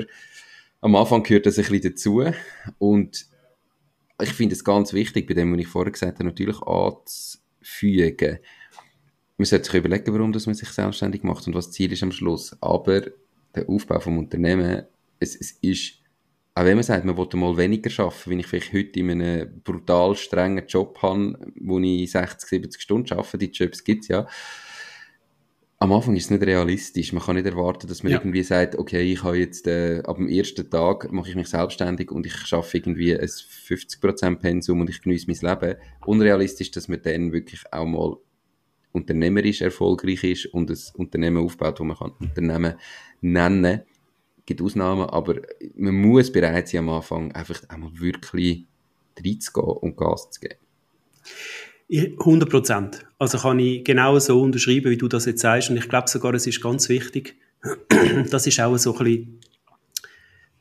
am 0.81 0.95
Anfang 0.95 1.23
gehört 1.23 1.45
das 1.45 1.57
ein 1.57 1.65
bisschen 1.65 1.93
dazu 1.93 2.23
und 2.79 3.27
ich 4.21 4.29
finde 4.29 4.55
es 4.55 4.63
ganz 4.63 4.93
wichtig, 4.93 5.27
bei 5.27 5.33
dem, 5.33 5.53
was 5.53 5.59
ich 5.59 5.67
vorher 5.67 5.91
gesagt 5.91 6.19
habe, 6.19 6.25
natürlich 6.25 6.61
anzufügen. 6.61 8.39
Man 9.37 9.45
sollte 9.45 9.65
sich 9.65 9.73
überlegen, 9.73 10.13
warum 10.13 10.31
dass 10.31 10.45
man 10.45 10.55
sich 10.55 10.69
selbstständig 10.69 11.23
macht 11.23 11.47
und 11.47 11.55
was 11.55 11.67
das 11.67 11.73
Ziel 11.73 11.91
ist 11.91 12.03
am 12.03 12.11
Schluss. 12.11 12.55
Aber 12.61 13.01
der 13.53 13.67
Aufbau 13.67 13.99
vom 13.99 14.17
Unternehmen, 14.17 14.83
es, 15.19 15.35
es 15.35 15.51
ist, 15.61 15.95
auch 16.57 16.63
wenn 16.63 16.75
man 16.75 16.83
sagt, 16.83 17.03
man 17.03 17.17
will 17.17 17.27
mal 17.33 17.57
weniger 17.57 17.91
arbeiten, 18.03 18.31
wenn 18.31 18.39
ich 18.39 18.47
vielleicht 18.47 18.73
heute 18.73 18.99
in 18.99 19.11
einem 19.11 19.61
brutal 19.61 20.15
strengen 20.15 20.65
Job 20.67 20.97
habe, 21.01 21.37
wo 21.59 21.79
ich 21.79 22.09
60, 22.09 22.49
70 22.49 22.81
Stunden 22.81 23.13
arbeite, 23.13 23.37
die 23.37 23.51
Jobs 23.51 23.83
gibt 23.83 24.03
es 24.03 24.07
ja, 24.07 24.25
am 25.77 25.91
Anfang 25.91 26.15
ist 26.15 26.25
es 26.25 26.29
nicht 26.31 26.43
realistisch. 26.43 27.11
Man 27.11 27.21
kann 27.21 27.35
nicht 27.35 27.45
erwarten, 27.45 27.87
dass 27.87 28.01
man 28.01 28.13
ja. 28.13 28.17
irgendwie 28.17 28.43
sagt, 28.43 28.77
okay, 28.77 29.01
ich 29.11 29.23
habe 29.23 29.37
jetzt 29.37 29.67
äh, 29.67 30.01
ab 30.05 30.15
dem 30.15 30.29
ersten 30.29 30.69
Tag 30.69 31.11
mache 31.11 31.29
ich 31.29 31.35
mich 31.35 31.47
selbstständig 31.47 32.11
und 32.11 32.25
ich 32.25 32.35
schaffe 32.35 32.77
irgendwie 32.77 33.13
ein 33.13 33.27
50% 33.27 34.37
Pensum 34.37 34.79
und 34.79 34.89
ich 34.89 35.01
genieße 35.01 35.27
mein 35.27 35.59
Leben. 35.59 35.77
Unrealistisch, 36.05 36.71
dass 36.71 36.87
man 36.87 37.01
dann 37.01 37.33
wirklich 37.33 37.61
auch 37.71 37.85
mal 37.85 38.15
unternehmerisch 38.93 39.61
erfolgreich 39.61 40.23
ist 40.23 40.45
und 40.47 40.71
ein 40.71 40.79
Unternehmen 40.93 41.43
aufbaut, 41.43 41.79
wo 41.81 41.83
man 41.83 41.97
kann 41.97 42.13
Unternehmen 42.21 42.75
nennen. 43.19 43.81
Es 43.91 43.94
gibt 44.45 44.61
Ausnahmen, 44.61 45.09
aber 45.09 45.41
man 45.75 45.95
muss 45.95 46.31
bereit 46.31 46.67
sein 46.67 46.79
am 46.79 46.89
Anfang 46.89 47.31
einfach 47.31 47.61
einmal 47.69 47.91
wirklich 47.99 48.65
reinzugehen 49.17 49.67
und 49.67 49.97
Gas 49.97 50.29
zu 50.31 50.41
geben. 50.41 50.55
100 51.89 52.49
Prozent. 52.49 53.05
Also 53.19 53.37
kann 53.37 53.59
ich 53.59 53.83
genau 53.83 54.17
so 54.19 54.41
unterschreiben, 54.41 54.89
wie 54.89 54.97
du 54.97 55.07
das 55.07 55.25
jetzt 55.25 55.41
sagst. 55.41 55.69
Und 55.69 55.77
ich 55.77 55.87
glaube 55.87 56.09
sogar, 56.09 56.33
es 56.33 56.47
ist 56.47 56.61
ganz 56.61 56.89
wichtig. 56.89 57.35
Das 58.29 58.45
ist 58.45 58.59
auch 58.59 58.77
so 58.77 58.95
ein 58.95 59.03
bisschen, 59.03 59.39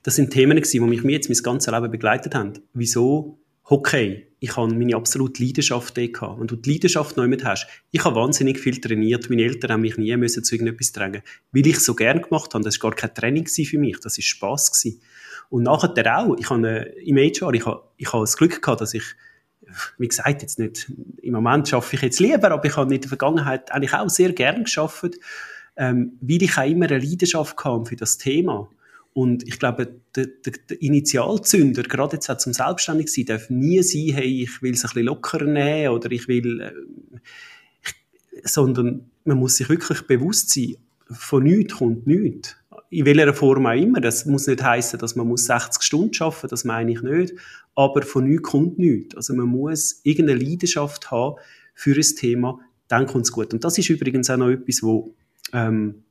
das 0.03 0.17
sind 0.17 0.31
Themen 0.31 0.57
gewesen, 0.57 0.91
die 0.91 1.01
mich 1.01 1.03
jetzt 1.13 1.29
mein 1.29 1.39
ganzes 1.43 1.73
Leben 1.73 1.91
begleitet 1.91 2.35
haben. 2.35 2.55
Wieso 2.73 3.39
Hockey? 3.71 4.27
Ich 4.41 4.57
habe 4.57 4.75
meine 4.75 4.95
absolute 4.95 5.43
Leidenschaft 5.43 5.95
gehabt. 5.95 6.41
Wenn 6.41 6.47
du 6.47 6.57
die 6.57 6.73
Leidenschaft 6.73 7.17
noch 7.17 7.27
mit 7.27 7.45
hast, 7.45 7.67
ich 7.91 8.05
habe 8.05 8.17
wahnsinnig 8.17 8.59
viel 8.59 8.79
trainiert. 8.81 9.31
Meine 9.31 9.43
Eltern 9.43 9.73
haben 9.73 9.81
mich 9.81 9.97
nie 9.97 10.15
müssen 10.17 10.45
zu 10.45 10.55
irgendetwas 10.55 10.93
drängen. 10.93 11.23
Weil 11.53 11.67
ich 11.67 11.81
so 11.81 11.95
gern 11.95 12.21
gemacht 12.21 12.53
habe. 12.53 12.63
Das 12.63 12.83
war 12.83 12.91
gar 12.91 12.97
kein 12.97 13.15
Training 13.15 13.47
für 13.47 13.79
mich. 13.79 14.01
Das 14.01 14.19
war 14.19 14.23
Spass. 14.23 14.87
Und 15.49 15.63
nachher 15.63 16.19
auch. 16.19 16.37
Ich 16.39 16.51
habe, 16.51 16.93
im 17.05 17.17
HR, 17.17 17.55
ich 17.55 17.65
habe, 17.65 17.83
ich 17.97 18.13
habe 18.13 18.23
das 18.23 18.37
Glück 18.37 18.61
gehabt, 18.61 18.81
dass 18.81 18.93
ich 18.93 19.05
wie 19.99 20.09
gesagt, 20.09 20.43
jetzt 20.43 20.59
nicht, 20.59 20.91
im 21.23 21.33
Moment 21.33 21.69
schaffe 21.69 21.97
ich 21.97 22.03
jetzt 22.03 22.21
lieber, 22.21 22.51
aber 22.51 22.65
ich 22.65 22.77
habe 22.77 22.95
in 22.95 23.01
der 23.01 23.09
Vergangenheit 23.09 23.73
eigentlich 23.73 23.95
auch 23.95 24.09
sehr 24.09 24.33
gern 24.33 24.65
geschafft, 24.65 25.19
ähm, 25.77 26.19
weil 26.21 26.43
ich 26.43 26.57
auch 26.57 26.69
immer 26.69 26.87
eine 26.87 26.99
Leidenschaft 26.99 27.57
hatte 27.65 27.87
für 27.87 27.97
das 27.97 28.19
Thema. 28.19 28.69
Und 29.15 29.47
ich 29.47 29.59
glaube, 29.59 30.01
der, 30.17 30.27
der, 30.27 30.53
der 30.69 30.83
Initialzünder, 30.83 31.85
gerade 31.85 32.17
jetzt 32.17 32.29
auch 32.29 32.37
zum 32.37 32.53
Selbstständigsein, 32.53 33.27
darf 33.27 33.49
nie 33.49 33.83
sein, 33.83 34.15
hey, 34.15 34.43
ich 34.43 34.61
will 34.61 34.75
es 34.75 34.85
ein 34.85 34.89
bisschen 34.89 35.05
lockerer 35.05 35.47
nehmen 35.47 35.89
oder 35.89 36.11
ich 36.11 36.29
will, 36.29 36.61
äh, 36.61 36.73
ich, 37.83 37.95
sondern 38.51 39.11
man 39.25 39.39
muss 39.39 39.57
sich 39.57 39.69
wirklich 39.69 40.03
bewusst 40.03 40.51
sein, 40.51 40.77
von 41.11 41.45
nichts 41.45 41.75
kommt 41.75 42.07
nichts 42.07 42.57
in 42.95 43.07
welcher 43.07 43.35
Form 43.35 43.67
auch 43.67 43.73
immer. 43.73 44.01
Das 44.01 44.25
muss 44.25 44.47
nicht 44.47 44.63
heißen, 44.63 44.99
dass 45.01 45.17
man 45.17 45.27
muss 45.27 45.47
60 45.47 45.83
Stunden 45.83 46.23
arbeiten, 46.23 46.49
das 46.49 46.65
meine 46.65 46.93
ich 46.93 47.03
nicht. 47.03 47.35
Aber 47.75 48.03
von 48.03 48.25
nichts 48.25 48.49
kommt 48.49 48.79
nichts. 48.79 49.17
Also 49.17 49.35
man 49.35 49.47
muss 49.47 50.01
irgendeine 50.05 50.39
Leidenschaft 50.39 51.11
haben 51.11 51.37
für 51.75 51.97
ein 51.97 52.17
Thema, 52.17 52.61
dann 52.87 53.07
kommt 53.07 53.25
es 53.25 53.33
gut. 53.33 53.53
Und 53.53 53.65
das 53.65 53.79
ist 53.79 53.91
übrigens 53.91 54.31
auch 54.31 54.37
noch 54.37 54.51
etwas, 54.51 54.83
wo, 54.83 55.13
ähm, 55.53 56.05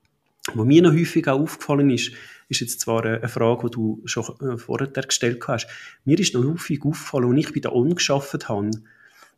wo 0.54 0.66
mir 0.66 0.82
noch 0.82 0.92
häufig 0.92 1.26
auch 1.30 1.39
aufgefallen 1.39 1.89
ist, 1.89 2.12
ist 2.54 2.62
jetzt 2.62 2.80
zwar 2.80 3.06
eine 3.06 3.28
Frage, 3.28 3.70
die 3.70 3.72
du 3.72 4.02
schon 4.06 4.24
äh, 4.42 4.58
vorher 4.58 4.88
gestellt 4.88 5.44
hast. 5.48 5.68
Mir 6.06 6.20
ist 6.20 6.34
noch 6.34 6.44
häufig 6.44 6.82
aufgefallen, 6.84 7.32
als 7.32 7.46
ich 7.46 7.54
bei 7.54 7.60
der 7.60 7.74
ON 7.74 7.96
gearbeitet 7.96 8.50
habe, 8.50 8.72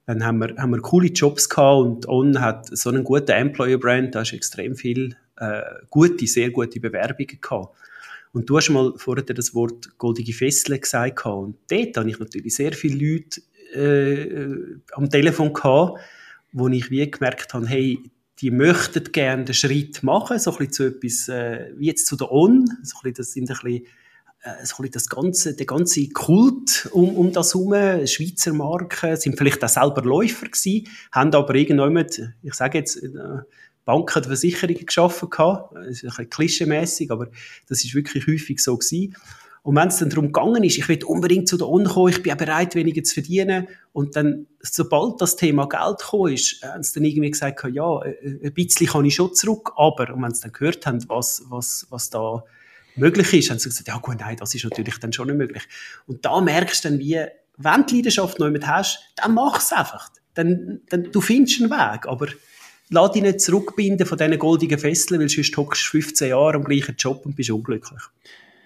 dann 0.06 0.24
haben 0.24 0.38
wir, 0.38 0.56
haben 0.58 0.72
wir 0.72 0.82
coole 0.82 1.08
Jobs 1.08 1.50
gehabt 1.50 1.86
und 1.86 2.08
On 2.08 2.40
hat 2.40 2.68
so 2.78 2.90
einen 2.90 3.04
guten 3.04 3.32
Employer-Brand, 3.32 4.14
da 4.14 4.22
ist 4.22 4.34
extrem 4.34 4.76
viel 4.76 5.16
äh, 5.38 5.62
gute, 5.90 6.28
sehr 6.28 6.52
gute 6.52 6.80
Bewerbungen 6.80 7.40
gehabt. 7.42 7.76
Und 8.32 8.50
du 8.50 8.58
hast 8.58 8.70
mal 8.70 8.94
vorher 8.98 9.24
das 9.24 9.56
Wort 9.56 9.98
goldige 9.98 10.34
Fessel 10.34 10.78
gesagt 10.78 11.16
gehabt. 11.16 11.38
und 11.38 11.56
dort 11.70 11.98
habe 11.98 12.10
ich 12.10 12.20
natürlich 12.20 12.54
sehr 12.56 12.74
viele 12.74 13.14
Leute 13.14 13.42
äh, 13.74 14.78
am 14.94 15.10
Telefon 15.10 15.54
gehabt, 15.54 16.00
wo 16.52 16.68
ich 16.68 16.92
wie 16.92 17.10
gemerkt 17.10 17.54
habe, 17.54 17.68
hey, 17.68 18.00
die 18.40 18.52
möchten 18.52 19.12
gerne 19.12 19.46
den 19.46 19.54
Schritt 19.54 20.04
machen, 20.04 20.40
so 20.40 20.52
ein 20.52 20.58
bisschen 20.58 20.74
zu 20.74 20.84
etwas, 20.84 21.30
äh, 21.30 21.72
wie 21.78 21.88
jetzt 21.88 22.08
zu 22.08 22.16
der 22.16 22.32
On, 22.32 22.66
so 22.84 22.98
ein 22.98 23.02
bisschen, 23.04 23.14
das 23.14 23.32
sind 23.32 23.50
ein 23.50 23.58
bisschen 23.62 23.86
äh, 24.44 24.66
so 24.66 24.84
das 24.84 25.10
ganze, 25.10 25.56
der 25.56 25.66
ganze 25.66 26.10
Kult 26.10 26.90
um, 26.92 27.16
um 27.16 27.32
das 27.32 27.54
herum, 27.54 27.74
Schweizer 28.06 28.54
Marken, 28.54 29.16
sind 29.18 29.38
vielleicht 29.38 29.64
auch 29.64 29.70
selber 29.70 30.04
Läufer 30.04 30.48
gewesen, 30.48 30.88
haben 31.12 31.34
aber 31.34 31.56
irgendwann, 31.56 32.06
ich 32.44 32.54
sage 32.54 32.80
jetzt, 32.80 33.02
äh, 33.02 33.10
Banken 33.86 34.18
und 34.18 34.26
Versicherungen 34.26 34.86
geschaffen 34.86 35.30
gehabt. 35.30 35.76
Das 35.76 35.88
ist 35.88 36.04
ein 36.04 36.10
bisschen 36.10 36.30
klischeemässig, 36.30 37.12
aber 37.12 37.28
das 37.68 37.84
ist 37.84 37.94
wirklich 37.94 38.28
häufig 38.28 38.62
so 38.62 38.76
gewesen. 38.78 39.16
Und 39.66 39.76
wenn 39.76 39.88
es 39.88 39.98
dann 39.98 40.12
darum 40.12 40.28
gegangen 40.28 40.64
ist, 40.64 40.78
ich 40.78 40.88
will 40.88 41.04
unbedingt 41.06 41.48
zu 41.48 41.58
der 41.58 41.68
ON 41.68 41.86
kommen, 41.86 42.10
ich 42.10 42.22
bin 42.22 42.32
auch 42.32 42.38
bereit, 42.38 42.76
weniger 42.76 43.04
zu 43.04 43.16
verdienen. 43.16 43.68
Und 43.94 44.16
dann, 44.16 44.46
sobald 44.62 45.20
das 45.20 45.38
Thema 45.38 45.68
Geld 45.68 45.98
gekommen 45.98 46.34
ist, 46.34 46.62
haben 46.62 46.84
sie 46.84 46.94
dann 46.94 47.04
irgendwie 47.04 47.32
gesagt, 47.32 47.66
ja, 47.74 48.00
ein 48.00 48.54
bisschen 48.54 48.86
kann 48.86 49.06
ich 49.06 49.16
schon 49.16 49.34
zurück, 49.34 49.72
aber, 49.76 50.14
und 50.14 50.22
wenn 50.22 50.36
sie 50.36 50.44
dann 50.44 50.52
gehört 50.52 50.86
haben, 50.86 51.04
was, 51.10 51.46
was, 51.50 51.88
was 51.90 52.12
da 52.12 52.44
möglich 52.96 53.34
ist, 53.34 53.50
haben 53.50 53.58
sie 53.58 53.70
gesagt, 53.70 53.88
ja 53.88 53.98
gut, 53.98 54.20
nein, 54.20 54.38
das 54.38 54.54
ist 54.54 54.66
natürlich 54.66 55.00
dann 55.00 55.12
schon 55.12 55.30
nicht 55.30 55.38
möglich. 55.38 55.64
Und 56.06 56.24
da 56.24 56.40
merkst 56.42 56.86
du 56.86 56.90
dann, 56.90 57.00
wie, 57.00 57.26
wenn 57.58 57.86
die 57.88 57.96
Leidenschaft 57.96 58.38
noch 58.38 58.52
mit 58.52 58.68
hast, 58.68 59.00
dann 59.16 59.34
mach 59.34 59.58
es 59.58 59.74
einfach. 59.74 60.12
Dann, 60.36 60.82
dann, 60.90 61.12
du 61.12 61.22
findest 61.22 61.62
einen 61.62 61.72
Weg, 61.72 62.06
aber 62.06 62.28
lass 62.90 63.14
dich 63.14 63.24
nicht 63.24 63.42
zurückbinden 63.42 64.06
von 64.06 64.20
diesen 64.20 64.38
goldenen 64.38 64.78
Fesseln, 64.78 65.22
weil 65.22 65.30
sonst 65.30 65.58
hockst 65.58 65.88
du 65.88 65.90
15 65.90 66.30
Jahre 66.30 66.54
am 66.54 66.66
gleichen 66.66 66.96
Job 67.00 67.26
und 67.26 67.36
bist 67.36 67.50
unglücklich. 67.50 68.02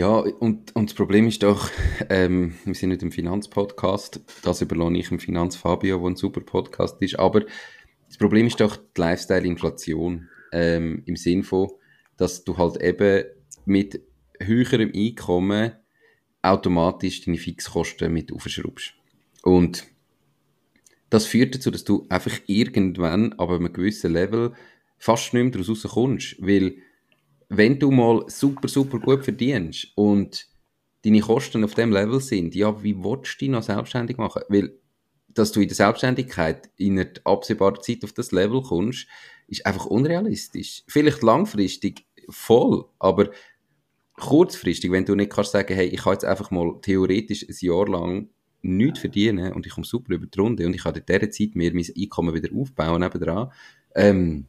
Ja, 0.00 0.20
und, 0.20 0.74
und 0.74 0.88
das 0.88 0.94
Problem 0.94 1.26
ist 1.26 1.42
doch, 1.42 1.68
ähm, 2.08 2.54
wir 2.64 2.74
sind 2.74 2.88
nicht 2.88 3.02
im 3.02 3.12
Finanzpodcast, 3.12 4.22
das 4.42 4.62
überlasse 4.62 4.96
ich 4.96 5.10
im 5.10 5.18
Finanzfabio, 5.18 6.00
wo 6.00 6.08
ein 6.08 6.16
super 6.16 6.40
Podcast 6.40 7.02
ist, 7.02 7.18
aber 7.18 7.42
das 8.06 8.16
Problem 8.16 8.46
ist 8.46 8.58
doch 8.58 8.78
die 8.78 8.98
Lifestyle-Inflation 8.98 10.26
ähm, 10.52 11.02
im 11.04 11.16
Sinn 11.16 11.42
von, 11.42 11.68
dass 12.16 12.44
du 12.44 12.56
halt 12.56 12.82
eben 12.82 13.24
mit 13.66 14.00
höherem 14.40 14.90
Einkommen 14.94 15.72
automatisch 16.40 17.20
deine 17.26 17.36
Fixkosten 17.36 18.10
mit 18.10 18.32
aufschraubst. 18.32 18.94
Und 19.42 19.84
das 21.10 21.26
führt 21.26 21.54
dazu, 21.54 21.70
dass 21.70 21.84
du 21.84 22.06
einfach 22.08 22.38
irgendwann, 22.46 23.34
aber 23.34 23.56
einem 23.56 23.70
gewissen 23.70 24.14
Level, 24.14 24.54
fast 24.96 25.34
nicht 25.34 25.42
mehr 25.42 25.52
daraus 25.52 25.68
rauskommst. 25.68 26.36
Weil, 26.40 26.76
wenn 27.50 27.78
du 27.78 27.90
mal 27.90 28.24
super, 28.28 28.68
super 28.68 28.98
gut 29.00 29.24
verdienst 29.24 29.88
und 29.96 30.46
deine 31.04 31.20
Kosten 31.20 31.64
auf 31.64 31.74
dem 31.74 31.90
Level 31.90 32.20
sind, 32.20 32.54
ja, 32.54 32.82
wie 32.82 32.96
willst 32.96 33.34
du 33.34 33.38
dich 33.40 33.48
noch 33.48 33.62
selbstständig 33.62 34.16
machen? 34.16 34.42
Weil, 34.48 34.72
dass 35.28 35.50
du 35.52 35.60
in 35.60 35.68
der 35.68 35.74
Selbstständigkeit 35.74 36.70
in 36.76 36.98
einer 36.98 37.10
absehbaren 37.24 37.82
Zeit 37.82 38.04
auf 38.04 38.12
das 38.12 38.30
Level 38.30 38.62
kommst, 38.62 39.06
ist 39.48 39.66
einfach 39.66 39.86
unrealistisch. 39.86 40.84
Vielleicht 40.86 41.22
langfristig 41.22 42.06
voll, 42.28 42.84
aber 43.00 43.30
kurzfristig, 44.14 44.92
wenn 44.92 45.04
du 45.04 45.16
nicht 45.16 45.32
kannst 45.32 45.50
sagen, 45.50 45.74
hey, 45.74 45.88
ich 45.88 46.02
kann 46.02 46.12
jetzt 46.12 46.24
einfach 46.24 46.52
mal 46.52 46.78
theoretisch 46.82 47.48
ein 47.48 47.56
Jahr 47.60 47.88
lang 47.88 48.28
nichts 48.62 49.00
verdienen 49.00 49.52
und 49.54 49.66
ich 49.66 49.72
komme 49.72 49.86
super 49.86 50.14
über 50.14 50.26
die 50.26 50.38
Runde 50.38 50.66
und 50.66 50.74
ich 50.74 50.82
kann 50.82 50.94
in 50.94 51.02
dieser 51.08 51.30
Zeit 51.30 51.56
mir 51.56 51.74
mein 51.74 51.86
Einkommen 51.98 52.34
wieder 52.34 52.54
aufbauen 52.54 53.00
nebenan, 53.00 53.50
ähm, 53.94 54.46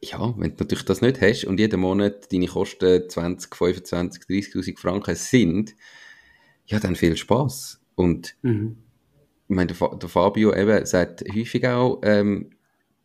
ja, 0.00 0.34
wenn 0.36 0.50
du 0.50 0.56
natürlich 0.58 0.84
das 0.84 1.00
nicht 1.00 1.20
hast 1.20 1.44
und 1.44 1.58
jeden 1.58 1.80
Monat 1.80 2.32
deine 2.32 2.46
Kosten 2.46 3.08
20, 3.08 3.54
25, 3.54 4.22
30'000 4.24 4.78
Franken 4.78 5.14
sind, 5.14 5.74
ja, 6.66 6.78
dann 6.78 6.96
viel 6.96 7.16
Spaß. 7.16 7.80
Und 7.94 8.36
mhm. 8.42 8.76
ich 9.48 9.56
meine, 9.56 9.72
der, 9.72 9.96
der, 9.96 10.08
Fabio 10.08 10.54
eben 10.54 10.86
sagt 10.86 11.24
häufig 11.34 11.66
auch, 11.66 12.00
ähm, 12.04 12.50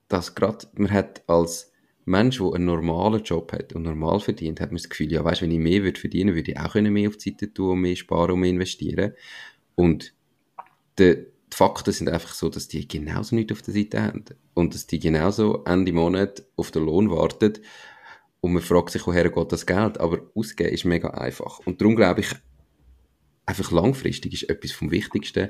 dass 0.08 0.36
gerade 0.36 0.68
man 0.76 0.92
hat 0.92 1.24
als 1.28 1.72
Mensch, 2.06 2.38
der 2.38 2.54
einen 2.54 2.66
normalen 2.66 3.24
Job 3.24 3.52
hat 3.54 3.74
und 3.74 3.84
normal 3.84 4.20
verdient, 4.20 4.60
hat 4.60 4.70
man 4.70 4.78
das 4.78 4.90
Gefühl, 4.90 5.12
ja, 5.12 5.24
weißt, 5.24 5.42
wenn 5.42 5.52
ich 5.52 5.60
mehr 5.60 5.84
würde 5.84 6.00
verdienen, 6.00 6.36
würde 6.36 6.52
ich 6.52 6.60
auch 6.60 6.76
mehr 6.76 7.10
auf 7.10 7.18
die 7.18 7.32
Seite 7.32 7.54
tun 7.54 7.72
und 7.72 7.82
mehr 7.82 7.96
sparen 7.96 8.32
und 8.32 8.42
mehr 8.42 8.50
investieren. 8.50 9.14
Und 9.76 10.14
die, 11.00 11.26
die 11.54 11.58
Fakten 11.58 11.94
sind 11.94 12.10
einfach 12.10 12.34
so, 12.34 12.50
dass 12.50 12.68
die 12.68 12.88
genauso 12.88 13.36
nicht 13.36 13.52
auf 13.52 13.62
der 13.62 13.76
Seite 13.76 14.02
haben. 14.02 14.26
Und 14.56 14.74
dass 14.74 14.88
die 14.88 14.98
genauso 14.98 15.64
Ende 15.66 15.94
Monat 15.94 16.44
auf 16.56 16.72
den 16.72 16.86
Lohn 16.86 17.12
warten. 17.12 17.54
Und 18.42 18.54
man 18.54 18.64
fragt 18.64 18.90
sich, 18.90 19.06
woher 19.06 19.30
geht 19.30 19.52
das 19.52 19.68
Geld? 19.68 20.00
Aber 20.00 20.22
ausgeben 20.34 20.74
ist 20.74 20.84
mega 20.84 21.10
einfach. 21.10 21.60
Und 21.60 21.80
darum 21.80 21.96
glaube 21.96 22.22
ich, 22.22 22.34
einfach 23.46 23.72
langfristig 23.72 24.34
ist 24.34 24.50
etwas 24.50 24.72
vom 24.72 24.90
Wichtigsten, 24.90 25.50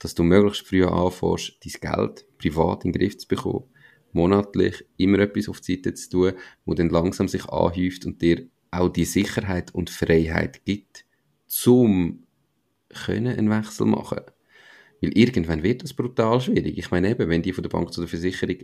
dass 0.00 0.14
du 0.14 0.22
möglichst 0.22 0.66
früh 0.66 0.84
anfängst, 0.84 1.56
dein 1.64 1.96
Geld 1.96 2.26
privat 2.36 2.84
in 2.84 2.92
den 2.92 3.00
Griff 3.00 3.16
zu 3.16 3.26
bekommen. 3.26 3.64
Monatlich 4.12 4.84
immer 4.98 5.20
etwas 5.20 5.48
auf 5.48 5.62
die 5.62 5.76
Seite 5.76 5.94
zu 5.94 6.10
tun, 6.10 6.32
wo 6.66 6.74
dann 6.74 6.90
langsam 6.90 7.26
sich 7.26 7.46
anhäuft 7.46 8.04
und 8.04 8.20
dir 8.20 8.48
auch 8.70 8.90
die 8.90 9.06
Sicherheit 9.06 9.74
und 9.74 9.88
Freiheit 9.88 10.66
gibt, 10.66 11.06
zum 11.46 12.26
können 12.92 13.38
einen 13.38 13.50
Wechsel 13.50 13.86
machen. 13.86 14.20
Weil 15.02 15.18
irgendwann 15.18 15.64
wird 15.64 15.82
das 15.82 15.92
brutal 15.92 16.40
schwierig. 16.40 16.78
Ich 16.78 16.90
meine 16.92 17.10
eben, 17.10 17.28
wenn 17.28 17.42
die 17.42 17.52
von 17.52 17.62
der 17.62 17.70
Bank 17.70 17.92
zu 17.92 18.00
der 18.00 18.08
Versicherung 18.08 18.56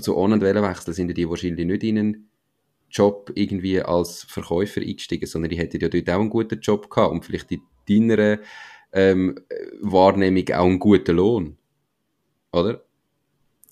zu 0.00 0.16
ohne 0.16 0.40
wechseln, 0.40 0.92
sind 0.92 1.16
die 1.16 1.30
wahrscheinlich 1.30 1.66
nicht 1.66 1.84
in 1.84 1.98
einen 1.98 2.30
Job 2.90 3.30
irgendwie 3.34 3.80
als 3.80 4.24
Verkäufer 4.24 4.80
eingestiegen, 4.80 5.26
sondern 5.26 5.50
die 5.50 5.58
hätten 5.58 5.80
ja 5.80 5.88
dort 5.88 6.10
auch 6.10 6.20
einen 6.20 6.30
guten 6.30 6.60
Job 6.60 6.90
gehabt 6.90 7.12
und 7.12 7.24
vielleicht 7.24 7.50
in 7.52 7.60
deiner 7.88 8.40
ähm, 8.92 9.36
Wahrnehmung 9.80 10.48
auch 10.50 10.66
einen 10.66 10.78
guten 10.80 11.16
Lohn. 11.16 11.56
Oder? 12.52 12.84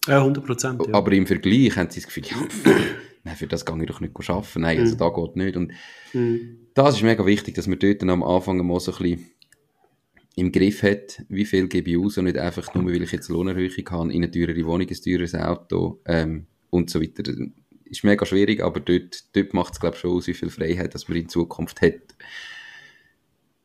Ja, 0.07 0.19
100 0.19 0.45
Prozent. 0.45 0.87
Ja. 0.87 0.95
Aber 0.95 1.13
im 1.13 1.27
Vergleich 1.27 1.77
haben 1.77 1.91
sie 1.91 2.01
das 2.01 2.07
Gefühl, 2.07 2.25
ja, 2.25 2.37
nein, 3.25 3.37
für 3.37 3.47
das 3.47 3.65
kann 3.65 3.81
ich 3.81 3.89
doch 3.89 4.01
nicht 4.01 4.15
arbeiten. 4.17 4.61
Nein, 4.61 4.79
also 4.79 4.95
mhm. 4.95 4.99
da 4.99 5.09
geht 5.09 5.37
nicht. 5.37 5.57
Und 5.57 5.73
mhm. 6.13 6.69
das 6.75 6.97
ist 6.97 7.03
mega 7.03 7.25
wichtig, 7.27 7.55
dass 7.55 7.69
wir 7.69 7.77
dort 7.77 8.03
am 8.03 8.23
Anfang 8.23 8.65
mal 8.67 8.81
so 8.81 8.93
ein 8.93 8.99
bisschen 8.99 9.31
im 10.35 10.51
Griff 10.51 10.83
hat, 10.83 11.23
wie 11.29 11.45
viel 11.45 11.69
gebe 11.69 11.91
ich 11.91 11.99
aus 11.99 12.17
und 12.19 12.25
nicht 12.25 12.39
einfach 12.39 12.75
nur, 12.75 12.87
weil 12.87 13.03
ich 13.03 13.13
jetzt 13.13 13.29
Lohnerhöhung 13.29 13.91
habe, 13.91 14.13
in 14.13 14.23
eine 14.23 14.31
teurere 14.31 14.65
Wohnung, 14.65 14.89
ein 14.89 15.03
teures 15.03 15.35
Auto 15.35 16.01
ähm, 16.07 16.47
und 16.71 16.91
so 16.91 17.03
weiter. 17.03 17.23
Ist 17.85 18.05
mega 18.05 18.25
schwierig, 18.25 18.63
aber 18.63 18.81
dort, 18.81 19.37
dort 19.37 19.53
macht 19.53 19.75
es, 19.75 19.81
glaube 19.81 19.97
ich, 19.97 20.01
schon 20.01 20.13
aus, 20.13 20.27
wie 20.27 20.35
viel 20.35 20.49
Freiheit 20.49 20.95
dass 20.95 21.09
man 21.09 21.19
in 21.19 21.29
Zukunft 21.29 21.83
hat. 21.83 22.17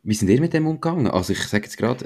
Wie 0.03 0.13
sind 0.13 0.29
ihr 0.29 0.41
mit 0.41 0.53
dem 0.53 0.67
umgegangen? 0.67 1.07
Also 1.07 1.33
ich 1.33 1.39
sage 1.43 1.65
jetzt 1.65 1.77
gerade, 1.77 2.05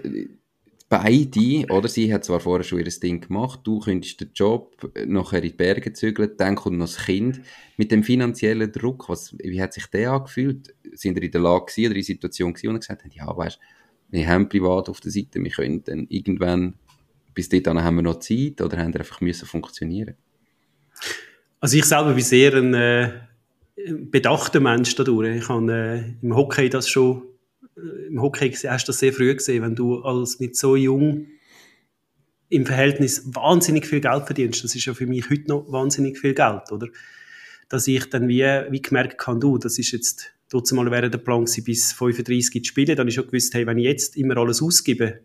beide, 0.91 1.65
oder 1.69 1.87
sie 1.87 2.13
hat 2.13 2.25
zwar 2.25 2.39
vorher 2.39 2.63
schon 2.63 2.79
ihr 2.79 2.85
Ding 2.85 3.21
gemacht, 3.21 3.61
du 3.63 3.79
könntest 3.79 4.21
den 4.21 4.31
Job 4.35 4.75
nachher 5.07 5.41
in 5.41 5.49
die 5.49 5.55
Berge 5.55 5.93
zügeln, 5.93 6.31
dann 6.37 6.55
kommt 6.55 6.77
noch 6.77 6.85
das 6.85 7.05
Kind. 7.05 7.41
Mit 7.77 7.91
dem 7.91 8.03
finanziellen 8.03 8.71
Druck, 8.71 9.09
was, 9.09 9.35
wie 9.39 9.61
hat 9.61 9.73
sich 9.73 9.87
der 9.87 10.11
angefühlt? 10.11 10.75
Sind 10.93 11.17
ihr 11.17 11.23
in 11.23 11.31
der 11.31 11.41
Lage 11.41 11.65
gewesen, 11.65 11.85
oder 11.85 11.95
in 11.95 12.01
der 12.01 12.03
Situation 12.03 12.53
gewesen, 12.53 12.69
und 12.69 12.79
gesagt 12.81 13.03
ja, 13.13 13.35
weißt 13.35 13.59
wir 14.11 14.27
haben 14.27 14.49
privat 14.49 14.89
auf 14.89 14.99
der 14.99 15.11
Seite, 15.11 15.43
wir 15.43 15.51
können 15.51 15.83
dann 15.83 16.05
irgendwann, 16.09 16.75
bis 17.33 17.49
dahin 17.49 17.81
haben 17.81 17.95
wir 17.95 18.03
noch 18.03 18.19
Zeit 18.19 18.61
oder 18.61 18.77
haben 18.77 18.93
einfach 18.93 19.21
müssen 19.21 19.47
funktionieren? 19.47 20.15
Also 21.59 21.77
ich 21.77 21.85
selber 21.85 22.13
bin 22.13 22.23
sehr 22.23 22.53
ein 22.55 22.73
äh, 22.73 23.11
bedachter 23.87 24.59
Mensch 24.59 24.95
dadurch. 24.95 25.37
Ich 25.37 25.49
habe 25.49 25.71
äh, 25.71 26.23
im 26.25 26.35
Hockey 26.35 26.69
das 26.69 26.89
schon, 26.89 27.23
äh, 27.77 28.07
im 28.07 28.21
Hockey 28.21 28.51
hast 28.51 28.87
du 28.87 28.89
das 28.89 28.99
sehr 28.99 29.13
früh 29.13 29.33
gesehen, 29.33 29.63
wenn 29.63 29.75
du 29.75 30.01
als 30.01 30.39
mit 30.39 30.57
so 30.57 30.75
jung 30.75 31.27
im 32.49 32.65
Verhältnis 32.65 33.33
wahnsinnig 33.33 33.85
viel 33.85 34.01
Geld 34.01 34.25
verdienst. 34.25 34.63
Das 34.63 34.75
ist 34.75 34.85
ja 34.85 34.93
für 34.93 35.07
mich 35.07 35.29
heute 35.29 35.47
noch 35.47 35.71
wahnsinnig 35.71 36.19
viel 36.19 36.33
Geld, 36.33 36.69
oder? 36.71 36.87
Dass 37.69 37.87
ich 37.87 38.09
dann 38.09 38.27
wie, 38.27 38.43
wie 38.43 38.81
gemerkt 38.81 39.25
habe, 39.25 39.39
du, 39.39 39.57
das 39.57 39.79
ist 39.79 39.91
jetzt 39.91 40.33
trotzdem 40.51 40.75
mal 40.75 40.91
während 40.91 41.13
der 41.13 41.19
Plan 41.19 41.45
bis 41.45 41.93
35 41.93 42.63
zu 42.63 42.67
spielen. 42.67 42.95
Dann 42.95 43.07
ich 43.07 43.15
schon 43.15 43.25
gewusst, 43.25 43.53
hey, 43.55 43.65
wenn 43.65 43.79
ich 43.79 43.85
jetzt 43.85 44.17
immer 44.17 44.37
alles 44.37 44.61
ausgebe, 44.61 45.21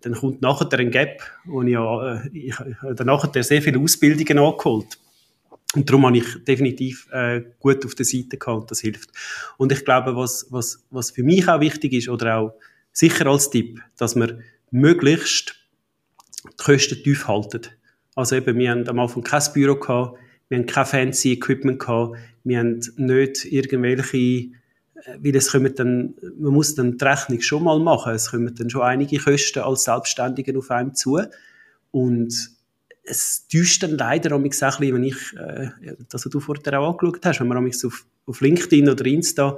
dann 0.00 0.14
kommt 0.14 0.42
nachher 0.42 0.78
ein 0.78 0.90
Gap, 0.90 1.22
ich 1.44 1.68
ja, 1.68 2.14
äh, 2.14 2.28
ich, 2.32 2.54
dann 2.94 3.06
nachher 3.06 3.42
sehr 3.42 3.62
viele 3.62 3.78
Ausbildungen 3.78 4.38
angeholt. 4.38 4.98
Und 5.74 5.88
darum 5.88 6.06
habe 6.06 6.18
ich 6.18 6.44
definitiv 6.44 7.08
äh, 7.12 7.42
gut 7.58 7.84
auf 7.84 7.94
der 7.94 8.06
Seite 8.06 8.38
gehabt 8.38 8.62
und 8.62 8.70
das 8.70 8.80
hilft. 8.80 9.10
Und 9.58 9.72
ich 9.72 9.84
glaube, 9.84 10.16
was, 10.16 10.46
was, 10.50 10.84
was 10.90 11.10
für 11.10 11.22
mich 11.22 11.48
auch 11.48 11.60
wichtig 11.60 11.92
ist, 11.92 12.08
oder 12.08 12.36
auch 12.38 12.54
sicher 12.92 13.26
als 13.26 13.50
Tipp, 13.50 13.80
dass 13.98 14.16
man 14.16 14.42
möglichst 14.70 15.56
die 16.44 16.56
Kosten 16.56 17.02
tief 17.02 17.28
halten. 17.28 17.62
Also 18.14 18.36
eben, 18.36 18.58
wir 18.58 18.70
haben 18.70 18.88
am 18.88 19.00
Anfang 19.00 19.22
kein 19.22 19.42
Büro 19.52 19.74
gehabt, 19.74 20.18
wir 20.48 20.58
haben 20.58 20.66
kein 20.66 20.86
fancy 20.86 21.32
Equipment 21.32 21.78
gehabt, 21.78 22.16
wir 22.44 22.58
haben 22.58 22.80
nicht 22.96 23.44
irgendwelche, 23.44 24.16
äh, 24.16 24.50
weil 25.18 25.36
es 25.36 25.50
kommen 25.50 25.74
dann, 25.74 26.14
man 26.38 26.52
muss 26.52 26.74
dann 26.74 26.96
die 26.96 27.04
Rechnung 27.04 27.40
schon 27.40 27.64
mal 27.64 27.78
machen, 27.80 28.14
es 28.14 28.30
kommen 28.30 28.54
dann 28.54 28.70
schon 28.70 28.82
einige 28.82 29.18
Kosten 29.18 29.60
als 29.60 29.84
Selbstständiger 29.84 30.56
auf 30.58 30.70
einem 30.70 30.94
zu. 30.94 31.20
Und 31.90 32.56
es 33.02 33.46
täuscht 33.48 33.82
dann 33.82 33.96
leider 33.96 34.34
auch 34.34 34.38
ein 34.38 34.48
bisschen, 34.48 34.94
wenn 34.94 35.04
ich, 35.04 35.16
äh, 35.36 35.70
das, 36.08 36.22
du 36.22 36.40
vorher 36.40 36.80
auch 36.80 36.92
angeschaut 36.92 37.24
hast, 37.24 37.40
wenn 37.40 37.48
man 37.48 37.66
auf, 37.66 38.06
auf 38.26 38.40
LinkedIn 38.40 38.88
oder 38.88 39.06
Insta 39.06 39.56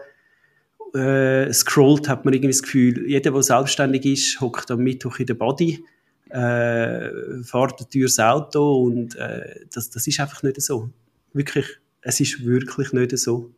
äh, 0.95 1.53
scrollt, 1.53 2.09
hat 2.09 2.25
man 2.25 2.35
irgendwie 2.35 2.53
das 2.53 2.63
Gefühl, 2.63 3.09
jeder, 3.09 3.33
der 3.33 3.43
selbstständig 3.43 4.05
ist, 4.07 4.41
hockt 4.41 4.71
am 4.71 4.81
Mittwoch 4.81 5.19
in 5.19 5.27
der 5.27 5.35
Body, 5.35 5.85
äh, 6.31 7.43
fährt 7.43 7.81
ein 7.81 7.91
teures 7.91 8.19
Auto 8.19 8.83
und 8.83 9.17
äh, 9.17 9.67
das, 9.73 9.91
das 9.91 10.07
ist 10.07 10.21
einfach 10.21 10.43
nicht 10.43 10.61
so. 10.61 10.91
Wirklich 11.33 11.67
es 12.03 12.21
ist 12.21 12.45
wirklich 12.45 12.93
nicht 12.93 13.17
so. 13.19 13.51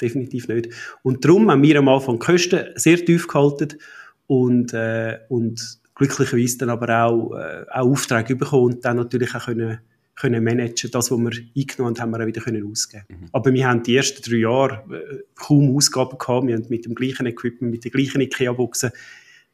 Definitiv 0.00 0.46
nicht. 0.48 0.68
Und 1.02 1.24
darum 1.24 1.50
haben 1.50 1.62
wir 1.62 1.78
am 1.78 1.88
Anfang 1.88 2.20
die 2.20 2.26
Kosten 2.26 2.66
sehr 2.76 3.04
tief 3.04 3.26
gehalten 3.26 3.78
und, 4.28 4.72
äh, 4.72 5.18
und 5.28 5.80
glücklicherweise 5.96 6.58
dann 6.58 6.70
aber 6.70 7.04
auch, 7.04 7.34
äh, 7.34 7.64
auch 7.68 7.90
Aufträge 7.90 8.36
bekommen 8.36 8.74
und 8.74 8.84
dann 8.84 8.96
natürlich 8.96 9.34
auch 9.34 9.46
können, 9.46 9.80
können 10.14 10.44
managen. 10.44 10.92
Das, 10.92 11.10
was 11.10 11.18
wir 11.18 11.32
eingenommen 11.56 11.98
haben, 11.98 12.00
haben 12.00 12.10
wir 12.12 12.22
auch 12.22 12.26
wieder 12.28 12.40
können 12.40 12.70
ausgeben. 12.70 13.04
Mhm. 13.08 13.28
Aber 13.32 13.52
wir 13.52 13.68
haben 13.68 13.82
die 13.82 13.96
ersten 13.96 14.22
drei 14.22 14.36
Jahre 14.36 14.84
äh, 14.94 15.22
kaum 15.34 15.74
Ausgaben 15.76 16.16
gehabt. 16.16 16.46
Wir 16.46 16.54
haben 16.54 16.66
mit 16.68 16.84
dem 16.84 16.94
gleichen 16.94 17.26
Equipment, 17.26 17.72
mit 17.72 17.84
den 17.84 17.90
gleichen 17.90 18.20
IKEA-Boxen 18.20 18.92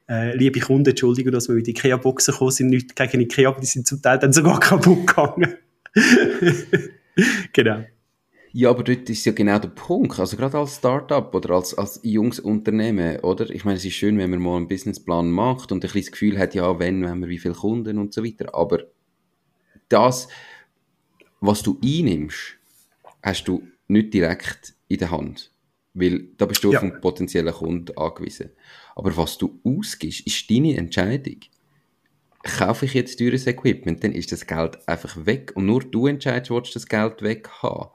äh, 0.08 0.36
liebe 0.36 0.60
Kunden, 0.60 0.90
Entschuldigung, 0.90 1.32
dass 1.32 1.48
wir 1.48 1.54
mit 1.54 1.68
IKEA-Boxen 1.68 2.32
gekommen 2.32 2.50
sind, 2.50 2.70
nicht 2.70 2.94
gegen 2.96 3.20
IKEA, 3.20 3.48
aber 3.48 3.60
die 3.60 3.66
sind 3.66 3.86
zum 3.86 4.02
Teil 4.02 4.18
dann 4.18 4.32
sogar 4.32 4.60
kaputt 4.60 5.06
gegangen. 5.06 5.54
genau. 7.52 7.84
Ja, 8.56 8.70
aber 8.70 8.84
dort 8.84 9.10
ist 9.10 9.24
ja 9.24 9.32
genau 9.32 9.58
der 9.58 9.68
Punkt. 9.68 10.18
Also 10.20 10.36
gerade 10.36 10.58
als 10.58 10.76
Startup 10.76 11.34
oder 11.34 11.56
als, 11.56 11.76
als 11.76 11.98
junges 12.04 12.38
Unternehmen, 12.38 13.18
oder? 13.20 13.50
Ich 13.50 13.64
meine, 13.64 13.78
es 13.78 13.84
ist 13.84 13.94
schön, 13.94 14.16
wenn 14.16 14.30
man 14.30 14.40
mal 14.40 14.56
einen 14.56 14.68
Businessplan 14.68 15.28
macht 15.28 15.72
und 15.72 15.78
ein 15.78 15.80
bisschen 15.80 16.02
das 16.02 16.12
Gefühl 16.12 16.38
hat, 16.38 16.54
ja, 16.54 16.78
wenn, 16.78 17.02
wenn 17.02 17.20
wir 17.20 17.28
wie 17.28 17.38
viele 17.38 17.54
Kunden 17.54 17.98
und 17.98 18.14
so 18.14 18.22
weiter. 18.22 18.54
Aber 18.54 18.84
das, 19.88 20.28
was 21.40 21.62
du 21.64 21.80
einnimmst, 21.82 22.56
hast 23.24 23.48
du 23.48 23.66
nicht 23.88 24.14
direkt 24.14 24.74
in 24.86 24.98
der 24.98 25.10
Hand. 25.10 25.50
Weil 25.92 26.28
da 26.36 26.46
bist 26.46 26.62
du 26.62 26.70
ja. 26.70 26.78
auf 26.78 26.84
einen 26.84 27.00
potenziellen 27.00 27.52
Kunden 27.52 27.96
angewiesen. 27.96 28.50
Aber 28.94 29.16
was 29.16 29.38
du 29.38 29.60
ausgibst, 29.64 30.26
ist 30.26 30.50
deine 30.50 30.76
Entscheidung. 30.76 31.40
Kaufe 32.42 32.84
ich 32.84 32.94
jetzt 32.94 33.18
teures 33.18 33.46
Equipment, 33.46 34.04
dann 34.04 34.12
ist 34.12 34.30
das 34.30 34.46
Geld 34.46 34.86
einfach 34.86 35.24
weg. 35.24 35.52
Und 35.54 35.66
nur 35.66 35.80
du 35.80 36.06
entscheidest, 36.06 36.50
willst 36.50 36.74
du 36.74 36.78
das 36.78 36.86
Geld 36.86 37.22
weg 37.22 37.48
haben 37.62 37.90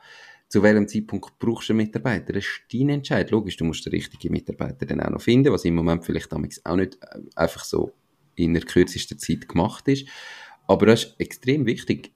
zu 0.50 0.64
welchem 0.64 0.88
Zeitpunkt 0.88 1.38
brauchst 1.38 1.70
du 1.70 1.74
einen 1.74 1.78
Mitarbeiter. 1.78 2.34
Das 2.34 2.44
ist 2.44 2.62
dein 2.74 2.90
Entscheid. 2.90 3.30
Logisch, 3.30 3.56
du 3.56 3.66
musst 3.66 3.86
den 3.86 3.92
richtigen 3.92 4.34
Mitarbeiter 4.34 4.86
dann 4.86 5.00
auch 5.00 5.12
noch 5.12 5.22
finden, 5.22 5.54
was 5.54 5.64
im 5.64 5.76
Moment 5.76 6.04
vielleicht 6.04 6.34
auch 6.34 6.40
nicht 6.40 6.60
äh, 6.66 7.20
einfach 7.36 7.64
so 7.64 7.94
in 8.36 8.54
der 8.56 8.64
kürzesten 8.64 9.20
Zeit 9.20 9.48
gemacht 9.48 9.88
ist. 9.88 10.08
Aber 10.68 10.88
das 10.88 11.04
ist 11.04 11.20
extrem 11.20 11.68
wichtig. 11.68 12.12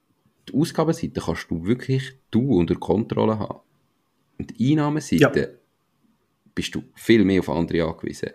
Die 0.50 0.54
Ausgabenseite 0.56 1.22
kannst 1.22 1.50
du 1.50 1.66
wirklich 1.66 2.14
du 2.32 2.58
unter 2.58 2.76
Kontrolle 2.76 3.38
haben. 3.38 3.60
Und 4.40 4.58
die 4.58 4.72
Einnahmeseite 4.72 5.40
ja. 5.40 5.48
bist 6.56 6.74
du 6.74 6.84
viel 6.96 7.24
mehr 7.24 7.40
auf 7.40 7.50
andere 7.50 7.88
angewiesen. 7.88 8.30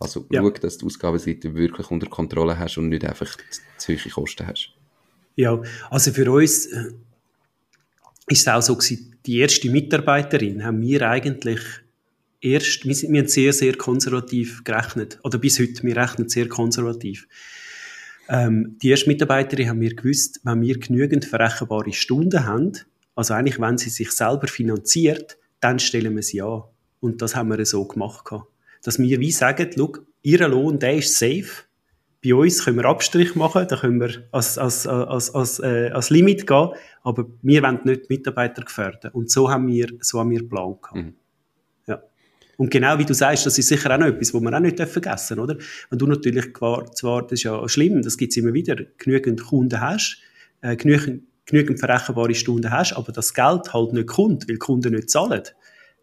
Also 0.00 0.26
ja. 0.30 0.42
schau, 0.42 0.50
dass 0.50 0.78
du 0.78 0.86
die 0.86 0.86
Ausgabenseite 0.86 1.54
wirklich 1.54 1.90
unter 1.90 2.08
Kontrolle 2.08 2.58
hast 2.58 2.78
und 2.78 2.88
nicht 2.88 3.04
einfach 3.04 3.36
zu 3.78 3.92
hohe 3.92 4.10
Kosten 4.10 4.46
hast. 4.46 4.70
Ja, 5.36 5.60
also 5.90 6.12
für 6.12 6.30
uns 6.30 6.66
äh, 6.66 6.92
ist 8.28 8.40
es 8.40 8.48
auch 8.48 8.62
so 8.62 8.76
gewesen, 8.76 9.16
die 9.26 9.38
erste 9.38 9.70
Mitarbeiterin 9.70 10.64
haben 10.64 10.80
wir 10.80 11.08
eigentlich 11.08 11.60
erst, 12.40 12.84
wir, 12.84 12.94
sind, 12.94 13.12
wir 13.12 13.20
haben 13.20 13.28
sehr, 13.28 13.52
sehr 13.52 13.74
konservativ 13.76 14.62
gerechnet. 14.64 15.18
Oder 15.24 15.38
bis 15.38 15.58
heute, 15.58 15.82
wir 15.82 15.96
rechnen 15.96 16.28
sehr 16.28 16.48
konservativ. 16.48 17.26
Ähm, 18.28 18.76
die 18.82 18.90
ersten 18.90 19.10
Mitarbeiterin 19.10 19.68
haben 19.68 19.78
mir 19.78 19.94
gewusst, 19.94 20.40
wenn 20.44 20.60
wir 20.62 20.78
genügend 20.78 21.24
verrechenbare 21.24 21.92
Stunden 21.92 22.44
haben, 22.44 22.72
also 23.14 23.34
eigentlich, 23.34 23.60
wenn 23.60 23.78
sie 23.78 23.90
sich 23.90 24.10
selber 24.10 24.46
finanziert, 24.46 25.38
dann 25.60 25.78
stellen 25.78 26.14
wir 26.16 26.22
sie 26.22 26.42
an. 26.42 26.64
Und 27.00 27.22
das 27.22 27.36
haben 27.36 27.50
wir 27.50 27.64
so 27.64 27.84
gemacht. 27.84 28.24
Dass 28.84 28.98
wir 28.98 29.18
wie 29.18 29.32
sagen, 29.32 29.70
look, 29.74 30.06
ihr 30.22 30.46
Lohn, 30.46 30.78
der 30.78 30.96
ist 30.96 31.18
safe. 31.18 31.64
Bei 32.22 32.34
uns 32.34 32.64
können 32.64 32.78
wir 32.78 32.84
Abstrich 32.86 33.34
machen, 33.34 33.66
da 33.68 33.76
können 33.76 34.00
wir 34.00 34.24
als, 34.32 34.56
als, 34.56 34.86
als, 34.86 35.34
als, 35.34 35.58
äh, 35.58 35.90
als 35.92 36.08
Limit 36.08 36.46
gehen, 36.46 36.70
aber 37.02 37.26
wir 37.42 37.62
wollen 37.62 37.80
nicht 37.84 38.08
Mitarbeiter 38.08 38.62
gefährden. 38.62 39.10
Und 39.12 39.30
so 39.30 39.50
haben 39.50 39.66
wir, 39.66 39.88
so 40.00 40.20
haben 40.20 40.30
wir 40.30 40.40
geplant. 40.40 40.78
Mhm. 40.94 41.14
Ja. 41.86 42.02
Und 42.56 42.70
genau 42.70 42.98
wie 42.98 43.04
du 43.04 43.12
sagst, 43.12 43.44
das 43.44 43.58
ist 43.58 43.68
sicher 43.68 43.92
auch 43.92 43.98
noch 43.98 44.06
etwas, 44.06 44.32
was 44.32 44.40
wir 44.40 44.54
auch 44.54 44.60
nicht 44.60 44.80
vergessen 44.80 45.38
oder? 45.38 45.58
Wenn 45.90 45.98
du 45.98 46.06
natürlich 46.06 46.54
zwar, 46.54 47.22
das 47.22 47.32
ist 47.32 47.42
ja 47.42 47.68
schlimm, 47.68 48.00
das 48.00 48.16
gibt 48.16 48.32
es 48.32 48.38
immer 48.38 48.54
wieder, 48.54 48.76
genügend 48.96 49.44
Kunden 49.44 49.78
hast, 49.78 50.18
äh, 50.62 50.76
genügend, 50.76 51.24
genügend 51.44 51.78
verrechenbare 51.78 52.34
Stunden 52.34 52.70
hast, 52.70 52.94
aber 52.94 53.12
das 53.12 53.34
Geld 53.34 53.74
halt 53.74 53.92
nicht 53.92 54.06
kommt, 54.06 54.48
weil 54.48 54.54
die 54.54 54.58
Kunden 54.58 54.94
nicht 54.94 55.10
zahlen, 55.10 55.42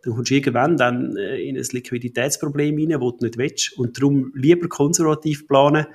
dann 0.03 0.15
kommst 0.15 0.31
du 0.31 0.35
irgendwann 0.35 0.77
dann 0.77 1.15
äh, 1.17 1.41
in 1.41 1.57
ein 1.57 1.65
Liquiditätsproblem 1.71 2.75
rein, 2.77 2.89
das 2.89 2.99
du 2.99 3.25
nicht 3.25 3.37
willst. 3.37 3.77
Und 3.77 3.97
darum 3.97 4.31
lieber 4.35 4.67
konservativ 4.67 5.47
planen, 5.47 5.85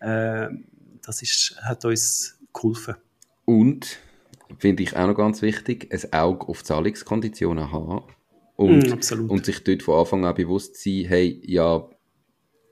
äh, 0.00 0.48
das 1.04 1.22
ist, 1.22 1.56
hat 1.62 1.84
uns 1.84 2.38
geholfen. 2.52 2.96
Und, 3.44 3.98
finde 4.58 4.82
ich 4.82 4.96
auch 4.96 5.06
noch 5.06 5.16
ganz 5.16 5.42
wichtig, 5.42 5.88
ein 5.92 6.12
Auge 6.12 6.48
auf 6.48 6.64
Zahlungskonditionen 6.64 7.72
haben. 7.72 8.02
Und, 8.56 8.88
mm, 8.88 9.30
und 9.30 9.46
sich 9.46 9.64
dort 9.64 9.82
von 9.82 10.00
Anfang 10.00 10.24
an 10.24 10.34
bewusst 10.34 10.76
sein, 10.76 11.04
hey, 11.06 11.40
ja, 11.44 11.88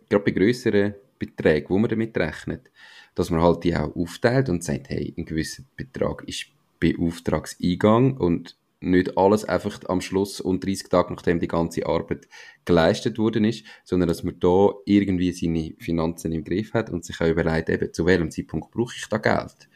gerade 0.09 0.25
bei 0.25 0.31
grösseren 0.31 0.95
Beträgen, 1.19 1.71
wo 1.71 1.79
man 1.79 1.91
damit 1.91 2.17
rechnet, 2.17 2.71
dass 3.15 3.31
man 3.31 3.41
halt 3.41 3.65
die 3.65 3.75
auch 3.75 3.95
aufteilt 3.97 4.49
und 4.49 4.63
sagt, 4.63 4.89
hey, 4.91 5.15
ein 5.17 5.25
gewisser 5.25 5.63
Betrag 5.77 6.25
ist 6.29 6.47
bei 6.81 6.95
Auftragseingang 6.99 8.17
und 8.17 8.57
nicht 8.81 9.19
alles 9.19 9.45
einfach 9.45 9.79
am 9.89 10.01
Schluss 10.01 10.41
und 10.41 10.65
30 10.65 10.89
Tage, 10.89 11.13
nachdem 11.13 11.39
die 11.39 11.49
ganze 11.49 11.87
Arbeit 11.87 12.29
geleistet 12.65 13.19
worden 13.19 13.45
ist, 13.45 13.65
sondern 13.85 14.09
dass 14.09 14.23
man 14.23 14.39
da 14.41 14.71
irgendwie 14.87 15.33
seine 15.33 15.75
Finanzen 15.79 16.33
im 16.33 16.45
Griff 16.45 16.73
hat 16.73 16.91
und 16.91 17.05
sich 17.05 17.21
auch 17.21 17.29
überlegt, 17.29 17.69
eben, 17.69 17.93
zu 17.93 18.07
welchem 18.07 18.31
Zeitpunkt 18.31 18.71
brauche 18.71 18.95
ich 18.97 19.07
da 19.09 19.19
Geld. 19.19 19.69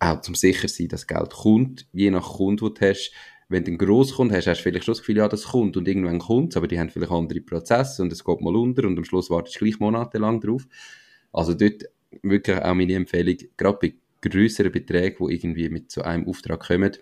Auch 0.00 0.20
zum 0.20 0.34
sicher 0.34 0.68
sein, 0.68 0.88
dass 0.88 1.06
Geld 1.06 1.30
kommt, 1.30 1.86
je 1.92 2.10
nach 2.10 2.36
Kunde, 2.36 2.62
wo 2.62 2.68
du 2.68 2.80
hast. 2.80 3.12
Wenn 3.48 3.64
du 3.64 3.70
einen 3.70 3.78
Grosskunden 3.78 4.36
hast, 4.36 4.46
hast 4.46 4.58
du 4.58 4.62
vielleicht 4.64 4.84
schon 4.84 4.92
das 4.92 5.00
Gefühl, 5.00 5.16
ja, 5.16 5.28
das 5.28 5.44
kommt 5.44 5.76
und 5.76 5.88
irgendwann 5.88 6.18
kommt 6.18 6.54
aber 6.56 6.68
die 6.68 6.78
haben 6.78 6.90
vielleicht 6.90 7.12
andere 7.12 7.40
Prozesse 7.40 8.02
und 8.02 8.12
es 8.12 8.22
geht 8.22 8.40
mal 8.42 8.54
unter 8.54 8.86
und 8.86 8.98
am 8.98 9.04
Schluss 9.04 9.30
wartest 9.30 9.56
du 9.56 9.64
gleich 9.64 9.80
monatelang 9.80 10.40
drauf. 10.40 10.66
Also 11.32 11.54
dort 11.54 11.84
wirklich 12.22 12.58
auch 12.58 12.74
meine 12.74 12.94
Empfehlung, 12.94 13.36
gerade 13.56 13.78
bei 13.80 13.94
größeren 14.20 14.72
Beträgen, 14.72 15.26
die 15.26 15.34
irgendwie 15.34 15.68
mit 15.70 15.90
so 15.90 16.02
einem 16.02 16.26
Auftrag 16.26 16.60
kommen, 16.60 16.92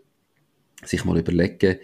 sich 0.85 1.05
mal 1.05 1.19
überlegen, 1.19 1.79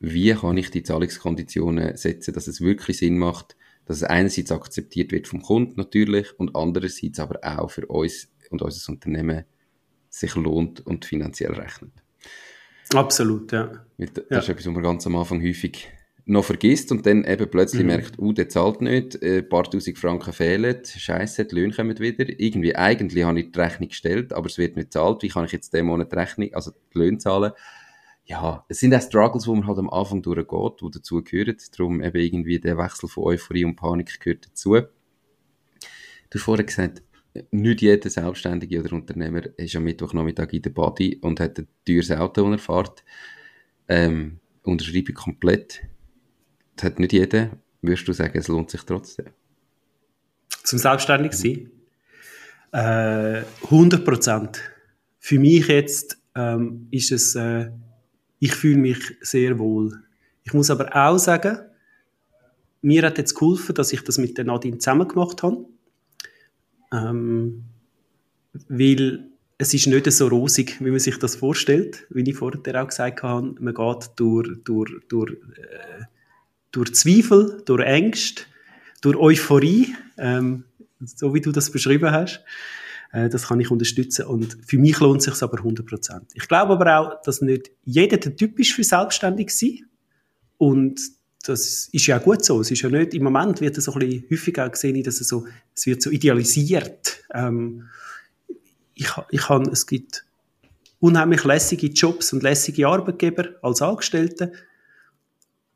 wie 0.00 0.32
kann 0.32 0.56
ich 0.56 0.70
die 0.70 0.82
Zahlungskonditionen 0.82 1.96
setzen, 1.96 2.34
dass 2.34 2.46
es 2.46 2.60
wirklich 2.60 2.98
Sinn 2.98 3.18
macht, 3.18 3.56
dass 3.86 3.98
es 3.98 4.04
einerseits 4.04 4.52
akzeptiert 4.52 5.12
wird 5.12 5.26
vom 5.26 5.42
Kunden 5.42 5.74
natürlich 5.76 6.38
und 6.38 6.54
andererseits 6.54 7.18
aber 7.18 7.40
auch 7.42 7.70
für 7.70 7.86
uns 7.86 8.28
und 8.50 8.62
unser 8.62 8.92
Unternehmen 8.92 9.44
sich 10.10 10.34
lohnt 10.36 10.86
und 10.86 11.04
finanziell 11.04 11.52
rechnet. 11.52 11.92
Absolut, 12.94 13.52
ja. 13.52 13.84
Das 13.98 14.10
ja. 14.30 14.38
ist 14.38 14.48
etwas, 14.48 14.66
was 14.66 14.72
man 14.72 14.82
ganz 14.82 15.06
am 15.06 15.16
Anfang 15.16 15.42
häufig 15.42 15.88
noch 16.24 16.44
vergisst 16.44 16.92
und 16.92 17.06
dann 17.06 17.24
eben 17.24 17.50
plötzlich 17.50 17.82
mhm. 17.82 17.88
merkt, 17.88 18.18
uh, 18.18 18.32
der 18.32 18.48
zahlt 18.48 18.82
nicht, 18.82 19.20
ein 19.22 19.28
äh, 19.28 19.42
paar 19.42 19.64
tausend 19.64 19.98
Franken 19.98 20.32
fehlen, 20.32 20.82
scheiße, 20.84 21.46
die 21.46 21.54
Löhne 21.54 21.72
kommen 21.72 21.98
wieder. 21.98 22.26
Irgendwie, 22.28 22.76
eigentlich 22.76 23.24
habe 23.24 23.40
ich 23.40 23.50
die 23.50 23.58
Rechnung 23.58 23.88
gestellt, 23.88 24.34
aber 24.34 24.46
es 24.46 24.58
wird 24.58 24.76
nicht 24.76 24.86
gezahlt. 24.86 25.22
Wie 25.22 25.28
kann 25.28 25.46
ich 25.46 25.52
jetzt 25.52 25.72
den 25.72 25.86
Monat 25.86 26.12
die 26.12 26.16
Rechnung, 26.16 26.52
also 26.52 26.72
die 26.92 26.98
Löhne 26.98 27.18
zahlen? 27.18 27.52
Ja, 28.28 28.64
es 28.68 28.80
sind 28.80 28.94
auch 28.94 29.00
Struggles, 29.00 29.46
wo 29.46 29.54
man 29.54 29.66
halt 29.66 29.78
am 29.78 29.88
Anfang 29.88 30.20
durchgeht, 30.20 30.80
die 30.82 30.90
dazu 30.90 31.24
gehören. 31.24 31.56
Darum 31.76 32.02
eben 32.02 32.18
irgendwie 32.18 32.60
der 32.60 32.76
Wechsel 32.76 33.08
von 33.08 33.24
Euphorie 33.24 33.64
und 33.64 33.76
Panik 33.76 34.20
gehört 34.20 34.46
dazu. 34.46 34.74
Du 34.74 36.34
hast 36.34 36.42
vorher 36.42 36.66
gesagt, 36.66 37.02
nicht 37.50 37.80
jeder 37.80 38.10
Selbstständige 38.10 38.80
oder 38.80 38.92
Unternehmer 38.92 39.42
ist 39.56 39.74
am 39.76 39.84
Mittwochnachmittag 39.84 40.52
in 40.52 40.62
der 40.62 40.70
Body 40.70 41.18
und 41.22 41.40
hat 41.40 41.58
ein 41.58 41.68
teures 41.86 42.10
Auto, 42.10 42.50
das 42.50 42.60
er 42.60 42.64
fährt. 42.64 43.04
Ähm, 43.88 44.40
unterschreibe 44.62 45.10
ich 45.10 45.14
komplett. 45.14 45.80
Das 46.76 46.84
hat 46.84 46.98
nicht 46.98 47.14
jeder. 47.14 47.56
Würdest 47.80 48.08
du 48.08 48.12
sagen, 48.12 48.36
es 48.36 48.48
lohnt 48.48 48.70
sich 48.70 48.82
trotzdem? 48.82 49.28
Zum 50.64 50.78
Selbstständig 50.78 51.32
sein? 51.32 51.70
Äh, 52.72 53.44
100 53.64 54.04
Prozent. 54.04 54.60
Für 55.18 55.38
mich 55.38 55.66
jetzt 55.68 56.18
ähm, 56.34 56.88
ist 56.90 57.10
es... 57.10 57.34
Äh, 57.34 57.70
ich 58.38 58.54
fühle 58.54 58.78
mich 58.78 59.16
sehr 59.20 59.58
wohl. 59.58 60.02
Ich 60.44 60.52
muss 60.54 60.70
aber 60.70 60.94
auch 60.94 61.18
sagen, 61.18 61.58
mir 62.80 63.02
hat 63.02 63.18
jetzt 63.18 63.34
geholfen, 63.34 63.74
dass 63.74 63.92
ich 63.92 64.02
das 64.02 64.18
mit 64.18 64.38
der 64.38 64.44
Nadine 64.44 64.78
zusammen 64.78 65.08
gemacht 65.08 65.42
habe. 65.42 65.66
Ähm, 66.92 67.64
weil 68.68 69.28
es 69.58 69.74
ist 69.74 69.86
nicht 69.86 70.10
so 70.12 70.28
rosig, 70.28 70.76
wie 70.80 70.90
man 70.90 71.00
sich 71.00 71.18
das 71.18 71.36
vorstellt. 71.36 72.06
Wie 72.10 72.28
ich 72.28 72.36
vorher 72.36 72.82
auch 72.82 72.88
gesagt 72.88 73.22
habe, 73.22 73.54
man 73.58 73.74
geht 73.74 74.10
durch, 74.16 74.48
durch, 74.64 74.92
durch, 75.08 75.32
äh, 75.32 76.04
durch 76.70 76.94
Zweifel, 76.94 77.62
durch 77.64 77.84
Ängste, 77.84 78.44
durch 79.00 79.16
Euphorie, 79.16 79.94
ähm, 80.16 80.64
so 81.00 81.34
wie 81.34 81.40
du 81.40 81.50
das 81.50 81.70
beschrieben 81.70 82.12
hast. 82.12 82.44
Äh, 83.12 83.28
das 83.28 83.48
kann 83.48 83.60
ich 83.60 83.70
unterstützen. 83.70 84.26
Und 84.26 84.58
für 84.66 84.78
mich 84.78 84.98
lohnt 85.00 85.20
es 85.20 85.24
sich 85.24 85.42
aber 85.42 85.58
100%. 85.58 86.20
Ich 86.34 86.48
glaube 86.48 86.74
aber 86.74 86.98
auch, 86.98 87.22
dass 87.22 87.40
nicht 87.40 87.70
jeder 87.84 88.16
der 88.16 88.36
Typ 88.36 88.58
ist 88.58 88.72
für 88.72 88.84
selbstständig 88.84 89.50
sein. 89.56 89.86
Und 90.56 91.00
das 91.44 91.88
ist 91.92 92.06
ja 92.06 92.18
gut 92.18 92.44
so. 92.44 92.60
Es 92.60 92.70
ist 92.70 92.82
ja 92.82 92.88
nicht, 92.88 93.14
im 93.14 93.24
Moment 93.24 93.60
wird 93.60 93.78
es 93.78 93.84
so 93.84 93.92
ein 93.92 94.00
bisschen 94.00 94.24
häufiger 94.30 94.68
gesehen, 94.68 95.02
dass 95.02 95.20
es 95.20 95.28
so, 95.28 95.46
es 95.74 95.86
wird 95.86 96.02
so 96.02 96.10
idealisiert. 96.10 97.24
Ähm, 97.32 97.88
ich, 98.94 99.08
ich 99.30 99.48
habe, 99.48 99.70
es 99.70 99.86
gibt 99.86 100.24
unheimlich 101.00 101.44
lässige 101.44 101.86
Jobs 101.86 102.32
und 102.32 102.42
lässige 102.42 102.88
Arbeitgeber 102.88 103.50
als 103.62 103.80
Angestellte. 103.80 104.52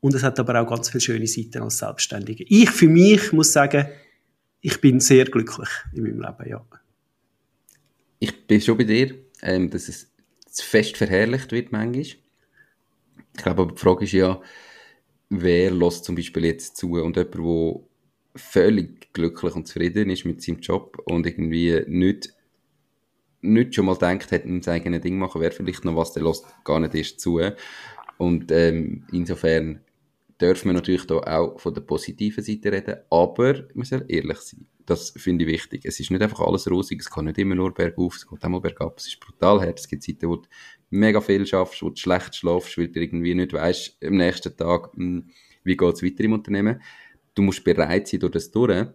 Und 0.01 0.13
es 0.13 0.23
hat 0.23 0.37
aber 0.37 0.61
auch 0.61 0.67
ganz 0.67 0.89
viele 0.89 0.99
schöne 0.99 1.27
Seiten 1.27 1.63
als 1.63 1.77
Selbstständige. 1.77 2.43
Ich 2.43 2.69
für 2.69 2.89
mich 2.89 3.31
muss 3.31 3.53
sagen, 3.53 3.87
ich 4.59 4.81
bin 4.81 4.99
sehr 4.99 5.25
glücklich 5.25 5.69
in 5.93 6.03
meinem 6.03 6.19
Leben, 6.19 6.49
ja 6.49 6.65
ich 8.23 8.47
bin 8.47 8.61
schon 8.61 8.77
bei 8.77 8.85
dir, 8.85 9.15
ähm, 9.41 9.69
dass 9.69 9.89
es 9.89 10.09
zu 10.47 10.65
fest 10.65 10.95
verherrlicht 10.95 11.51
wird 11.51 11.73
manchmal. 11.73 12.01
Ich 12.01 12.17
glaube 13.35 13.63
aber 13.63 13.73
die 13.73 13.79
Frage 13.79 14.05
ist 14.05 14.13
ja, 14.13 14.41
wer 15.29 15.71
lässt 15.71 16.05
zum 16.05 16.15
Beispiel 16.15 16.45
jetzt 16.45 16.77
zu 16.77 16.93
und 16.93 17.17
jemand, 17.17 17.35
der 17.35 17.81
völlig 18.35 19.11
glücklich 19.13 19.55
und 19.55 19.67
zufrieden 19.67 20.09
ist 20.09 20.23
mit 20.25 20.41
seinem 20.41 20.59
Job 20.59 21.01
und 21.05 21.27
irgendwie 21.27 21.83
nicht, 21.87 22.33
nicht 23.41 23.75
schon 23.75 23.85
mal 23.87 23.97
denkt, 23.97 24.31
hätte 24.31 24.47
ihm 24.47 24.61
sein 24.61 24.75
eigenes 24.75 25.01
Ding 25.01 25.17
machen, 25.17 25.41
wäre 25.41 25.51
vielleicht 25.51 25.83
noch 25.83 25.97
was, 25.97 26.13
der 26.13 26.23
lässt 26.23 26.45
gar 26.63 26.79
nicht 26.79 26.95
erst 26.95 27.19
zu. 27.19 27.41
Und 28.17 28.51
ähm, 28.51 29.05
insofern 29.11 29.81
dürfen 30.39 30.69
wir 30.69 30.73
natürlich 30.73 31.05
da 31.07 31.15
auch 31.17 31.59
von 31.59 31.73
der 31.73 31.81
positiven 31.81 32.43
Seite 32.43 32.71
reden, 32.71 32.99
aber 33.09 33.65
man 33.73 33.85
soll 33.85 34.05
ehrlich 34.07 34.39
sein. 34.39 34.65
Das 34.85 35.11
finde 35.11 35.45
ich 35.45 35.51
wichtig. 35.51 35.85
Es 35.85 35.99
ist 35.99 36.11
nicht 36.11 36.21
einfach 36.21 36.41
alles 36.41 36.69
rosig, 36.69 36.99
es 36.99 37.09
kann 37.09 37.25
nicht 37.25 37.37
immer 37.37 37.55
nur 37.55 37.73
bergauf, 37.73 38.15
es 38.15 38.27
geht 38.27 38.43
auch 38.43 38.49
mal 38.49 38.59
bergab, 38.59 38.97
es 38.97 39.07
ist 39.07 39.19
brutal 39.19 39.61
hart. 39.61 39.79
Es 39.79 39.87
gibt 39.87 40.03
Zeiten, 40.03 40.27
wo 40.27 40.37
du 40.37 40.47
mega 40.89 41.21
viel 41.21 41.45
schaffst, 41.45 41.81
wo 41.81 41.89
du 41.89 41.95
schlecht 41.95 42.35
schlafst, 42.35 42.77
weil 42.77 42.89
du 42.89 43.01
irgendwie 43.01 43.33
nicht 43.33 43.53
weißt, 43.53 43.97
am 44.03 44.17
nächsten 44.17 44.55
Tag, 44.55 44.91
hm, 44.93 45.29
wie 45.63 45.77
geht 45.77 45.93
es 45.93 46.03
weiter 46.03 46.23
im 46.23 46.33
Unternehmen. 46.33 46.81
Du 47.33 47.41
musst 47.41 47.63
bereit 47.63 48.07
sein 48.07 48.19
durch 48.19 48.33
das 48.33 48.51
durch. 48.51 48.87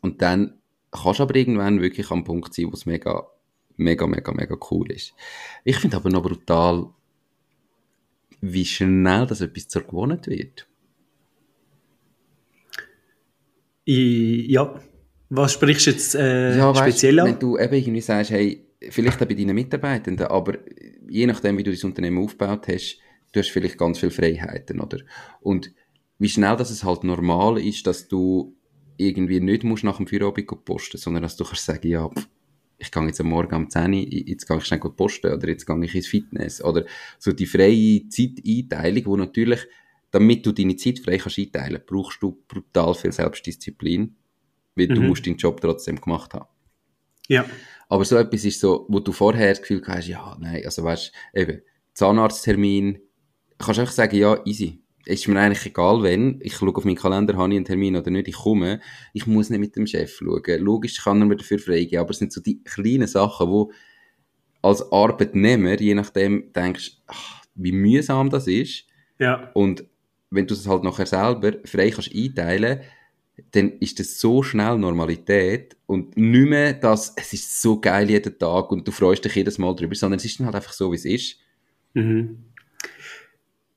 Und 0.00 0.20
dann 0.20 0.58
kannst 0.90 1.20
du 1.20 1.22
aber 1.24 1.34
irgendwann 1.34 1.80
wirklich 1.80 2.10
am 2.10 2.24
Punkt 2.24 2.54
sein, 2.54 2.66
wo 2.66 2.72
es 2.72 2.86
mega, 2.86 3.26
mega, 3.76 4.06
mega, 4.06 4.32
mega 4.32 4.56
cool 4.70 4.90
ist. 4.92 5.14
Ich 5.64 5.76
finde 5.76 5.96
aber 5.96 6.10
noch 6.10 6.22
brutal, 6.22 6.90
wie 8.40 8.64
schnell 8.64 9.26
das 9.26 9.40
etwas 9.40 9.68
zur 9.68 9.82
Gewohnheit 9.82 10.26
wird. 10.26 10.68
Ja, 13.84 14.80
was 15.30 15.54
sprichst 15.54 15.86
du 15.86 15.90
jetzt 15.90 16.14
äh, 16.14 16.56
ja, 16.56 16.74
speziell 16.74 17.16
weißt, 17.16 17.26
an? 17.26 17.32
Wenn 17.32 17.38
du 17.38 17.58
eben 17.58 17.74
irgendwie 17.74 18.00
sagst, 18.00 18.30
hey, 18.30 18.66
vielleicht 18.90 19.22
auch 19.22 19.26
bei 19.26 19.34
deinen 19.34 19.54
Mitarbeitenden, 19.54 20.26
aber 20.26 20.58
je 21.08 21.26
nachdem, 21.26 21.58
wie 21.58 21.62
du 21.62 21.70
das 21.70 21.84
Unternehmen 21.84 22.22
aufgebaut 22.22 22.68
hast, 22.68 22.98
du 23.32 23.40
hast 23.40 23.50
vielleicht 23.50 23.78
ganz 23.78 23.98
viele 23.98 24.12
Freiheiten, 24.12 24.80
oder? 24.80 24.98
Und 25.40 25.72
wie 26.18 26.28
schnell 26.28 26.56
dass 26.56 26.70
es 26.70 26.84
halt 26.84 27.02
normal 27.04 27.58
ist, 27.58 27.86
dass 27.86 28.08
du 28.08 28.54
irgendwie 28.96 29.40
nicht 29.40 29.64
musst 29.64 29.84
nach 29.84 29.96
dem 29.96 30.06
Feierabend 30.06 30.64
posten, 30.64 30.98
sondern 30.98 31.22
dass 31.22 31.36
du 31.36 31.44
kannst 31.44 31.64
sagen, 31.64 31.88
ja, 31.88 32.08
ich 32.78 32.90
gehe 32.90 33.06
jetzt 33.06 33.20
am 33.20 33.28
Morgen 33.28 33.54
um 33.54 33.70
10 33.70 33.92
Uhr, 33.92 34.00
jetzt 34.00 34.46
gehe 34.46 34.58
ich 34.58 34.64
schnell 34.64 34.80
posten 34.80 35.32
oder 35.32 35.48
jetzt 35.48 35.66
gehe 35.66 35.84
ich 35.84 35.94
ins 35.94 36.06
Fitness 36.08 36.62
oder 36.62 36.84
so 37.18 37.32
die 37.32 37.46
freie 37.46 38.08
Zeiteinteilung, 38.08 39.06
wo 39.06 39.16
natürlich 39.16 39.60
damit 40.12 40.46
du 40.46 40.52
deine 40.52 40.76
Zeit 40.76 41.00
frei 41.00 41.18
kannst 41.18 41.38
einteilen, 41.38 41.82
brauchst 41.84 42.22
du 42.22 42.42
brutal 42.46 42.94
viel 42.94 43.12
Selbstdisziplin, 43.12 44.14
weil 44.76 44.88
mhm. 44.88 44.94
du 44.94 45.00
musst 45.02 45.26
deinen 45.26 45.38
Job 45.38 45.60
trotzdem 45.60 46.00
gemacht 46.00 46.34
haben. 46.34 46.46
Ja. 47.28 47.44
Aber 47.88 48.04
so 48.04 48.16
etwas 48.16 48.44
ist 48.44 48.60
so, 48.60 48.86
wo 48.88 49.00
du 49.00 49.12
vorher 49.12 49.50
das 49.50 49.60
Gefühl 49.60 49.82
hast, 49.86 50.08
ja, 50.08 50.36
nein, 50.38 50.62
also 50.64 50.84
weißt, 50.84 51.12
eben, 51.34 51.62
Zahnarzttermin, 51.94 53.00
kannst 53.58 53.78
du 53.78 53.80
einfach 53.82 53.94
sagen, 53.94 54.16
ja, 54.16 54.38
easy. 54.46 54.78
Ist 55.04 55.26
mir 55.26 55.40
eigentlich 55.40 55.66
egal, 55.66 56.02
wenn, 56.04 56.38
ich 56.42 56.54
schaue 56.54 56.76
auf 56.76 56.84
meinen 56.84 56.94
Kalender, 56.94 57.36
habe 57.36 57.50
ich 57.52 57.56
einen 57.56 57.64
Termin 57.64 57.96
oder 57.96 58.10
nicht, 58.10 58.28
ich 58.28 58.36
komme, 58.36 58.80
ich 59.12 59.26
muss 59.26 59.50
nicht 59.50 59.58
mit 59.58 59.74
dem 59.74 59.86
Chef 59.86 60.16
schauen. 60.16 60.60
Logisch 60.60 61.02
kann 61.02 61.20
er 61.20 61.26
mir 61.26 61.36
dafür 61.36 61.58
freigeben, 61.58 61.98
aber 61.98 62.10
es 62.10 62.18
sind 62.18 62.32
so 62.32 62.40
die 62.40 62.62
kleinen 62.62 63.08
Sachen, 63.08 63.48
wo 63.48 63.72
als 64.62 64.92
Arbeitnehmer, 64.92 65.80
je 65.80 65.94
nachdem, 65.94 66.52
denkst, 66.52 66.98
ach, 67.08 67.42
wie 67.54 67.72
mühsam 67.72 68.30
das 68.30 68.46
ist. 68.46 68.86
Ja. 69.18 69.50
Und 69.54 69.84
wenn 70.32 70.46
du 70.46 70.54
es 70.54 70.66
halt 70.66 70.82
nachher 70.82 71.06
selber 71.06 71.52
frei 71.64 71.90
kannst 71.90 72.14
einteilen, 72.14 72.80
dann 73.52 73.72
ist 73.78 73.98
das 73.98 74.18
so 74.18 74.42
schnell 74.42 74.78
Normalität 74.78 75.76
und 75.86 76.16
nicht 76.16 76.48
mehr, 76.48 76.74
dass 76.74 77.14
es 77.16 77.32
ist 77.32 77.62
so 77.62 77.80
geil 77.80 78.10
jeden 78.10 78.38
Tag 78.38 78.70
und 78.70 78.86
du 78.86 78.92
freust 78.92 79.24
dich 79.24 79.34
jedes 79.34 79.58
Mal 79.58 79.74
drüber, 79.74 79.94
sondern 79.94 80.18
es 80.18 80.24
ist 80.24 80.38
dann 80.38 80.46
halt 80.46 80.56
einfach 80.56 80.72
so, 80.72 80.90
wie 80.92 80.96
es 80.96 81.04
ist. 81.04 81.36
Mhm. 81.94 82.44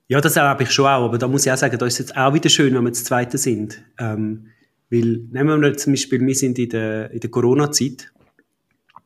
Ja, 0.08 0.22
das 0.22 0.36
erlebe 0.36 0.64
ich 0.64 0.72
schon 0.72 0.86
auch, 0.86 1.06
aber 1.06 1.18
da 1.18 1.28
muss 1.28 1.45
ich 1.45 1.51
auch 1.51 1.58
sagen, 1.58 1.78
da 1.78 1.86
ist 1.86 1.93
es 1.93 1.99
jetzt 1.99 2.18
auch 2.18 2.34
wieder 2.34 2.49
schön, 2.49 2.74
wenn 2.76 2.84
wir 2.84 2.91
das 2.91 3.03
Zweite 3.03 3.38
sind. 3.38 3.82
Ähm, 3.97 4.47
weil, 4.91 5.24
nehmen 5.32 5.62
wir 5.62 5.76
zum 5.78 5.93
Beispiel, 5.93 6.22
wir 6.22 6.36
sind 6.36 6.60
in 6.60 6.70
der, 6.70 7.12
in 7.12 7.20
der 7.20 7.32
Corona-Zeit, 7.32 8.12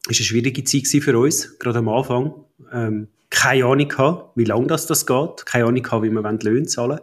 ist 0.10 0.20
eine 0.20 0.26
schwierige 0.26 0.64
Zeit 0.64 0.88
für 0.88 1.18
uns, 1.18 1.58
gerade 1.58 1.80
am 1.80 1.90
Anfang. 1.90 2.34
Ähm, 2.74 3.08
keine 3.30 3.66
Ahnung 3.66 3.88
gehabt, 3.88 4.36
wie 4.36 4.44
lange 4.44 4.68
das, 4.68 4.88
das 4.88 5.06
geht, 5.06 5.46
keine 5.46 5.66
Ahnung 5.66 5.84
gehabt, 5.84 6.04
wie 6.04 6.10
wir 6.10 6.40
Löhne 6.44 6.66
zahlen 6.66 7.00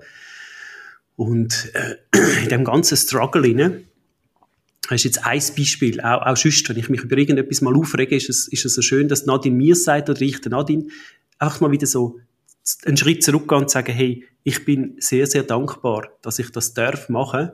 Und 1.16 1.72
äh, 1.74 1.96
in 2.42 2.48
dem 2.50 2.64
ganzen 2.64 2.96
Struggle 2.96 3.42
rein, 3.42 3.84
das 4.88 4.96
ist 4.96 5.04
jetzt 5.04 5.26
ein 5.26 5.42
Beispiel, 5.56 6.00
auch, 6.00 6.22
auch 6.22 6.36
sonst, 6.36 6.68
wenn 6.68 6.76
ich 6.76 6.88
mich 6.88 7.00
über 7.00 7.18
irgendetwas 7.18 7.60
mal 7.60 7.74
aufrege, 7.74 8.14
ist 8.14 8.28
es, 8.28 8.46
ist 8.48 8.64
es 8.64 8.74
so 8.74 8.82
schön, 8.82 9.08
dass 9.08 9.26
Nadine 9.26 9.56
mir 9.56 9.74
sagt 9.74 10.08
oder 10.08 10.20
ich 10.20 10.44
Nadine, 10.44 10.86
einfach 11.38 11.60
mal 11.60 11.72
wieder 11.72 11.86
so 11.86 12.20
einen 12.84 12.96
Schritt 12.96 13.22
zurückgehen 13.22 13.62
und 13.62 13.70
sagen, 13.70 13.92
hey, 13.92 14.24
ich 14.44 14.64
bin 14.64 14.96
sehr, 14.98 15.26
sehr 15.26 15.42
dankbar, 15.42 16.08
dass 16.22 16.38
ich 16.38 16.50
das 16.50 16.74
darf 16.74 17.08
machen 17.08 17.50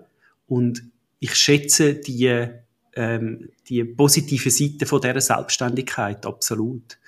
und 0.47 0.83
ich 1.21 1.35
schätze 1.35 1.95
die, 1.95 2.49
ähm, 2.95 3.49
die 3.69 3.85
positive 3.85 4.51
Seite 4.51 4.87
von 4.87 5.01
dieser 5.01 5.21
Selbstständigkeit 5.21 6.27
absolut. 6.27 6.99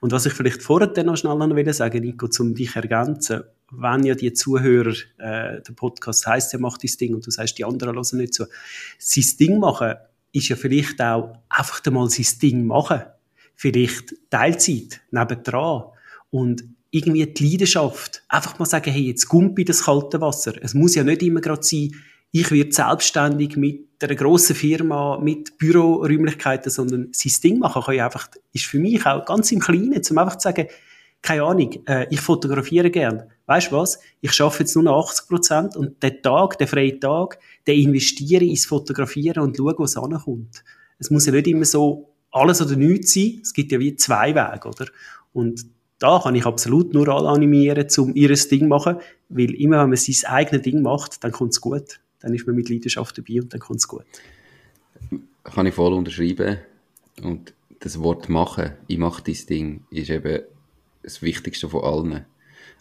Und 0.00 0.12
was 0.12 0.26
ich 0.26 0.32
vielleicht 0.32 0.62
vorher 0.62 1.04
noch 1.04 1.16
schnell 1.16 1.72
sagen, 1.72 2.02
Nico, 2.02 2.28
um 2.38 2.54
dich 2.54 2.76
ergänzen, 2.76 3.44
wenn 3.70 4.04
ja 4.04 4.14
die 4.14 4.32
Zuhörer, 4.32 4.94
äh, 5.18 5.62
der 5.62 5.72
Podcast 5.74 6.26
heißt, 6.26 6.52
er 6.54 6.60
macht 6.60 6.84
das 6.84 6.96
Ding 6.96 7.14
und 7.14 7.26
du 7.26 7.30
sagst, 7.30 7.58
die 7.58 7.64
anderen 7.64 7.94
hören 7.94 8.18
nicht 8.18 8.34
so. 8.34 8.46
Sein 8.98 9.24
Ding 9.38 9.58
machen 9.58 9.94
ist 10.32 10.48
ja 10.48 10.56
vielleicht 10.56 11.00
auch 11.00 11.36
einfach 11.48 11.80
einmal 11.84 12.08
sein 12.10 12.26
Ding 12.40 12.66
machen. 12.66 13.02
Vielleicht 13.54 14.14
Teilzeit, 14.30 15.00
nebendran. 15.10 15.84
Und 16.30 16.64
irgendwie 16.90 17.26
die 17.26 17.50
Leidenschaft. 17.50 18.22
Einfach 18.28 18.58
mal 18.58 18.66
sagen, 18.66 18.90
hey, 18.90 19.02
jetzt 19.02 19.28
gumpi 19.28 19.64
das 19.64 19.84
kalte 19.84 20.20
Wasser. 20.20 20.54
Es 20.60 20.74
muss 20.74 20.94
ja 20.94 21.04
nicht 21.04 21.22
immer 21.22 21.40
gerade 21.40 21.62
sein, 21.62 21.92
ich 22.32 22.50
werde 22.52 22.72
selbstständig 22.72 23.56
mit 23.56 23.88
einer 24.00 24.14
grossen 24.14 24.54
Firma, 24.54 25.18
mit 25.18 25.58
Büroräumlichkeiten, 25.58 26.70
sondern 26.70 27.08
sein 27.12 27.32
Ding 27.42 27.58
machen 27.58 27.82
kann 27.82 27.94
ja 27.94 28.06
einfach, 28.06 28.28
ist 28.52 28.66
für 28.66 28.78
mich 28.78 29.04
auch 29.04 29.24
ganz 29.24 29.50
im 29.50 29.58
Kleinen, 29.58 30.02
zum 30.02 30.18
einfach 30.18 30.36
zu 30.36 30.44
sagen, 30.44 30.68
keine 31.22 31.42
Ahnung, 31.42 31.70
äh, 31.86 32.06
ich 32.10 32.20
fotografiere 32.20 32.90
gern. 32.90 33.24
Weißt 33.46 33.70
du 33.70 33.76
was? 33.76 33.98
Ich 34.20 34.32
schaffe 34.32 34.62
jetzt 34.62 34.74
nur 34.74 34.84
noch 34.84 35.08
80 35.08 35.28
Prozent 35.28 35.76
und 35.76 36.02
den 36.02 36.22
Tag, 36.22 36.58
den 36.58 36.66
freien 36.66 37.00
Tag, 37.00 37.38
den 37.66 37.80
investiere 37.80 38.44
ich 38.44 38.50
ins 38.50 38.66
Fotografieren 38.66 39.42
und 39.42 39.56
schaue, 39.56 39.74
was 39.78 39.96
ankommt. 39.96 40.64
Es 40.98 41.10
muss 41.10 41.26
ja 41.26 41.32
nicht 41.32 41.46
immer 41.46 41.64
so 41.64 42.08
alles 42.30 42.62
oder 42.62 42.76
nichts 42.76 43.14
sein. 43.14 43.40
Es 43.42 43.52
gibt 43.52 43.72
ja 43.72 43.78
wie 43.78 43.96
zwei 43.96 44.34
Wege, 44.34 44.68
oder? 44.68 44.86
Und 45.32 45.66
da 45.98 46.18
kann 46.22 46.34
ich 46.34 46.46
absolut 46.46 46.94
nur 46.94 47.08
alle 47.08 47.28
animieren, 47.28 47.86
um 47.98 48.14
ihr 48.14 48.28
Ding 48.28 48.60
zu 48.60 48.64
machen, 48.64 48.96
weil 49.28 49.54
immer 49.54 49.82
wenn 49.82 49.90
man 49.90 49.96
sein 49.96 50.30
eigenes 50.30 50.62
Ding 50.62 50.82
macht, 50.82 51.22
dann 51.22 51.32
kommt 51.32 51.52
es 51.52 51.60
gut. 51.60 52.00
Dann 52.20 52.34
ist 52.34 52.46
man 52.46 52.56
mit 52.56 52.68
Leidenschaft 52.68 53.16
dabei 53.18 53.40
und 53.40 53.52
dann 53.52 53.60
kommt 53.60 53.80
es 53.80 53.88
gut. 53.88 54.04
Kann 55.44 55.66
ich 55.66 55.74
voll 55.74 55.92
unterschreiben. 55.92 56.58
Und 57.22 57.52
das 57.80 58.00
Wort 58.00 58.28
machen, 58.28 58.72
ich 58.86 58.98
mache 58.98 59.22
dein 59.22 59.36
Ding, 59.48 59.84
ist 59.90 60.10
eben 60.10 60.42
das 61.02 61.22
Wichtigste 61.22 61.68
von 61.68 61.84
allen. 61.84 62.26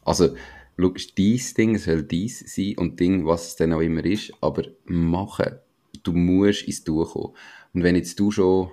Also, 0.03 0.35
schau, 0.77 0.93
dein 1.17 1.41
Ding 1.57 1.77
soll 1.77 2.03
dies 2.03 2.39
sein 2.53 2.77
und 2.77 2.99
Ding, 2.99 3.25
was 3.25 3.47
es 3.47 3.55
dann 3.55 3.73
auch 3.73 3.81
immer 3.81 4.03
ist, 4.05 4.31
aber 4.41 4.63
machen. 4.85 5.59
Du 6.03 6.13
musst 6.13 6.63
ins 6.63 6.83
Tun 6.83 7.05
kommen. 7.05 7.33
Und 7.73 7.83
wenn 7.83 7.95
jetzt 7.95 8.19
du 8.19 8.31
schon 8.31 8.71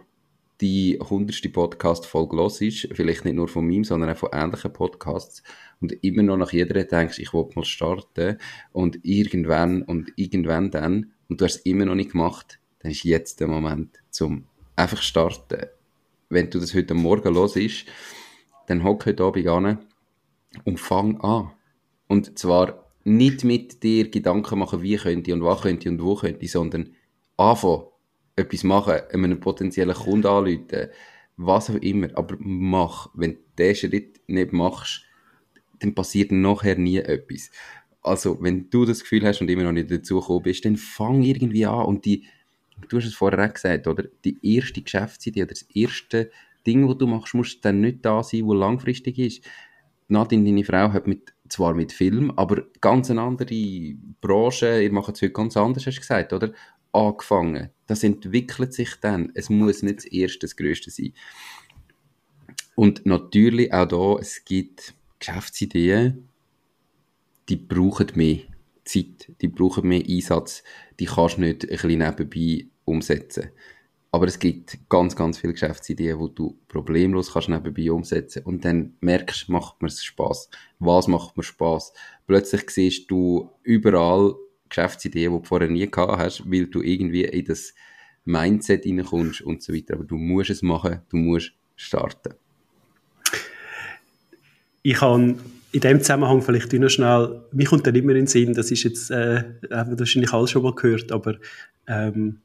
die 0.61 0.99
hundertste 0.99 1.51
Podcast-Folge 1.51 2.36
los 2.36 2.61
ist, 2.61 2.88
vielleicht 2.92 3.24
nicht 3.24 3.34
nur 3.34 3.49
von 3.49 3.66
mir, 3.66 3.84
sondern 3.84 4.11
auch 4.11 4.16
von 4.16 4.30
ähnlichen 4.32 4.72
Podcasts, 4.72 5.42
und 5.80 5.92
immer 6.03 6.22
noch 6.22 6.38
nach 6.38 6.53
jeder 6.53 6.82
denkst, 6.84 7.18
ich 7.18 7.34
will 7.34 7.47
mal 7.55 7.64
starten, 7.64 8.38
und 8.72 8.99
irgendwann 9.03 9.82
und 9.82 10.12
irgendwann 10.16 10.70
dann, 10.70 11.12
und 11.28 11.40
du 11.40 11.44
hast 11.44 11.57
es 11.57 11.62
immer 11.62 11.84
noch 11.84 11.94
nicht 11.94 12.12
gemacht, 12.12 12.59
dann 12.80 12.92
ist 12.92 13.05
jetzt 13.05 13.40
der 13.40 13.49
Moment 13.49 13.99
zum 14.11 14.47
einfach 14.76 15.03
starten. 15.03 15.66
Wenn 16.28 16.51
du 16.51 16.59
das 16.59 16.74
heute 16.74 16.94
Morgen 16.94 17.34
los 17.34 17.57
ist, 17.57 17.84
dann 18.66 18.84
hock 18.84 19.06
heute 19.06 19.24
Abend 19.24 19.46
an 19.46 19.78
und 20.64 20.80
fang 20.80 21.20
an. 21.20 21.52
Und 22.08 22.38
zwar 22.38 22.86
nicht 23.04 23.44
mit 23.44 23.82
dir 23.82 24.10
Gedanken 24.10 24.58
machen, 24.58 24.82
wie 24.82 24.96
könnte 24.96 25.32
und 25.32 25.44
was 25.44 25.62
könnte 25.62 25.88
und 25.88 26.02
wo 26.02 26.16
könnte 26.16 26.46
sondern 26.48 26.90
anfangen 27.36 27.84
etwas 28.36 28.64
machen, 28.64 29.00
einem 29.12 29.40
potenziellen 29.40 29.94
Kunden 29.94 30.26
anrufen, 30.26 30.88
was 31.36 31.70
auch 31.70 31.74
immer, 31.76 32.08
aber 32.14 32.36
mach. 32.38 33.10
Wenn 33.14 33.32
du 33.32 33.38
diesen 33.58 33.90
Schritt 33.90 34.20
nicht 34.26 34.52
machst, 34.52 35.02
dann 35.80 35.94
passiert 35.94 36.32
nachher 36.32 36.76
nie 36.76 36.98
etwas. 36.98 37.50
Also, 38.02 38.40
wenn 38.40 38.70
du 38.70 38.84
das 38.84 39.00
Gefühl 39.00 39.26
hast 39.26 39.40
und 39.40 39.50
immer 39.50 39.64
noch 39.64 39.72
nicht 39.72 39.90
dazu 39.90 40.20
gekommen 40.20 40.42
bist, 40.42 40.64
dann 40.64 40.76
fang 40.76 41.22
irgendwie 41.22 41.66
an 41.66 41.84
und 41.84 42.04
die, 42.04 42.24
du 42.88 42.98
hast 42.98 43.06
es 43.06 43.14
vorher 43.14 43.48
auch 43.48 43.52
gesagt, 43.52 43.86
oder? 43.86 44.04
Die 44.24 44.36
erste 44.42 44.80
Geschäftsidee 44.80 45.42
oder 45.42 45.50
das 45.50 45.62
erste 45.74 46.30
Ding, 46.66 46.86
das 46.86 46.98
du 46.98 47.06
machst, 47.06 47.34
muss 47.34 47.60
dann 47.60 47.80
nicht 47.80 48.04
da 48.04 48.22
sein, 48.22 48.44
wo 48.44 48.54
langfristig 48.54 49.18
ist. 49.18 49.44
Nadine, 50.08 50.44
deine 50.44 50.64
Frau, 50.64 50.92
hat 50.92 51.06
mit, 51.06 51.34
zwar 51.48 51.74
mit 51.74 51.92
Film, 51.92 52.30
aber 52.36 52.64
ganz 52.80 53.10
eine 53.10 53.22
andere 53.22 53.96
Branche, 54.20 54.82
ihr 54.82 54.92
macht 54.92 55.14
es 55.16 55.22
heute 55.22 55.32
ganz 55.32 55.56
anders, 55.56 55.86
hast 55.86 55.96
du 55.96 56.00
gesagt, 56.00 56.32
oder? 56.32 56.52
angefangen. 56.96 57.70
Das 57.86 58.02
entwickelt 58.02 58.72
sich 58.72 58.94
dann. 59.00 59.30
Es 59.34 59.50
muss 59.50 59.82
nicht 59.82 59.98
das 59.98 60.04
Erste, 60.06 60.40
das 60.40 60.56
Größte 60.56 60.90
sein. 60.90 61.12
Und 62.74 63.06
natürlich 63.06 63.72
auch 63.72 63.86
da, 63.86 64.20
es 64.20 64.44
gibt 64.44 64.94
Geschäftsideen, 65.18 66.28
die 67.48 67.56
brauchen 67.56 68.08
mehr 68.14 68.40
Zeit, 68.84 69.32
die 69.40 69.48
brauchen 69.48 69.88
mehr 69.88 70.02
Einsatz, 70.06 70.62
die 70.98 71.06
kannst 71.06 71.36
du 71.36 71.42
nicht 71.42 71.64
ein 71.64 71.70
bisschen 71.70 71.98
nebenbei 71.98 72.66
umsetzen. 72.84 73.50
Aber 74.16 74.28
es 74.28 74.38
gibt 74.38 74.78
ganz, 74.88 75.14
ganz 75.14 75.36
viele 75.36 75.52
Geschäftsideen, 75.52 76.18
wo 76.18 76.28
du 76.28 76.58
problemlos 76.68 77.34
kannst 77.34 77.50
nebenbei 77.50 77.92
umsetzen 77.92 78.44
und 78.44 78.64
dann 78.64 78.94
merkst, 79.00 79.50
macht 79.50 79.82
mir 79.82 79.90
Spaß. 79.90 80.48
Was 80.78 81.06
macht 81.06 81.36
mir 81.36 81.42
Spaß? 81.42 81.92
Plötzlich 82.26 82.70
siehst 82.70 83.10
du 83.10 83.50
überall 83.62 84.34
Geschäftsidee, 84.70 85.24
die 85.24 85.26
du 85.26 85.42
vorher 85.42 85.68
nie 85.68 85.90
gehabt 85.90 86.16
hast, 86.16 86.50
weil 86.50 86.66
du 86.66 86.80
irgendwie 86.80 87.24
in 87.24 87.44
das 87.44 87.74
Mindset 88.24 88.86
reinkommst 88.86 89.42
und 89.42 89.62
so 89.62 89.74
weiter. 89.74 89.96
Aber 89.96 90.04
du 90.04 90.16
musst 90.16 90.48
es 90.48 90.62
machen, 90.62 91.02
du 91.10 91.18
musst 91.18 91.52
starten. 91.76 92.32
Ich 94.82 94.98
habe 94.98 95.36
in 95.72 95.80
dem 95.80 96.00
Zusammenhang 96.00 96.40
vielleicht 96.40 96.72
noch 96.72 96.88
schnell, 96.88 97.42
mich 97.52 97.68
kommt 97.68 97.86
dann 97.86 97.94
immer 97.94 98.12
in 98.12 98.20
den 98.20 98.26
Sinn, 98.28 98.54
das 98.54 98.70
ist 98.70 98.82
jetzt, 98.82 99.10
äh, 99.10 99.44
wahrscheinlich 99.68 100.32
alles 100.32 100.52
schon 100.52 100.62
mal 100.62 100.74
gehört, 100.74 101.12
aber 101.12 101.34
ähm, 101.86 102.38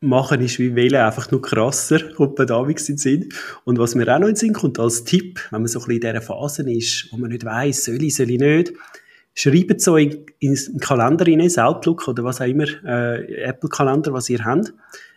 machen 0.00 0.40
ist 0.40 0.58
wie 0.58 0.74
wählen 0.74 1.02
einfach 1.02 1.30
nur 1.30 1.42
krasser, 1.42 2.00
kommt 2.16 2.38
mir 2.38 2.46
da 2.46 2.62
in 2.64 2.74
den 2.74 2.98
Sinn. 2.98 3.28
Und 3.64 3.78
was 3.78 3.94
mir 3.94 4.08
auch 4.14 4.18
noch 4.18 4.28
in 4.28 4.34
den 4.34 4.36
Sinn 4.36 4.52
kommt 4.52 4.78
als 4.78 5.04
Tipp, 5.04 5.40
wenn 5.50 5.62
man 5.62 5.68
so 5.68 5.80
ein 5.80 5.86
bisschen 5.86 6.02
in 6.02 6.12
dieser 6.12 6.22
Phase 6.22 6.70
ist, 6.70 7.08
wo 7.10 7.16
man 7.16 7.30
nicht 7.30 7.44
weiss, 7.44 7.84
soll 7.84 8.02
ich, 8.02 8.14
soll 8.14 8.30
ich 8.30 8.38
nicht, 8.38 8.72
schreibt 9.34 9.80
so 9.80 9.96
in, 9.96 10.24
in 10.38 10.54
den 10.54 10.80
Kalender 10.80 11.26
rein, 11.26 11.40
ins 11.40 11.58
Outlook 11.58 12.06
oder 12.08 12.24
was 12.24 12.40
auch 12.40 12.46
immer, 12.46 12.66
äh, 12.84 13.42
Apple-Kalender, 13.44 14.12
was 14.12 14.30
ihr 14.30 14.44
habt, 14.44 14.72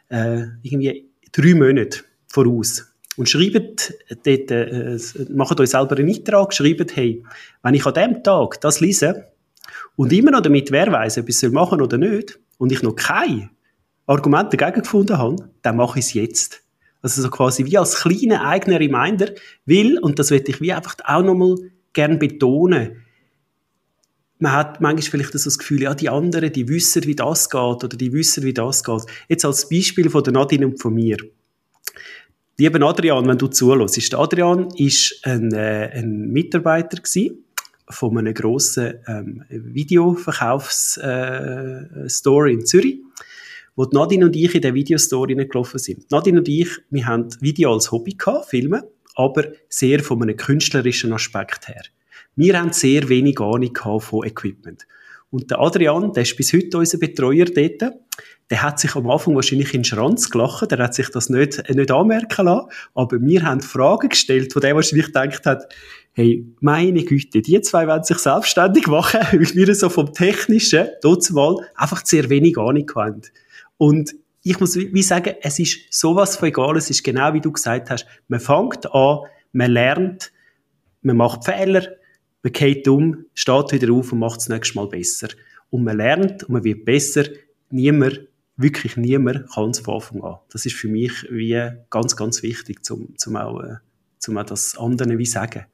äh, 0.09 0.45
irgendwie 0.63 1.09
drei 1.31 1.53
Monate 1.53 1.99
voraus. 2.27 2.87
Und 3.17 3.29
schreibt 3.29 3.93
dort, 4.23 4.51
äh, 4.51 4.97
macht 5.29 5.59
euch 5.59 5.69
selber 5.69 5.97
einen 5.97 6.09
Eintrag, 6.09 6.53
schreibt, 6.53 6.95
hey, 6.95 7.23
wenn 7.61 7.73
ich 7.73 7.85
an 7.85 7.93
dem 7.93 8.23
Tag 8.23 8.61
das 8.61 8.79
lese 8.79 9.27
und 9.95 10.13
immer 10.13 10.31
noch 10.31 10.41
damit 10.41 10.71
wer 10.71 10.91
weiß, 10.91 11.19
ob 11.19 11.29
ich 11.29 11.35
es 11.35 11.51
machen 11.51 11.81
oder 11.81 11.97
nicht, 11.97 12.39
und 12.57 12.71
ich 12.71 12.83
noch 12.83 12.95
kein 12.95 13.49
Argument 14.11 14.53
dagegen 14.53 14.81
gefunden 14.81 15.17
habe, 15.17 15.49
dann 15.61 15.77
mache 15.77 15.99
ich 15.99 16.05
es 16.05 16.13
jetzt. 16.13 16.63
Also 17.01 17.21
so 17.21 17.29
quasi 17.29 17.65
wie 17.65 17.77
als 17.77 17.95
kleiner 17.95 18.45
eigener 18.45 18.79
Reminder, 18.79 19.31
weil, 19.65 19.97
und 19.99 20.19
das 20.19 20.29
möchte 20.29 20.51
ich 20.51 20.61
wie 20.61 20.73
einfach 20.73 20.95
auch 21.03 21.23
nochmal 21.23 21.55
gern 21.93 22.19
betonen, 22.19 23.01
man 24.41 24.51
hat 24.53 24.81
manchmal 24.81 25.03
vielleicht 25.03 25.35
das 25.35 25.57
Gefühl, 25.57 25.83
ja, 25.83 25.93
die 25.93 26.09
anderen, 26.09 26.51
die 26.51 26.67
wissen, 26.67 27.05
wie 27.05 27.15
das 27.15 27.49
geht, 27.49 27.61
oder 27.61 27.87
die 27.89 28.11
wissen, 28.11 28.43
wie 28.43 28.53
das 28.53 28.83
geht. 28.83 29.03
Jetzt 29.29 29.45
als 29.45 29.69
Beispiel 29.69 30.09
von 30.09 30.23
der 30.23 30.33
Nadine 30.33 30.67
und 30.67 30.81
von 30.81 30.95
mir. 30.95 31.17
Lieber 32.57 32.85
Adrian, 32.87 33.27
wenn 33.27 33.37
du 33.37 33.47
zuhörst. 33.47 34.15
Adrian 34.15 34.69
ist 34.75 35.21
ein, 35.23 35.53
äh, 35.53 35.91
ein 35.93 36.31
Mitarbeiter 36.31 36.97
gewesen 36.97 37.45
von 37.87 38.17
einem 38.17 38.33
grossen 38.33 38.95
ähm, 39.07 39.43
Videoverkaufsstore 39.49 42.49
äh, 42.49 42.53
in 42.53 42.65
Zürich, 42.65 42.99
wo 43.81 43.87
Nadine 43.91 44.25
und 44.25 44.35
ich 44.35 44.53
in 44.53 44.61
der 44.61 44.75
Videostore 44.75 45.35
gelaufen 45.35 45.79
sind. 45.79 46.11
Nadine 46.11 46.37
und 46.37 46.47
ich, 46.47 46.69
wir 46.91 47.07
haben 47.07 47.29
Video 47.39 47.73
als 47.73 47.91
Hobby 47.91 48.13
gehabt, 48.13 48.49
Filmen, 48.49 48.83
aber 49.15 49.45
sehr 49.69 50.03
von 50.03 50.21
einem 50.21 50.37
künstlerischen 50.37 51.11
Aspekt 51.13 51.67
her. 51.67 51.81
Wir 52.35 52.59
haben 52.59 52.73
sehr 52.73 53.09
wenig 53.09 53.39
Ahnung 53.39 53.75
von 53.99 54.23
Equipment. 54.23 54.85
Und 55.31 55.49
der 55.49 55.59
Adrian, 55.59 56.13
der 56.13 56.21
ist 56.21 56.37
bis 56.37 56.53
heute 56.53 56.77
unser 56.77 56.99
Betreuer 56.99 57.45
dort, 57.45 57.95
der 58.51 58.61
hat 58.61 58.79
sich 58.79 58.93
am 58.95 59.09
Anfang 59.09 59.33
wahrscheinlich 59.33 59.73
in 59.73 59.79
den 59.79 59.85
Schranz 59.85 60.29
gelacht, 60.29 60.69
der 60.69 60.77
hat 60.77 60.93
sich 60.93 61.09
das 61.09 61.29
nicht, 61.29 61.67
nicht 61.67 61.89
anmerken 61.89 62.45
lassen, 62.45 62.67
aber 62.93 63.19
wir 63.19 63.41
haben 63.41 63.61
Fragen 63.61 64.09
gestellt, 64.09 64.53
von 64.53 64.61
der 64.61 64.75
wahrscheinlich 64.75 65.07
gedacht 65.07 65.45
hat, 65.47 65.73
hey, 66.11 66.45
meine 66.59 67.03
Güte, 67.03 67.41
die 67.41 67.59
zwei 67.61 67.87
werden 67.87 68.03
sich 68.03 68.19
selbstständig 68.19 68.85
machen, 68.85 69.21
weil 69.31 69.55
wir 69.55 69.73
so 69.73 69.89
vom 69.89 70.13
Technischen, 70.13 70.87
dort 71.01 71.27
mal, 71.31 71.55
einfach 71.73 72.05
sehr 72.05 72.29
wenig 72.29 72.59
Ahnung 72.59 72.91
haben. 72.93 73.21
Und 73.81 74.13
ich 74.43 74.59
muss 74.59 74.75
wie 74.75 75.01
sagen, 75.01 75.33
es 75.41 75.57
ist 75.57 75.91
sowas 75.91 76.35
von 76.35 76.49
egal, 76.49 76.77
es 76.77 76.91
ist 76.91 77.03
genau 77.03 77.33
wie 77.33 77.41
du 77.41 77.51
gesagt 77.51 77.89
hast, 77.89 78.05
man 78.27 78.39
fängt 78.39 78.85
an, 78.93 79.21
man 79.53 79.71
lernt, 79.71 80.31
man 81.01 81.17
macht 81.17 81.45
Fehler, 81.45 81.87
man 82.43 82.53
geht 82.53 82.87
um, 82.87 83.25
steht 83.33 83.71
wieder 83.71 83.91
auf 83.91 84.13
und 84.13 84.19
macht 84.19 84.39
es 84.39 84.49
nächstes 84.49 84.75
Mal 84.75 84.85
besser. 84.85 85.29
Und 85.71 85.83
man 85.83 85.97
lernt 85.97 86.43
und 86.43 86.53
man 86.53 86.63
wird 86.63 86.85
besser. 86.85 87.23
Niemand, 87.71 88.19
wirklich 88.55 88.97
niemand 88.97 89.51
kann 89.51 89.71
es 89.71 89.79
von 89.79 89.95
Anfang 89.95 90.23
an. 90.23 90.35
Das 90.51 90.67
ist 90.67 90.75
für 90.75 90.87
mich 90.87 91.13
wie 91.31 91.59
ganz, 91.89 92.15
ganz 92.15 92.43
wichtig, 92.43 92.85
zum, 92.85 93.17
zum 93.17 93.35
auch, 93.35 93.61
äh, 93.61 93.77
zum 94.19 94.37
auch 94.37 94.45
das 94.45 94.77
anderen 94.77 95.17
wie 95.17 95.25
sagen. 95.25 95.65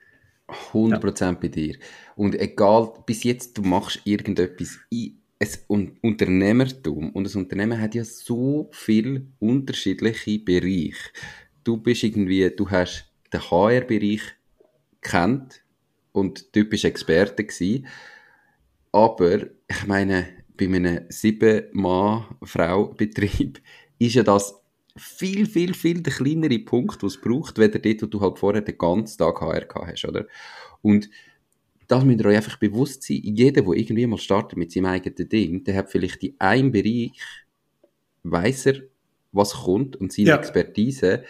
100% 0.72 1.22
ja. 1.22 1.32
bei 1.34 1.49
dir. 1.49 1.76
Und 2.16 2.39
egal, 2.39 2.89
bis 3.05 3.26
jetzt, 3.26 3.58
du 3.58 3.64
machst 3.64 3.99
irgendetwas, 4.05 4.78
ein 5.39 5.97
Unternehmertum 6.01 7.11
und 7.11 7.27
ein 7.27 7.38
Unternehmen 7.38 7.79
hat 7.79 7.95
ja 7.95 8.03
so 8.03 8.69
viele 8.71 9.27
unterschiedliche 9.39 10.39
Bereiche. 10.39 11.11
Du 11.63 11.77
bist 11.77 12.03
irgendwie, 12.03 12.49
du 12.49 12.69
hast 12.69 13.11
den 13.31 13.41
HR-Bereich 13.41 14.21
kennt, 15.01 15.61
und 16.17 16.51
typisch 16.51 16.83
Experte 16.83 17.45
gewesen. 17.45 17.88
Aber, 18.91 19.43
ich 19.67 19.85
meine, 19.85 20.27
bei 20.57 20.65
einem 20.65 21.05
Sieben-Mann-Frau-Betrieb 21.09 23.61
ist 23.99 24.15
ja 24.15 24.23
das 24.23 24.59
viel, 24.97 25.45
viel, 25.45 25.75
viel 25.75 26.01
der 26.01 26.13
kleinere 26.13 26.57
Punkt, 26.59 27.03
was 27.03 27.15
es 27.15 27.21
braucht, 27.21 27.59
weder 27.59 27.77
dort, 27.77 28.01
wo 28.01 28.07
du 28.07 28.21
halt 28.21 28.39
vorher 28.39 28.63
den 28.63 28.79
ganzen 28.79 29.19
Tag 29.19 29.39
HR 29.39 29.67
hast, 29.85 30.05
oder? 30.05 30.25
Und 30.81 31.11
das 31.88 32.03
müsst 32.03 32.19
ihr 32.19 32.25
euch 32.25 32.35
einfach 32.35 32.57
bewusst 32.57 33.03
sein. 33.03 33.21
Jeder, 33.23 33.61
der 33.61 33.73
irgendwie 33.73 34.07
mal 34.07 34.17
startet 34.17 34.57
mit 34.57 34.71
seinem 34.71 34.85
eigenen 34.88 35.29
Ding, 35.29 35.63
der 35.63 35.75
hat 35.75 35.89
vielleicht 35.89 36.23
in 36.23 36.35
einem 36.39 36.71
Bereich, 36.71 37.11
weiss 38.23 38.65
er, 38.65 38.81
was 39.31 39.53
kommt 39.53 39.95
und 39.95 40.11
seine 40.11 40.29
ja. 40.29 40.38
Expertise, 40.38 41.23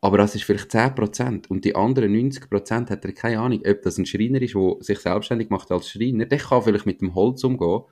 aber 0.00 0.18
das 0.18 0.34
ist 0.34 0.42
vielleicht 0.42 0.70
10% 0.70 1.46
und 1.48 1.64
die 1.64 1.76
anderen 1.76 2.12
90% 2.12 2.90
hat 2.90 3.04
er 3.04 3.12
keine 3.12 3.38
Ahnung, 3.38 3.62
ob 3.64 3.82
das 3.82 3.98
ein 3.98 4.06
Schreiner 4.06 4.42
ist, 4.42 4.54
der 4.54 4.76
sich 4.80 4.98
selbstständig 4.98 5.50
macht 5.50 5.70
als 5.70 5.88
Schreiner, 5.88 6.26
der 6.26 6.38
kann 6.38 6.62
vielleicht 6.62 6.86
mit 6.86 7.00
dem 7.00 7.14
Holz 7.14 7.44
umgehen, 7.44 7.82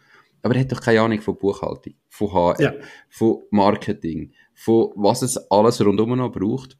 aber 0.42 0.54
er 0.54 0.62
hat 0.62 0.72
doch 0.72 0.80
keine 0.80 1.02
Ahnung 1.02 1.20
von 1.20 1.36
Buchhaltung, 1.36 1.94
von 2.08 2.32
HR, 2.32 2.60
ja. 2.60 2.74
von 3.08 3.42
Marketing, 3.50 4.32
von 4.54 4.90
was 4.96 5.22
es 5.22 5.36
alles 5.50 5.84
rundum 5.84 6.16
noch 6.16 6.32
braucht. 6.32 6.76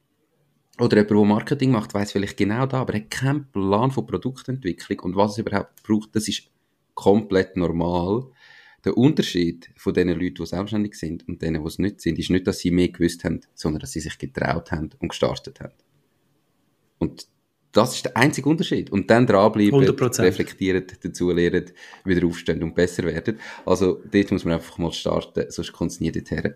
Oder 0.81 0.97
jemand, 0.97 1.11
der 1.11 1.25
Marketing 1.25 1.71
macht, 1.71 1.95
weiß 1.95 2.13
vielleicht 2.13 2.37
genau 2.37 2.67
da, 2.67 2.81
aber 2.81 2.95
er 2.95 3.01
hat 3.01 3.11
keinen 3.11 3.45
Plan 3.53 3.91
von 3.91 4.07
Produktentwicklung 4.07 5.01
und 5.01 5.17
was 5.17 5.33
es 5.33 5.39
überhaupt 5.39 5.83
braucht, 5.83 6.15
das 6.17 6.29
ist 6.29 6.45
komplett 6.95 7.57
normal 7.57 8.25
der 8.85 8.97
Unterschied 8.97 9.71
von 9.77 9.93
den 9.93 10.09
Leuten, 10.09 10.37
die 10.37 10.47
selbstständig 10.47 10.95
sind 10.95 11.29
und 11.29 11.43
denen, 11.43 11.63
die 11.63 11.69
es 11.69 11.79
nicht 11.79 12.01
sind, 12.01 12.19
ist 12.19 12.31
nicht, 12.31 12.47
dass 12.47 12.61
sie 12.61 12.71
mehr 12.71 12.89
gewusst 12.89 13.25
haben, 13.25 13.41
sondern 13.55 13.81
dass 13.81 13.93
sie 13.93 14.01
sich 14.01 14.17
getraut 14.19 14.73
haben 14.73 14.91
und 14.99 15.09
gestartet 15.09 15.61
haben. 15.61 15.75
Und 16.99 17.27
das 17.73 17.95
ist 17.95 18.05
der 18.07 18.17
einzige 18.17 18.49
Unterschied. 18.49 18.91
Und 18.91 19.11
dann 19.11 19.27
dranbleiben, 19.27 19.81
100%. 19.81 20.23
reflektieren, 20.23 20.85
dazulernen, 21.03 21.71
wieder 22.05 22.27
aufstehen 22.27 22.63
und 22.63 22.75
besser 22.75 23.05
werden. 23.05 23.39
Also, 23.65 24.03
dort 24.11 24.33
muss 24.33 24.45
man 24.45 24.55
einfach 24.55 24.79
mal 24.79 24.93
starten, 24.93 25.45
sonst 25.51 25.73
kommt 25.73 25.93
es 25.93 26.01
nie 26.01 26.11
dorthin. 26.11 26.55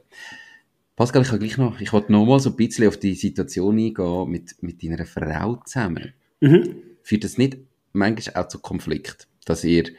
Pascal, 0.97 1.23
ich 1.23 1.29
kann 1.29 1.41
gleich 1.41 1.59
noch, 1.59 1.81
ich 1.81 1.93
wollte 1.93 2.13
noch 2.13 2.25
mal 2.25 2.39
so 2.39 2.51
ein 2.51 2.57
bisschen 2.57 2.87
auf 2.87 2.97
die 2.97 3.15
Situation 3.15 3.79
eingehen 3.79 4.31
mit, 4.31 4.63
mit 4.63 4.83
deiner 4.83 5.05
Frau 5.07 5.57
zusammen. 5.65 6.15
Mhm. 6.41 6.77
Führt 7.03 7.25
das 7.25 7.37
nicht 7.37 7.59
manchmal 7.93 8.45
auch 8.45 8.49
zu 8.49 8.61
Konflikt, 8.61 9.27
dass 9.45 9.65
ihr 9.65 9.91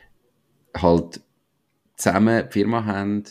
halt 0.76 1.22
zusammen 1.98 2.46
die 2.48 2.54
Firma 2.54 2.86
haben, 2.86 3.24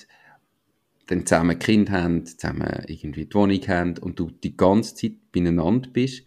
dann 1.07 1.27
zusammen 1.27 1.59
Kind 1.59 1.91
haben, 1.91 2.27
zusammen 2.27 2.85
irgendwie 2.87 3.27
die 3.27 3.35
Wohnung 3.35 3.61
haben 3.69 3.99
und 3.99 4.19
du 4.19 4.31
die 4.31 4.57
ganze 4.57 4.95
Zeit 4.95 5.33
beieinander 5.33 5.89
bist. 5.89 6.25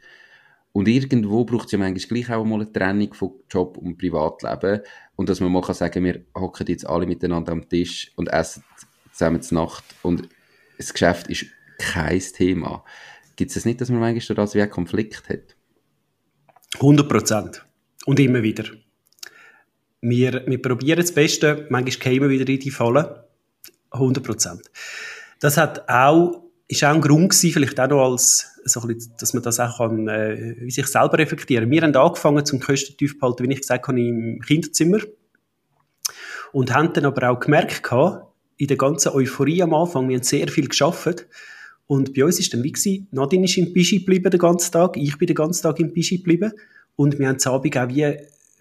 Und 0.72 0.88
irgendwo 0.88 1.46
braucht 1.46 1.68
es 1.68 1.72
ja 1.72 1.80
manchmal 1.80 2.22
gleich 2.22 2.32
auch 2.32 2.46
mal 2.46 2.62
eine 2.62 2.72
Trennung 2.72 3.14
von 3.14 3.32
Job 3.50 3.78
und 3.78 3.98
Privatleben. 3.98 4.82
Und 5.16 5.30
dass 5.30 5.40
man 5.40 5.52
mal 5.52 5.62
kann 5.62 5.74
sagen, 5.74 6.04
wir 6.04 6.24
hocken 6.36 6.68
jetzt 6.68 6.88
alle 6.88 7.08
miteinander 7.08 7.52
am 7.52 7.68
Tisch 7.68 8.12
und 8.16 8.28
essen 8.28 8.64
zusammen 9.12 9.42
zur 9.42 9.64
Nacht 9.64 9.84
und 10.04 10.30
das 10.78 10.94
Geschäft 10.94 11.28
ist 11.28 11.46
kein 11.80 12.20
Thema. 12.20 12.84
Gibt 13.36 13.50
es 13.50 13.56
das 13.56 13.66
nicht, 13.66 13.82
dass 13.82 13.90
man 13.90 14.00
manchmal 14.00 14.36
das 14.36 14.56
wie 14.56 14.62
einen 14.62 14.72
Konflikt 14.72 15.30
hat? 15.30 15.56
100 16.76 17.08
Prozent. 17.08 17.66
Und 18.06 18.20
immer 18.20 18.42
wieder 18.42 18.66
wir, 20.02 20.44
wir 20.46 20.62
probieren 20.62 21.00
das 21.00 21.12
Beste, 21.12 21.66
manchmal 21.70 22.16
kommen 22.16 22.30
wir 22.30 22.40
wieder 22.40 22.52
in 22.52 22.60
die 22.60 22.72
Falle. 22.72 23.28
100 23.92 24.24
Prozent. 24.24 24.62
Das 25.40 25.58
hat 25.58 25.88
auch, 25.90 26.44
ist 26.68 26.84
auch 26.84 26.94
ein 26.94 27.02
Grund 27.02 27.30
gewesen, 27.30 27.54
vielleicht 27.54 27.80
auch 27.80 27.88
noch 27.88 28.12
als, 28.12 28.60
so 28.66 28.82
ein 28.82 28.88
bisschen, 28.88 29.14
dass 29.20 29.34
man 29.34 29.44
das 29.44 29.60
auch 29.60 29.78
kann, 29.78 30.08
äh, 30.08 30.58
wie 30.60 30.72
sich 30.72 30.88
selber 30.88 31.18
reflektieren. 31.18 31.72
Wir 31.72 31.82
haben 31.82 31.96
angefangen 31.96 32.46
zum 32.46 32.60
Kosten 32.60 32.98
tief 32.98 33.18
behalten, 33.18 33.48
wie 33.48 33.54
ich 33.54 33.62
gesagt 33.62 33.88
habe, 33.88 34.00
im 34.00 34.42
Kinderzimmer. 34.42 35.00
Und 36.52 36.74
haben 36.74 36.94
dann 36.94 37.06
aber 37.06 37.30
auch 37.30 37.40
gemerkt 37.40 37.84
in 38.58 38.68
der 38.68 38.78
ganzen 38.78 39.10
Euphorie 39.10 39.62
am 39.62 39.74
Anfang, 39.74 40.10
wir 40.10 40.18
haben 40.18 40.24
sehr 40.24 40.48
viel 40.48 40.68
geschafft. 40.68 41.28
Und 41.86 42.14
bei 42.14 42.26
uns 42.26 42.40
ist 42.40 42.54
dann 42.54 42.64
wie 42.64 42.72
gewesen, 42.72 43.08
Nadine 43.12 43.46
ist 43.46 43.58
im 43.58 43.72
Pischi 43.72 44.00
geblieben 44.00 44.30
den 44.30 44.40
ganzen 44.40 44.72
Tag, 44.72 44.98
ich 44.98 45.18
bin 45.18 45.28
den 45.28 45.36
ganzen 45.36 45.64
Tag 45.64 45.80
im 45.80 45.94
Pischi 45.94 46.18
geblieben. 46.18 46.52
Und 46.96 47.20
wir 47.20 47.28
haben 47.30 47.40
zu 47.40 47.52
Abend 47.52 47.78
auch 47.78 47.88
wie, 47.88 48.18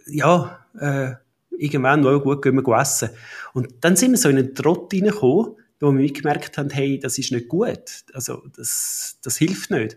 ja, 0.07 0.67
äh, 0.79 1.13
irgendwann, 1.59 2.05
oh 2.05 2.21
gut, 2.21 2.43
gehen 2.43 2.55
wir 2.55 2.79
essen. 2.79 3.11
Und 3.55 3.69
dann 3.81 3.97
sind 3.97 4.13
wir 4.13 4.19
so 4.19 4.29
in 4.29 4.39
einen 4.39 4.55
Trott 4.55 4.93
reingekommen, 4.93 5.57
wo 5.81 5.95
wir 5.95 6.13
gemerkt 6.13 6.57
haben, 6.59 6.71
hey, 6.71 6.99
das 6.99 7.19
ist 7.19 7.33
nicht 7.33 7.49
gut. 7.49 8.05
Also, 8.13 8.43
das, 8.57 9.19
das 9.23 9.37
hilft 9.39 9.71
nicht. 9.71 9.97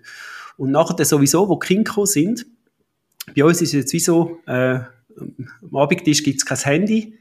Und 0.58 0.72
nachher 0.72 1.06
sowieso, 1.06 1.48
wo 1.48 1.56
die 1.56 1.68
Kinder 1.68 2.06
sind, 2.06 2.46
bei 3.36 3.44
uns 3.44 3.62
ist 3.62 3.70
es 3.70 3.74
jetzt 3.74 3.94
wie 3.94 4.00
so, 4.00 4.40
äh, 4.48 4.80
am 5.20 5.76
Abendtisch 5.76 6.24
gibt 6.24 6.38
es 6.38 6.46
kein 6.46 6.58
Handy. 6.58 7.18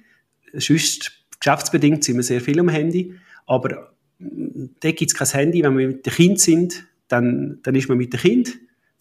Sonst, 0.55 1.13
geschäftsbedingt 1.41 2.05
sind 2.05 2.17
wir 2.17 2.23
sehr 2.23 2.41
viel 2.41 2.59
am 2.61 2.69
Handy. 2.69 3.15
Aber 3.47 3.93
da 4.19 4.91
gibt 4.91 5.11
es 5.11 5.15
kein 5.15 5.29
Handy. 5.29 5.63
Wenn 5.63 5.77
wir 5.79 5.89
mit 5.89 6.07
den 6.07 6.13
Kindern 6.13 6.37
sind, 6.39 6.87
dann, 7.09 7.61
dann 7.63 7.75
ist 7.75 7.89
man 7.89 7.99
mit 7.99 8.13
den 8.13 8.21
Kindern. 8.21 8.55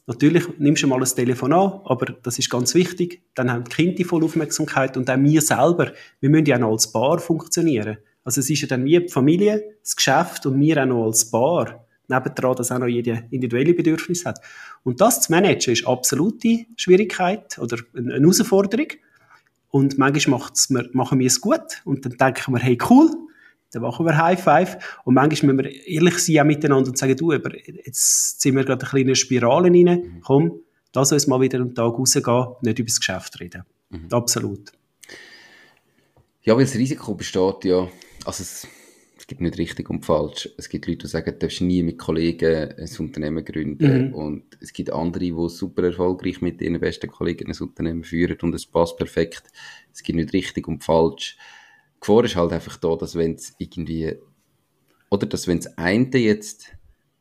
Natürlich 0.09 0.45
nimmst 0.57 0.83
du 0.83 0.87
mal 0.87 1.01
ein 1.01 1.05
Telefon 1.05 1.51
an, 1.51 1.81
aber 1.83 2.13
das 2.23 2.39
ist 2.39 2.49
ganz 2.49 2.73
wichtig. 2.73 3.21
Dann 3.35 3.51
haben 3.51 3.65
die 3.65 3.75
Kinder 3.75 3.95
die 3.95 4.03
volle 4.05 4.23
Aufmerksamkeit 4.25 4.95
und 4.95 5.09
auch 5.09 5.17
wir 5.19 5.41
selber. 5.41 5.91
Wir 6.21 6.29
müssen 6.29 6.45
ja 6.45 6.55
auch 6.55 6.61
noch 6.61 6.71
als 6.71 6.91
Paar 6.93 7.19
funktionieren. 7.19 7.97
Also 8.23 8.39
es 8.39 8.49
ist 8.49 8.61
ja 8.61 8.67
dann 8.69 8.85
wie 8.85 8.99
die 8.99 9.09
Familie, 9.09 9.75
das 9.83 9.97
Geschäft 9.97 10.45
und 10.45 10.59
wir 10.61 10.81
auch 10.81 10.85
noch 10.85 11.05
als 11.07 11.29
Paar. 11.29 11.85
Nebendran, 12.07 12.55
dass 12.55 12.71
auch 12.71 12.79
noch 12.79 12.87
jede 12.87 13.25
individuelle 13.31 13.73
Bedürfnis 13.73 14.25
hat. 14.25 14.39
Und 14.83 15.01
das 15.01 15.21
zu 15.21 15.31
managen 15.31 15.73
ist 15.73 15.85
absolute 15.85 16.65
Schwierigkeit 16.77 17.57
oder 17.59 17.77
eine 17.95 18.13
Herausforderung. 18.13 18.87
Und 19.69 19.97
manchmal 19.97 20.39
macht's, 20.39 20.69
machen 20.69 21.19
wir 21.19 21.27
es 21.27 21.41
gut 21.41 21.81
und 21.83 22.05
dann 22.05 22.13
denken 22.13 22.53
wir, 22.53 22.59
hey 22.59 22.77
cool, 22.89 23.09
dann 23.71 23.81
machen 23.81 24.05
wir 24.05 24.17
High 24.17 24.41
Five. 24.41 24.77
Und 25.03 25.15
manchmal 25.15 25.53
müssen 25.53 25.69
wir 25.69 25.87
ehrlich 25.87 26.19
sein 26.19 26.39
auch 26.39 26.45
miteinander 26.45 26.89
und 26.89 26.97
sagen, 26.97 27.15
du, 27.15 27.33
aber 27.33 27.51
jetzt 27.55 28.41
sind 28.41 28.55
wir 28.55 28.63
gerade 28.63 28.81
eine 28.81 28.89
kleine 28.89 29.15
Spirale 29.15 29.69
rein. 29.69 29.83
Mhm. 29.83 30.21
Komm, 30.21 30.59
lass 30.95 31.11
uns 31.11 31.27
mal 31.27 31.41
wieder 31.41 31.59
am 31.59 31.75
Tag 31.75 31.93
rausgehen, 31.93 32.47
nicht 32.61 32.79
über 32.79 32.87
das 32.87 32.99
Geschäft 32.99 33.39
reden. 33.39 33.63
Mhm. 33.89 34.07
Absolut. 34.11 34.71
Ja, 36.43 36.55
weil 36.55 36.63
das 36.63 36.75
Risiko 36.75 37.13
besteht 37.13 37.65
ja, 37.65 37.87
also 38.25 38.41
es, 38.41 38.67
es 39.27 39.31
gibt 39.31 39.41
nicht 39.41 39.57
richtig 39.57 39.89
und 39.89 40.05
falsch. 40.05 40.47
Es 40.55 40.69
gibt 40.69 40.87
Leute, 40.87 40.99
die 40.99 41.07
sagen, 41.07 41.33
du 41.33 41.37
darfst 41.37 41.59
nie 41.59 41.83
mit 41.83 41.97
Kollegen 41.97 42.73
ein 42.77 42.89
Unternehmen 42.97 43.43
gründen. 43.43 44.07
Mhm. 44.07 44.13
Und 44.13 44.43
es 44.61 44.71
gibt 44.71 44.89
andere, 44.89 45.25
die 45.25 45.49
super 45.49 45.83
erfolgreich 45.83 46.39
mit 46.39 46.61
ihren 46.61 46.79
besten 46.79 47.11
Kollegen 47.11 47.51
ein 47.51 47.59
Unternehmen 47.59 48.05
führen 48.05 48.37
und 48.41 48.55
es 48.55 48.65
passt 48.65 48.95
perfekt. 48.95 49.43
Es 49.91 50.01
gibt 50.01 50.15
nicht 50.15 50.31
richtig 50.31 50.69
und 50.69 50.81
falsch. 50.81 51.37
Die 51.95 51.99
Gefahr 51.99 52.23
ist 52.23 52.37
halt 52.37 52.53
einfach 52.53 52.77
da, 52.77 52.95
dass 52.95 53.15
wenn 53.15 53.33
es 53.33 53.53
irgendwie, 53.57 54.15
oder 55.09 55.27
dass 55.27 55.45
wenn 55.45 55.57
es 55.57 55.77
eine 55.77 56.17
jetzt 56.19 56.71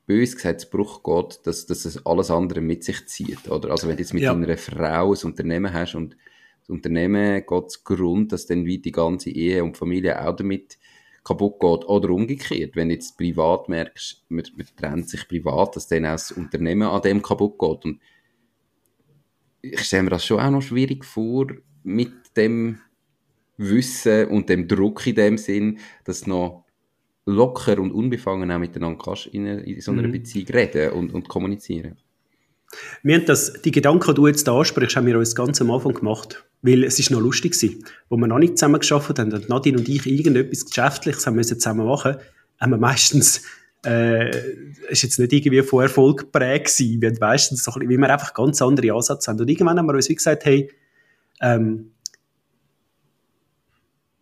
bös 0.07 0.36
gesagt 0.36 0.61
zu 0.61 0.70
Bruch 0.70 1.02
geht, 1.02 1.44
dass, 1.44 1.66
dass 1.66 1.84
es 1.86 2.07
alles 2.07 2.30
andere 2.30 2.61
mit 2.61 2.84
sich 2.84 3.04
zieht, 3.09 3.50
oder? 3.50 3.72
Also 3.72 3.88
wenn 3.88 3.96
du 3.96 4.02
jetzt 4.04 4.14
mit 4.14 4.22
ja. 4.22 4.32
einer 4.32 4.57
Frau 4.57 5.12
ein 5.12 5.24
Unternehmen 5.24 5.72
hast 5.72 5.96
und 5.96 6.16
das 6.61 6.68
Unternehmen 6.68 7.44
geht 7.44 7.70
zu 7.72 7.80
Grund, 7.82 8.30
dass 8.30 8.46
dann 8.46 8.64
wie 8.64 8.78
die 8.78 8.92
ganze 8.92 9.30
Ehe 9.30 9.64
und 9.64 9.76
Familie 9.76 10.24
auch 10.24 10.36
damit 10.36 10.78
kaputt 11.27 11.61
geht. 11.61 11.85
Oder 11.89 12.11
umgekehrt, 12.11 12.77
wenn 12.77 12.89
du 12.89 12.95
jetzt 12.95 13.18
privat 13.18 13.68
merkst, 13.68 14.24
man, 14.29 14.45
man 14.57 14.66
trennt 14.77 15.09
sich 15.09 15.27
privat, 15.27 15.74
dass 15.74 15.89
dann 15.89 16.07
auch 16.07 16.12
das 16.12 16.33
Unternehmen 16.33 16.89
an 16.89 17.03
dem 17.03 17.20
kaputt 17.20 17.59
geht. 17.59 17.85
Und 17.85 18.01
ich 19.61 19.81
stelle 19.81 20.05
mir 20.05 20.11
das 20.11 20.24
schon 20.24 20.41
auch 20.41 20.51
noch 20.51 20.62
schwierig 20.62 21.05
vor, 21.05 21.49
mit 21.83 22.37
dem 22.37 22.79
Wissen 23.57 24.29
und 24.29 24.49
dem 24.49 24.68
Druck 24.68 25.07
in 25.07 25.14
dem 25.16 25.39
Sinn, 25.39 25.79
dass 26.05 26.27
noch 26.27 26.64
locker 27.24 27.81
und 27.81 27.91
unbefangen 27.91 28.51
auch 28.53 28.59
miteinander 28.59 29.03
kannst 29.03 29.27
in, 29.27 29.47
in 29.47 29.81
so 29.81 29.91
einer 29.91 30.07
mhm. 30.07 30.12
Beziehung 30.12 30.49
reden 30.49 30.93
und, 30.93 31.12
und 31.12 31.29
kommunizieren. 31.29 31.97
Wir 33.02 33.16
haben 33.16 33.26
das, 33.26 33.52
die 33.62 33.70
Gedanken, 33.70 34.08
die 34.08 34.14
du 34.14 34.26
jetzt 34.26 34.48
ansprichst, 34.48 34.96
haben 34.96 35.06
wir 35.06 35.18
uns 35.18 35.34
ganz 35.34 35.60
am 35.60 35.70
Anfang 35.70 35.94
gemacht. 35.94 36.44
Weil 36.62 36.84
es 36.84 36.98
ist 36.98 37.10
noch 37.10 37.20
lustig 37.20 37.52
gewesen. 37.52 37.84
Wo 38.08 38.16
wir 38.16 38.26
noch 38.26 38.38
nicht 38.38 38.58
zusammen 38.58 38.80
geschafft 38.80 39.18
haben 39.18 39.32
und 39.32 39.48
Nadine 39.48 39.78
und 39.78 39.88
ich 39.88 40.06
irgendetwas 40.06 40.64
Geschäftliches 40.66 41.26
haben 41.26 41.36
müssen 41.36 41.60
zusammen 41.60 41.86
machen, 41.86 42.16
haben 42.58 42.70
wir 42.70 42.78
meistens, 42.78 43.42
äh, 43.84 44.30
ist 44.88 45.02
jetzt 45.02 45.18
nicht 45.18 45.32
irgendwie 45.32 45.62
von 45.62 45.82
Erfolg 45.82 46.20
geprägt 46.20 46.76
gewesen. 46.76 47.00
Wir 47.00 47.10
haben 47.10 47.18
meistens 47.20 47.62
so 47.62 47.72
weil 47.74 47.88
wir 47.88 48.10
einfach 48.10 48.34
ganz 48.34 48.60
andere 48.60 48.92
Ansätze 48.92 49.30
haben. 49.30 49.40
Und 49.40 49.48
irgendwann 49.48 49.78
haben 49.78 49.86
wir 49.86 49.94
uns 49.94 50.08
wie 50.08 50.14
gesagt, 50.14 50.44
hey, 50.44 50.70
ähm, 51.40 51.92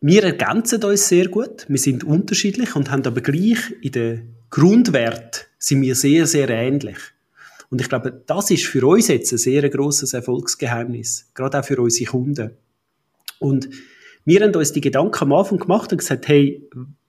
wir 0.00 0.22
ergänzen 0.22 0.84
uns 0.84 1.08
sehr 1.08 1.28
gut. 1.28 1.64
Wir 1.68 1.78
sind 1.78 2.04
unterschiedlich 2.04 2.76
und 2.76 2.90
haben 2.90 3.06
aber 3.06 3.22
gleich 3.22 3.74
in 3.80 3.92
den 3.92 4.34
Grundwert 4.50 5.48
sind 5.58 5.80
wir 5.80 5.94
sehr, 5.94 6.26
sehr 6.26 6.50
ähnlich. 6.50 6.98
Und 7.74 7.80
ich 7.80 7.88
glaube, 7.88 8.22
das 8.24 8.52
ist 8.52 8.66
für 8.66 8.86
uns 8.86 9.08
jetzt 9.08 9.32
ein 9.32 9.38
sehr 9.38 9.68
grosses 9.68 10.14
Erfolgsgeheimnis. 10.14 11.28
Gerade 11.34 11.58
auch 11.58 11.64
für 11.64 11.80
unsere 11.80 12.08
Kunden. 12.08 12.50
Und 13.40 13.68
wir 14.24 14.42
haben 14.42 14.54
uns 14.54 14.72
die 14.72 14.80
Gedanken 14.80 15.24
am 15.24 15.32
Anfang 15.32 15.58
gemacht 15.58 15.90
und 15.90 15.98
gesagt, 15.98 16.28
hey, 16.28 16.62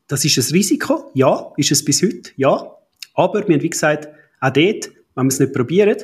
das 0.08 0.26
ist 0.26 0.40
ein 0.40 0.56
Risiko. 0.56 1.12
Ja, 1.14 1.54
ist 1.58 1.70
es 1.70 1.86
bis 1.86 2.02
heute. 2.02 2.32
Ja. 2.38 2.76
Aber 3.14 3.48
wir 3.48 3.54
haben 3.54 3.62
wie 3.62 3.70
gesagt, 3.70 4.08
auch 4.42 4.50
dort, 4.50 4.90
wenn 5.14 5.26
wir 5.26 5.28
es 5.28 5.40
nicht 5.40 5.54
probieren, 5.54 5.98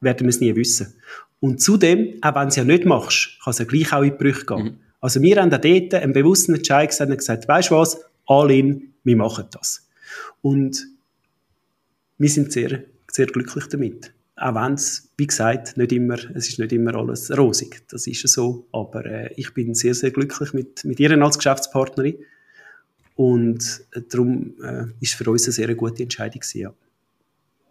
werden 0.00 0.26
wir 0.26 0.30
es 0.30 0.40
nie 0.40 0.56
wissen. 0.56 0.94
Und 1.38 1.62
zudem, 1.62 2.18
auch 2.22 2.34
wenn 2.34 2.42
du 2.42 2.48
es 2.48 2.56
ja 2.56 2.64
nicht 2.64 2.84
machst, 2.84 3.38
kann 3.44 3.52
es 3.52 3.58
ja 3.60 3.66
gleich 3.66 3.92
auch 3.92 4.02
in 4.02 4.10
die 4.10 4.16
Brüche 4.16 4.46
gehen. 4.46 4.64
Mhm. 4.64 4.76
Also 5.00 5.22
wir 5.22 5.40
haben 5.40 5.54
auch 5.54 5.60
dort 5.60 5.94
einen 5.94 6.12
bewussten 6.12 6.56
Entscheid 6.56 6.90
gesagt 6.90 7.08
und 7.08 7.18
gesagt, 7.18 7.46
weißt 7.46 7.70
du 7.70 7.76
was, 7.76 8.00
all 8.26 8.50
in, 8.50 8.94
wir 9.04 9.16
machen 9.16 9.44
das. 9.52 9.86
Und 10.40 10.88
wir 12.18 12.28
sind 12.28 12.50
sehr, 12.50 12.82
sehr 13.12 13.26
glücklich 13.26 13.66
damit. 13.66 14.12
Auch 14.36 14.54
wenn 14.54 14.74
es, 14.74 15.12
wie 15.16 15.26
gesagt, 15.26 15.76
nicht 15.76 15.92
immer, 15.92 16.18
es 16.34 16.48
ist 16.48 16.58
nicht 16.58 16.72
immer 16.72 16.94
alles 16.94 17.30
rosig. 17.36 17.82
Das 17.88 18.06
ist 18.06 18.26
so. 18.28 18.66
Aber 18.72 19.04
äh, 19.04 19.32
ich 19.36 19.54
bin 19.54 19.74
sehr, 19.74 19.94
sehr 19.94 20.10
glücklich 20.10 20.52
mit, 20.52 20.84
mit 20.84 20.98
ihr 20.98 21.10
als 21.22 21.38
Geschäftspartnerin. 21.38 22.16
Und 23.14 23.84
äh, 23.92 24.00
darum 24.08 24.54
äh, 24.62 24.86
ist 25.00 25.14
für 25.14 25.30
uns 25.30 25.44
eine 25.44 25.52
sehr 25.52 25.74
gute 25.74 26.02
Entscheidung 26.02 26.40
gewesen, 26.40 26.60
ja. 26.60 26.74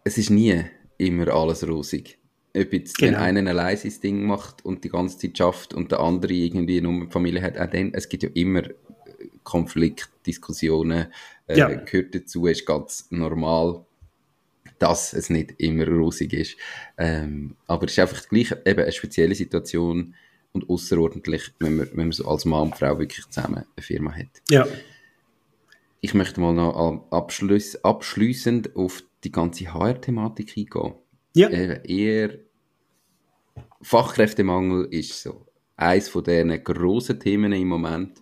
Es 0.04 0.16
ist 0.18 0.30
nie 0.30 0.64
immer 0.98 1.28
alles 1.28 1.66
rosig 1.66 2.18
ob 2.56 2.72
jetzt 2.72 2.98
genau. 2.98 3.12
den 3.12 3.20
einen 3.20 3.48
allein 3.48 3.76
sein 3.76 3.94
Ding 4.02 4.24
macht 4.24 4.64
und 4.64 4.84
die 4.84 4.90
ganze 4.90 5.18
Zeit 5.18 5.38
schafft 5.38 5.74
und 5.74 5.90
der 5.90 6.00
andere 6.00 6.32
irgendwie 6.32 6.80
nur 6.80 6.92
eine 6.92 7.10
Familie 7.10 7.42
hat, 7.42 7.58
auch 7.58 7.66
dann, 7.66 7.94
es 7.94 8.08
gibt 8.08 8.22
ja 8.22 8.30
immer 8.34 8.64
äh, 8.64 8.72
Konflikt, 9.42 10.10
Diskussionen, 10.26 11.06
äh, 11.46 11.58
ja. 11.58 11.68
gehört 11.68 12.14
dazu, 12.14 12.46
ist 12.46 12.66
ganz 12.66 13.06
normal, 13.10 13.84
dass 14.82 15.12
es 15.12 15.30
nicht 15.30 15.54
immer 15.58 15.86
rosig 15.86 16.32
ist. 16.32 16.56
Ähm, 16.98 17.56
aber 17.66 17.86
es 17.86 17.92
ist 17.92 17.98
einfach 18.00 18.28
gleich 18.28 18.52
eben 18.66 18.82
eine 18.82 18.90
spezielle 18.90 19.34
Situation 19.34 20.14
und 20.52 20.68
außerordentlich, 20.68 21.52
wenn 21.60 21.76
man, 21.76 21.88
wenn 21.92 22.08
man 22.08 22.12
so 22.12 22.26
als 22.26 22.44
Mann 22.44 22.62
und 22.62 22.76
Frau 22.76 22.98
wirklich 22.98 23.24
zusammen 23.28 23.64
eine 23.76 23.82
Firma 23.82 24.12
hat. 24.12 24.42
Ja. 24.50 24.66
Ich 26.00 26.14
möchte 26.14 26.40
mal 26.40 26.52
noch 26.52 27.06
abschließ, 27.12 27.84
abschließend 27.84 28.74
auf 28.74 29.04
die 29.22 29.30
ganze 29.30 29.72
HR-Thematik 29.72 30.56
eingehen. 30.56 30.94
Ja. 31.34 31.48
Äh, 31.48 31.80
eher 31.86 32.38
Fachkräftemangel 33.82 34.88
ist 34.90 35.22
so 35.22 35.46
eins 35.76 36.08
von 36.08 36.24
diesen 36.24 36.62
grossen 36.64 37.20
Themen 37.20 37.52
im 37.52 37.68
Moment. 37.68 38.20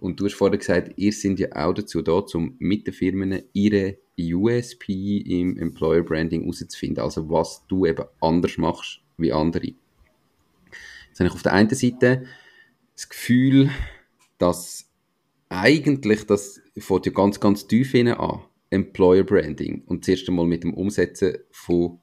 Und 0.00 0.18
du 0.18 0.24
hast 0.24 0.34
vorher 0.34 0.58
gesagt, 0.58 0.92
ihr 0.96 1.12
seid 1.12 1.38
ja 1.38 1.48
auch 1.54 1.74
dazu 1.74 2.02
da, 2.02 2.12
um 2.34 2.56
mit 2.58 2.86
den 2.86 2.94
Firmen 2.94 3.42
ihre 3.52 3.98
USP 4.18 5.18
im 5.18 5.56
Employer 5.58 6.02
Branding 6.02 6.42
herauszufinden. 6.42 7.02
Also 7.02 7.28
was 7.28 7.64
du 7.68 7.86
eben 7.86 8.04
anders 8.20 8.56
machst 8.58 9.00
wie 9.16 9.32
andere. 9.32 9.74
Jetzt 11.08 11.20
habe 11.20 11.28
ich 11.28 11.34
auf 11.34 11.42
der 11.42 11.52
einen 11.52 11.70
Seite 11.70 12.24
das 12.94 13.08
Gefühl, 13.08 13.70
dass 14.38 14.88
eigentlich 15.48 16.24
das 16.26 16.60
fängt 16.78 17.06
ja 17.06 17.12
ganz, 17.12 17.40
ganz 17.40 17.66
tief 17.66 17.94
an, 17.94 18.40
Employer 18.70 19.24
Branding. 19.24 19.82
Und 19.86 20.04
zuerst 20.04 20.28
einmal 20.28 20.46
mit 20.46 20.64
dem 20.64 20.74
Umsetzen 20.74 21.38
von 21.50 21.98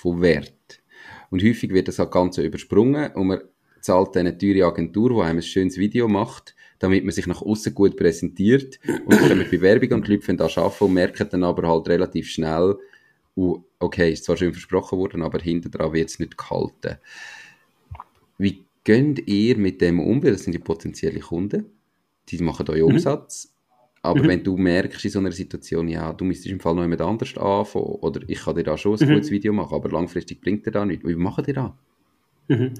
von 0.00 0.20
Wert. 0.20 0.82
Und 1.30 1.42
häufig 1.42 1.72
wird 1.72 1.88
das 1.88 1.98
halt 1.98 2.10
ganz 2.10 2.38
übersprungen 2.38 3.12
und 3.12 3.28
man 3.28 3.40
zahlt 3.80 4.16
eine 4.16 4.36
teure 4.36 4.66
Agentur, 4.66 5.10
die 5.10 5.20
einem 5.20 5.38
ein 5.38 5.42
schönes 5.42 5.76
Video 5.76 6.08
macht, 6.08 6.54
damit 6.80 7.04
man 7.04 7.12
sich 7.12 7.26
nach 7.26 7.42
außen 7.42 7.74
gut 7.74 7.96
präsentiert 7.96 8.80
und 9.04 9.20
dann 9.20 9.38
mit 9.38 9.50
Bewerbung 9.50 9.92
und 9.92 10.08
die 10.08 10.14
Leute 10.16 10.34
da 10.34 10.46
arbeiten 10.46 10.84
und 10.84 10.94
merken 10.94 11.28
dann 11.30 11.44
aber 11.44 11.68
halt 11.68 11.88
relativ 11.88 12.28
schnell, 12.28 12.76
uh, 13.36 13.62
okay, 13.78 14.12
ist 14.12 14.24
zwar 14.24 14.36
schön 14.36 14.52
versprochen 14.52 14.98
worden, 14.98 15.22
aber 15.22 15.38
hinter 15.38 15.68
dran 15.68 15.92
wird 15.92 16.08
es 16.08 16.18
nicht 16.18 16.36
gehalten. 16.36 16.96
Wie 18.38 18.64
geht 18.82 19.28
ihr 19.28 19.58
mit 19.58 19.80
dem 19.82 20.00
um? 20.00 20.22
Das 20.22 20.42
sind 20.42 20.54
die 20.54 20.58
potenziellen 20.58 21.20
Kunden. 21.20 21.66
Die 22.30 22.38
machen 22.38 22.66
euren 22.68 22.80
mhm. 22.80 22.94
Umsatz. 22.94 23.52
Aber 24.02 24.22
mhm. 24.22 24.28
wenn 24.28 24.42
du 24.42 24.56
merkst 24.56 25.04
in 25.04 25.10
so 25.10 25.18
einer 25.18 25.32
Situation, 25.32 25.86
ja, 25.86 26.14
du 26.14 26.24
müsstest 26.24 26.50
im 26.50 26.60
Fall 26.60 26.74
noch 26.74 26.82
jemand 26.82 27.02
anders 27.02 27.36
anfangen, 27.36 27.84
oder 27.84 28.22
ich 28.26 28.40
kann 28.40 28.54
dir 28.54 28.62
da 28.62 28.78
schon 28.78 28.98
ein 28.98 29.06
mhm. 29.06 29.14
gutes 29.14 29.30
Video 29.30 29.52
machen, 29.52 29.74
aber 29.74 29.90
langfristig 29.90 30.40
bringt 30.40 30.64
dir 30.64 30.70
da 30.70 30.86
nichts. 30.86 31.06
Wie 31.06 31.14
machen 31.14 31.44
die 31.44 31.52
da? 31.52 31.76
Mhm. 32.48 32.72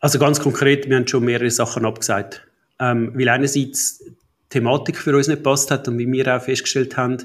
Also 0.00 0.18
ganz 0.18 0.40
konkret, 0.40 0.88
wir 0.88 0.96
haben 0.96 1.06
schon 1.06 1.24
mehrere 1.24 1.50
Sachen 1.50 1.84
abgesagt. 1.84 2.45
Ähm, 2.78 3.12
weil 3.14 3.28
einerseits 3.28 3.98
die 3.98 4.12
Thematik 4.50 4.96
für 4.98 5.16
uns 5.16 5.28
nicht 5.28 5.42
passt 5.42 5.70
hat 5.70 5.88
und 5.88 5.98
wie 5.98 6.10
wir 6.10 6.36
auch 6.36 6.42
festgestellt 6.42 6.96
haben, 6.96 7.18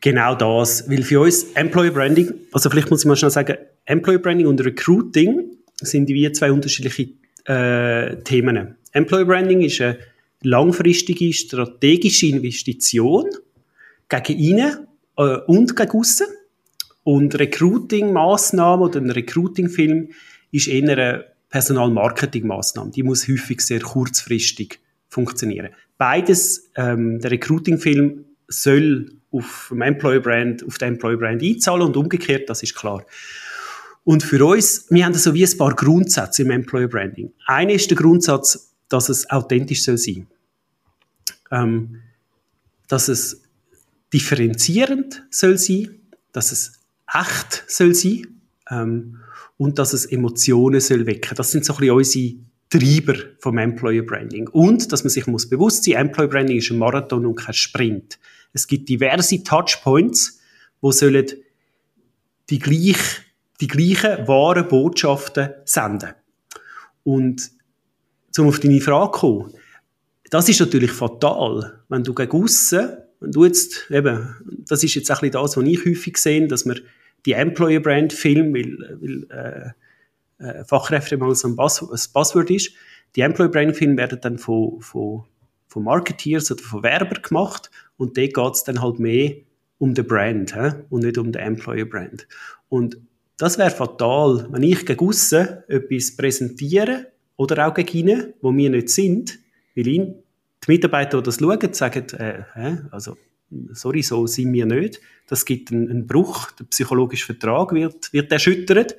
genau 0.00 0.34
das. 0.34 0.88
Weil 0.90 1.02
für 1.02 1.20
uns 1.20 1.44
Employer 1.54 1.90
Branding, 1.90 2.32
also 2.52 2.68
vielleicht 2.70 2.90
muss 2.90 3.02
ich 3.02 3.06
mal 3.06 3.16
schnell 3.16 3.30
sagen, 3.30 3.56
Employer 3.84 4.18
Branding 4.18 4.46
und 4.46 4.64
Recruiting 4.64 5.44
sind 5.80 6.08
wie 6.08 6.30
zwei 6.32 6.52
unterschiedliche 6.52 7.08
äh, 7.44 8.16
Themen. 8.22 8.76
Employer 8.92 9.24
Branding 9.24 9.62
ist 9.62 9.80
eine 9.80 9.98
langfristige 10.42 11.32
strategische 11.32 12.26
Investition 12.26 13.26
gegen 14.08 14.38
innen 14.38 14.86
äh, 15.16 15.36
und 15.46 15.76
gegen 15.76 15.90
aussen. 15.90 16.26
Und 17.04 17.36
Recruiting-Massnahme 17.38 18.84
oder 18.84 19.00
ein 19.00 19.10
Recruiting-Film 19.10 20.10
ist 20.52 20.68
eher 20.68 20.82
eine 20.88 21.24
Personalmarketing-Massnahme. 21.52 22.90
Die 22.90 23.04
muss 23.04 23.28
häufig 23.28 23.60
sehr 23.60 23.80
kurzfristig 23.80 24.80
funktionieren. 25.08 25.68
Beides, 25.96 26.70
ähm, 26.74 27.20
der 27.20 27.30
Recruiting-Film 27.30 28.24
soll 28.48 29.12
auf 29.30 29.68
dem 29.70 29.82
Employer 29.82 30.20
Brand, 30.20 30.66
auf 30.66 30.78
den 30.78 30.94
Employer 30.94 31.16
Brand 31.16 31.42
einzahlen 31.42 31.82
und 31.82 31.96
umgekehrt, 31.96 32.50
das 32.50 32.64
ist 32.64 32.74
klar. 32.74 33.06
Und 34.02 34.24
für 34.24 34.44
uns, 34.44 34.86
wir 34.90 35.04
haben 35.04 35.14
so 35.14 35.32
wie 35.32 35.46
ein 35.46 35.56
paar 35.56 35.74
Grundsätze 35.76 36.42
im 36.42 36.50
Employer 36.50 36.88
Branding. 36.88 37.32
Einer 37.46 37.74
ist 37.74 37.88
der 37.88 37.96
Grundsatz, 37.96 38.74
dass 38.88 39.08
es 39.08 39.30
authentisch 39.30 39.84
soll 39.84 39.96
sein 39.96 40.26
ähm, 41.52 42.00
dass 42.88 43.08
es 43.08 43.42
differenzierend 44.12 45.22
soll 45.30 45.58
sein, 45.58 46.00
dass 46.32 46.50
es 46.50 46.80
echt 47.06 47.64
soll 47.68 47.94
sein 47.94 48.31
ähm, 48.70 49.18
und 49.56 49.78
dass 49.78 49.92
es 49.92 50.06
Emotionen 50.06 50.80
soll 50.80 51.06
wecken. 51.06 51.34
Das 51.36 51.50
sind 51.50 51.64
so 51.64 51.74
ein 51.74 51.78
bisschen 51.78 51.96
unsere 51.96 52.34
Treiber 52.70 53.14
vom 53.38 53.58
Employer 53.58 54.02
Branding. 54.02 54.48
Und, 54.48 54.92
dass 54.92 55.04
man 55.04 55.10
sich 55.10 55.26
muss 55.26 55.48
bewusst 55.48 55.84
sein, 55.84 55.94
Employer 55.94 56.28
Branding 56.28 56.58
ist 56.58 56.70
ein 56.70 56.78
Marathon 56.78 57.26
und 57.26 57.36
kein 57.36 57.54
Sprint. 57.54 58.18
Es 58.52 58.66
gibt 58.66 58.88
diverse 58.88 59.42
Touchpoints, 59.42 60.40
wo 60.80 60.90
sollen 60.90 61.26
die, 62.50 62.58
gleich, 62.58 62.98
die 63.60 63.66
gleichen 63.66 64.26
wahren 64.26 64.68
Botschaften 64.68 65.50
senden. 65.64 66.10
Und, 67.04 67.50
um 68.38 68.48
auf 68.48 68.60
deine 68.60 68.80
Frage 68.80 69.12
zu 69.12 69.20
kommen, 69.20 69.54
das 70.30 70.48
ist 70.48 70.60
natürlich 70.60 70.92
fatal, 70.92 71.80
wenn 71.90 72.04
du 72.04 72.14
gegen 72.14 72.42
aussen, 72.42 72.96
wenn 73.20 73.32
du 73.32 73.44
jetzt, 73.44 73.90
eben, 73.90 74.34
das 74.66 74.82
ist 74.82 74.94
jetzt 74.94 75.10
ein 75.10 75.16
bisschen 75.16 75.32
das, 75.32 75.56
was 75.56 75.64
ich 75.64 75.84
häufig 75.84 76.16
sehe, 76.16 76.48
dass 76.48 76.64
man 76.64 76.80
die 77.26 77.32
Employer 77.32 77.80
Brand 77.80 78.12
Film, 78.12 78.54
weil, 78.54 78.98
weil 79.00 79.26
äh, 79.30 79.70
äh, 80.42 80.64
Fachkräfte 80.64 81.16
mal 81.16 81.34
so 81.34 81.48
ein, 81.48 81.56
Buzzword 81.56 82.50
ist, 82.50 82.72
die 83.14 83.20
Employer 83.20 83.48
Brand 83.48 83.76
Film 83.76 83.96
werden 83.96 84.18
dann 84.20 84.38
von, 84.38 84.80
von, 84.80 85.24
von 85.68 85.84
Marketeers 85.84 86.50
oder 86.50 86.62
von 86.62 86.82
Werbern 86.82 87.22
gemacht 87.22 87.70
und 87.96 88.16
dort 88.16 88.34
geht 88.34 88.54
es 88.54 88.64
dann 88.64 88.80
halt 88.82 88.98
mehr 88.98 89.34
um 89.78 89.94
den 89.94 90.06
Brand 90.06 90.54
he? 90.54 90.70
und 90.90 91.04
nicht 91.04 91.18
um 91.18 91.32
den 91.32 91.42
Employer 91.42 91.84
Brand. 91.84 92.26
Und 92.68 92.98
das 93.36 93.58
wäre 93.58 93.70
fatal, 93.70 94.46
wenn 94.50 94.62
ich 94.62 94.86
gegen 94.86 95.06
aussen 95.06 95.48
etwas 95.68 96.16
präsentiere 96.16 97.08
oder 97.36 97.66
auch 97.66 97.74
gegen 97.74 98.08
ihnen, 98.08 98.34
wo 98.40 98.54
wir 98.54 98.70
nicht 98.70 98.88
sind, 98.88 99.38
weil 99.74 99.86
ihn, 99.88 100.14
die 100.64 100.70
Mitarbeiter, 100.70 101.18
die 101.18 101.24
das 101.24 101.38
schauen, 101.38 101.72
sagen, 101.72 102.06
äh, 102.18 102.44
also, 102.90 103.16
sorry, 103.72 104.02
so 104.02 104.26
sind 104.26 104.52
wir 104.52 104.66
nicht. 104.66 105.00
Das 105.26 105.44
gibt 105.44 105.72
einen, 105.72 105.90
einen 105.90 106.06
Bruch, 106.06 106.50
der 106.52 106.64
psychologische 106.64 107.26
Vertrag 107.26 107.72
wird, 107.72 108.12
wird 108.12 108.30
erschüttert. 108.32 108.96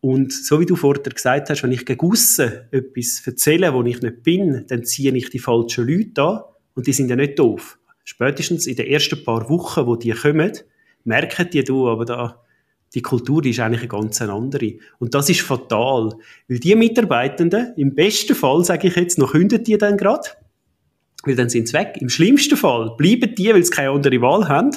Und 0.00 0.32
so 0.32 0.60
wie 0.60 0.66
du 0.66 0.76
vorher 0.76 1.02
gesagt 1.02 1.50
hast, 1.50 1.62
wenn 1.62 1.72
ich 1.72 1.84
gegen 1.84 2.08
aussen 2.08 2.52
etwas 2.70 3.22
erzähle, 3.26 3.74
wo 3.74 3.82
ich 3.82 4.00
nicht 4.00 4.22
bin, 4.22 4.64
dann 4.68 4.84
ziehe 4.84 5.12
ich 5.14 5.30
die 5.30 5.40
falschen 5.40 5.88
Leute 5.88 6.22
an 6.22 6.40
und 6.74 6.86
die 6.86 6.92
sind 6.92 7.08
ja 7.08 7.16
nicht 7.16 7.38
doof. 7.38 7.78
Spätestens 8.04 8.66
in 8.66 8.76
den 8.76 8.86
ersten 8.86 9.22
paar 9.24 9.50
Wochen, 9.50 9.86
wo 9.86 9.96
die 9.96 10.12
kommen, 10.12 10.52
merken 11.04 11.50
die, 11.52 11.64
du, 11.64 11.88
aber 11.88 12.04
da, 12.04 12.42
die 12.94 13.02
Kultur 13.02 13.44
ist 13.44 13.60
eigentlich 13.60 13.80
eine 13.80 13.88
ganz 13.88 14.22
andere. 14.22 14.74
Und 14.98 15.14
das 15.14 15.28
ist 15.28 15.40
fatal. 15.40 16.12
Weil 16.48 16.58
die 16.58 16.74
Mitarbeitenden, 16.74 17.74
im 17.76 17.94
besten 17.94 18.34
Fall, 18.34 18.64
sage 18.64 18.88
ich 18.88 18.96
jetzt, 18.96 19.18
noch 19.18 19.32
kündigen 19.32 19.64
die 19.64 19.76
dann 19.76 19.96
gerade, 19.96 20.28
weil 21.24 21.34
dann 21.34 21.48
sind 21.48 21.68
sie 21.68 21.74
weg. 21.74 21.96
Im 22.00 22.08
schlimmsten 22.08 22.56
Fall 22.56 22.94
bleiben 22.96 23.34
die, 23.34 23.52
weil 23.52 23.64
sie 23.64 23.70
keine 23.70 23.90
andere 23.90 24.20
Wahl 24.20 24.48
haben 24.48 24.70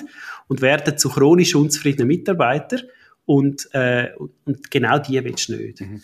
und 0.47 0.61
werden 0.61 0.97
zu 0.97 1.09
chronisch 1.09 1.55
unzufriedenen 1.55 2.07
Mitarbeitern. 2.07 2.81
Und, 3.25 3.69
äh, 3.73 4.09
und 4.45 4.71
genau 4.71 4.97
die 4.99 5.23
willst 5.23 5.49
du 5.49 5.55
nicht. 5.55 5.81
Mhm. 5.81 6.01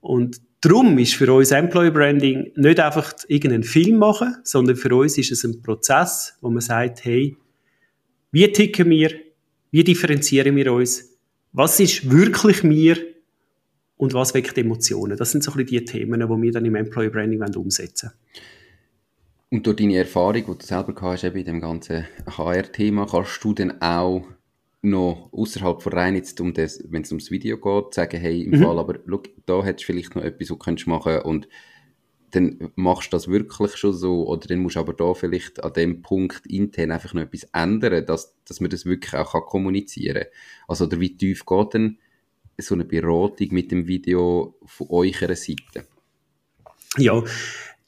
Und 0.00 0.40
darum 0.60 0.98
ist 0.98 1.14
für 1.14 1.32
uns 1.32 1.52
Employee 1.52 1.90
Branding 1.90 2.52
nicht 2.56 2.80
einfach 2.80 3.14
irgendeinen 3.28 3.62
Film 3.62 3.96
machen, 3.96 4.36
sondern 4.42 4.76
für 4.76 4.94
uns 4.94 5.16
ist 5.16 5.32
es 5.32 5.44
ein 5.44 5.62
Prozess, 5.62 6.36
wo 6.40 6.50
man 6.50 6.60
sagt, 6.60 7.04
hey, 7.04 7.36
wie 8.32 8.52
ticken 8.52 8.90
wir, 8.90 9.12
wie 9.70 9.84
differenzieren 9.84 10.56
wir 10.56 10.72
uns, 10.72 11.16
was 11.52 11.80
ist 11.80 12.10
wirklich 12.10 12.62
mir 12.62 12.98
und 13.96 14.12
was 14.12 14.34
weckt 14.34 14.58
Emotionen? 14.58 15.16
Das 15.16 15.30
sind 15.30 15.42
so 15.42 15.52
ein 15.52 15.64
bisschen 15.64 15.84
die 15.84 15.84
Themen, 15.84 16.20
die 16.20 16.42
wir 16.42 16.52
dann 16.52 16.64
im 16.64 16.74
Employee 16.74 17.08
Branding 17.08 17.42
umsetzen 17.54 18.10
Und 19.50 19.66
durch 19.66 19.76
deine 19.76 19.96
Erfahrung, 19.96 20.34
die 20.34 20.58
du 20.58 20.64
selber 20.66 20.92
gehabt 20.92 21.14
hast, 21.14 21.24
eben 21.24 21.38
in 21.38 21.44
dem 21.44 21.60
ganzen 21.60 22.06
HR-Thema, 22.26 23.06
kannst 23.06 23.42
du 23.44 23.54
dann 23.54 23.80
auch 23.80 24.26
noch 24.82 25.30
außerhalb 25.32 25.82
von 25.82 25.92
rein 25.92 26.14
jetzt 26.14 26.40
um 26.40 26.52
das, 26.52 26.82
wenn 26.88 27.02
es 27.02 27.10
ums 27.10 27.30
Video 27.30 27.58
geht, 27.58 27.94
sagen, 27.94 28.20
hey, 28.20 28.42
im 28.42 28.58
mhm. 28.58 28.62
Fall, 28.62 28.78
aber 28.78 28.98
schau, 29.08 29.22
da 29.46 29.64
hättest 29.64 29.88
du 29.88 29.92
vielleicht 29.92 30.14
noch 30.14 30.22
etwas, 30.22 30.50
was 30.50 30.84
du 30.84 30.90
machen 30.90 31.20
und 31.20 31.48
dann 32.32 32.70
machst 32.74 33.12
du 33.12 33.16
das 33.16 33.28
wirklich 33.28 33.76
schon 33.76 33.94
so, 33.94 34.26
oder 34.26 34.46
dann 34.48 34.58
musst 34.58 34.76
du 34.76 34.80
aber 34.80 34.92
da 34.92 35.14
vielleicht 35.14 35.62
an 35.62 35.72
dem 35.72 36.02
Punkt 36.02 36.46
intern 36.46 36.90
einfach 36.90 37.14
noch 37.14 37.22
etwas 37.22 37.44
ändern, 37.52 38.04
dass, 38.04 38.36
dass 38.44 38.60
man 38.60 38.70
das 38.70 38.84
wirklich 38.84 39.14
auch 39.14 39.32
kann 39.32 39.42
kommunizieren 39.42 40.24
kann. 40.24 40.32
Also, 40.68 40.86
oder 40.86 41.00
wie 41.00 41.16
tief 41.16 41.46
geht 41.46 41.74
denn 41.74 41.98
so 42.58 42.74
eine 42.74 42.84
Beratung 42.84 43.48
mit 43.50 43.70
dem 43.70 43.86
Video 43.86 44.58
von 44.66 44.88
eurer 44.90 45.36
Seite? 45.36 45.86
Ja, 46.98 47.22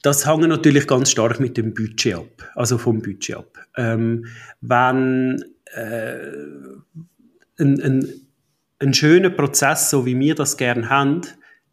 das 0.01 0.25
hängt 0.25 0.47
natürlich 0.47 0.87
ganz 0.87 1.11
stark 1.11 1.39
mit 1.39 1.57
dem 1.57 1.73
Budget 1.73 2.15
ab, 2.15 2.51
also 2.55 2.77
vom 2.77 3.01
Budget 3.01 3.37
ab. 3.37 3.57
Ähm, 3.75 4.25
wenn 4.61 5.43
äh, 5.73 6.15
ein, 7.59 7.81
ein, 7.81 8.09
ein 8.79 8.93
schöner 8.93 9.29
Prozess, 9.29 9.89
so 9.89 10.05
wie 10.05 10.17
wir 10.17 10.35
das 10.35 10.57
gerne 10.57 10.89
haben, 10.89 11.21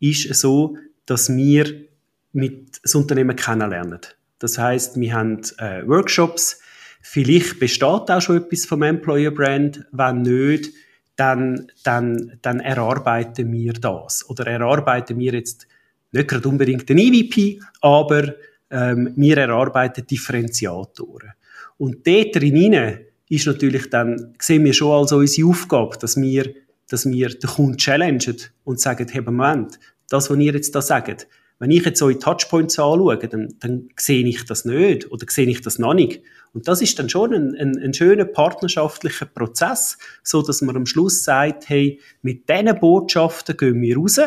ist 0.00 0.34
so, 0.34 0.76
dass 1.06 1.34
wir 1.34 1.86
mit 2.32 2.80
das 2.82 2.94
Unternehmen 2.94 3.36
kennenlernen. 3.36 4.00
Das 4.38 4.58
heißt, 4.58 5.00
wir 5.00 5.14
haben 5.14 5.40
äh, 5.58 5.86
Workshops, 5.86 6.60
vielleicht 7.00 7.60
besteht 7.60 8.10
auch 8.10 8.20
schon 8.20 8.38
etwas 8.38 8.66
vom 8.66 8.82
Employer 8.82 9.30
Brand, 9.30 9.86
wenn 9.92 10.22
nicht, 10.22 10.72
dann, 11.14 11.68
dann, 11.82 12.38
dann 12.42 12.60
erarbeiten 12.60 13.52
wir 13.52 13.72
das. 13.72 14.28
Oder 14.28 14.48
erarbeiten 14.48 15.18
wir 15.18 15.32
jetzt 15.32 15.66
nicht 16.12 16.28
gerade 16.28 16.48
unbedingt 16.48 16.88
den 16.88 16.98
EVP, 16.98 17.60
aber 17.80 18.34
ähm, 18.70 19.12
wir 19.16 19.38
erarbeiten 19.38 20.06
Differenziatoren. 20.06 21.32
Und 21.78 22.06
dort 22.06 22.36
drin 22.36 22.98
ist 23.28 23.46
natürlich 23.46 23.90
dann, 23.90 24.34
sehen 24.38 24.64
wir 24.64 24.72
schon 24.72 24.92
als 24.92 25.12
unsere 25.12 25.48
Aufgabe, 25.48 25.96
dass 25.98 26.16
wir, 26.16 26.54
dass 26.88 27.06
wir 27.06 27.28
den 27.28 27.50
Kunden 27.50 27.76
challengen 27.76 28.36
und 28.64 28.80
sagen, 28.80 29.08
hey, 29.10 29.20
Moment, 29.20 29.78
das, 30.08 30.30
was 30.30 30.38
ihr 30.38 30.52
jetzt 30.52 30.74
da 30.74 30.80
sagt, 30.80 31.26
wenn 31.58 31.70
ich 31.70 31.84
jetzt 31.84 32.02
eure 32.02 32.18
Touchpoints 32.18 32.78
anschaue, 32.78 33.16
dann, 33.16 33.54
dann 33.60 33.88
sehe 33.96 34.26
ich 34.26 34.44
das 34.44 34.64
nicht 34.64 35.10
oder 35.10 35.26
sehe 35.28 35.48
ich 35.48 35.62
das 35.62 35.78
noch 35.78 35.94
nicht. 35.94 36.22
Und 36.52 36.68
das 36.68 36.82
ist 36.82 36.98
dann 36.98 37.08
schon 37.08 37.32
ein, 37.32 37.54
ein, 37.54 37.78
ein 37.78 37.94
schöner 37.94 38.26
partnerschaftlicher 38.26 39.26
Prozess, 39.26 39.98
so 40.22 40.42
dass 40.42 40.62
man 40.62 40.76
am 40.76 40.86
Schluss 40.86 41.24
sagt, 41.24 41.68
hey, 41.68 42.00
mit 42.22 42.48
diesen 42.48 42.78
Botschaften 42.78 43.56
gehen 43.56 43.80
wir 43.80 43.96
raus. 43.96 44.20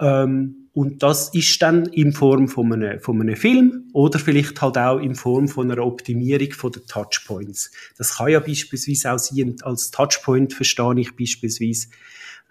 Ähm, 0.00 0.67
und 0.78 1.02
das 1.02 1.30
ist 1.34 1.60
dann 1.60 1.86
in 1.86 2.12
Form 2.12 2.46
von 2.46 2.72
einem, 2.72 3.00
von 3.00 3.20
einem 3.20 3.34
Film 3.34 3.90
oder 3.94 4.20
vielleicht 4.20 4.62
halt 4.62 4.78
auch 4.78 5.00
in 5.00 5.16
Form 5.16 5.48
von 5.48 5.68
einer 5.68 5.84
Optimierung 5.84 6.52
von 6.52 6.70
den 6.70 6.86
Touchpoints. 6.86 7.72
Das 7.96 8.16
kann 8.16 8.28
ja 8.28 8.38
beispielsweise 8.38 9.12
auch 9.12 9.18
sein, 9.18 9.56
als 9.62 9.90
Touchpoint 9.90 10.54
verstehe 10.54 11.00
ich 11.00 11.16
beispielsweise, 11.16 11.88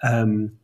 ähm, 0.02 0.58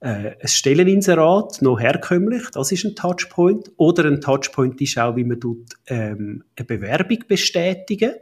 äh, 0.00 0.30
ein 0.40 0.48
Stelleninserat, 0.48 1.60
noch 1.60 1.78
herkömmlich, 1.78 2.44
das 2.54 2.72
ist 2.72 2.86
ein 2.86 2.96
Touchpoint. 2.96 3.70
Oder 3.76 4.06
ein 4.06 4.22
Touchpoint 4.22 4.80
ist 4.80 4.96
auch, 4.96 5.14
wie 5.14 5.24
man 5.24 5.40
tut, 5.40 5.74
ähm, 5.88 6.42
eine 6.56 6.64
Bewerbung 6.64 7.18
bestätigen. 7.28 8.14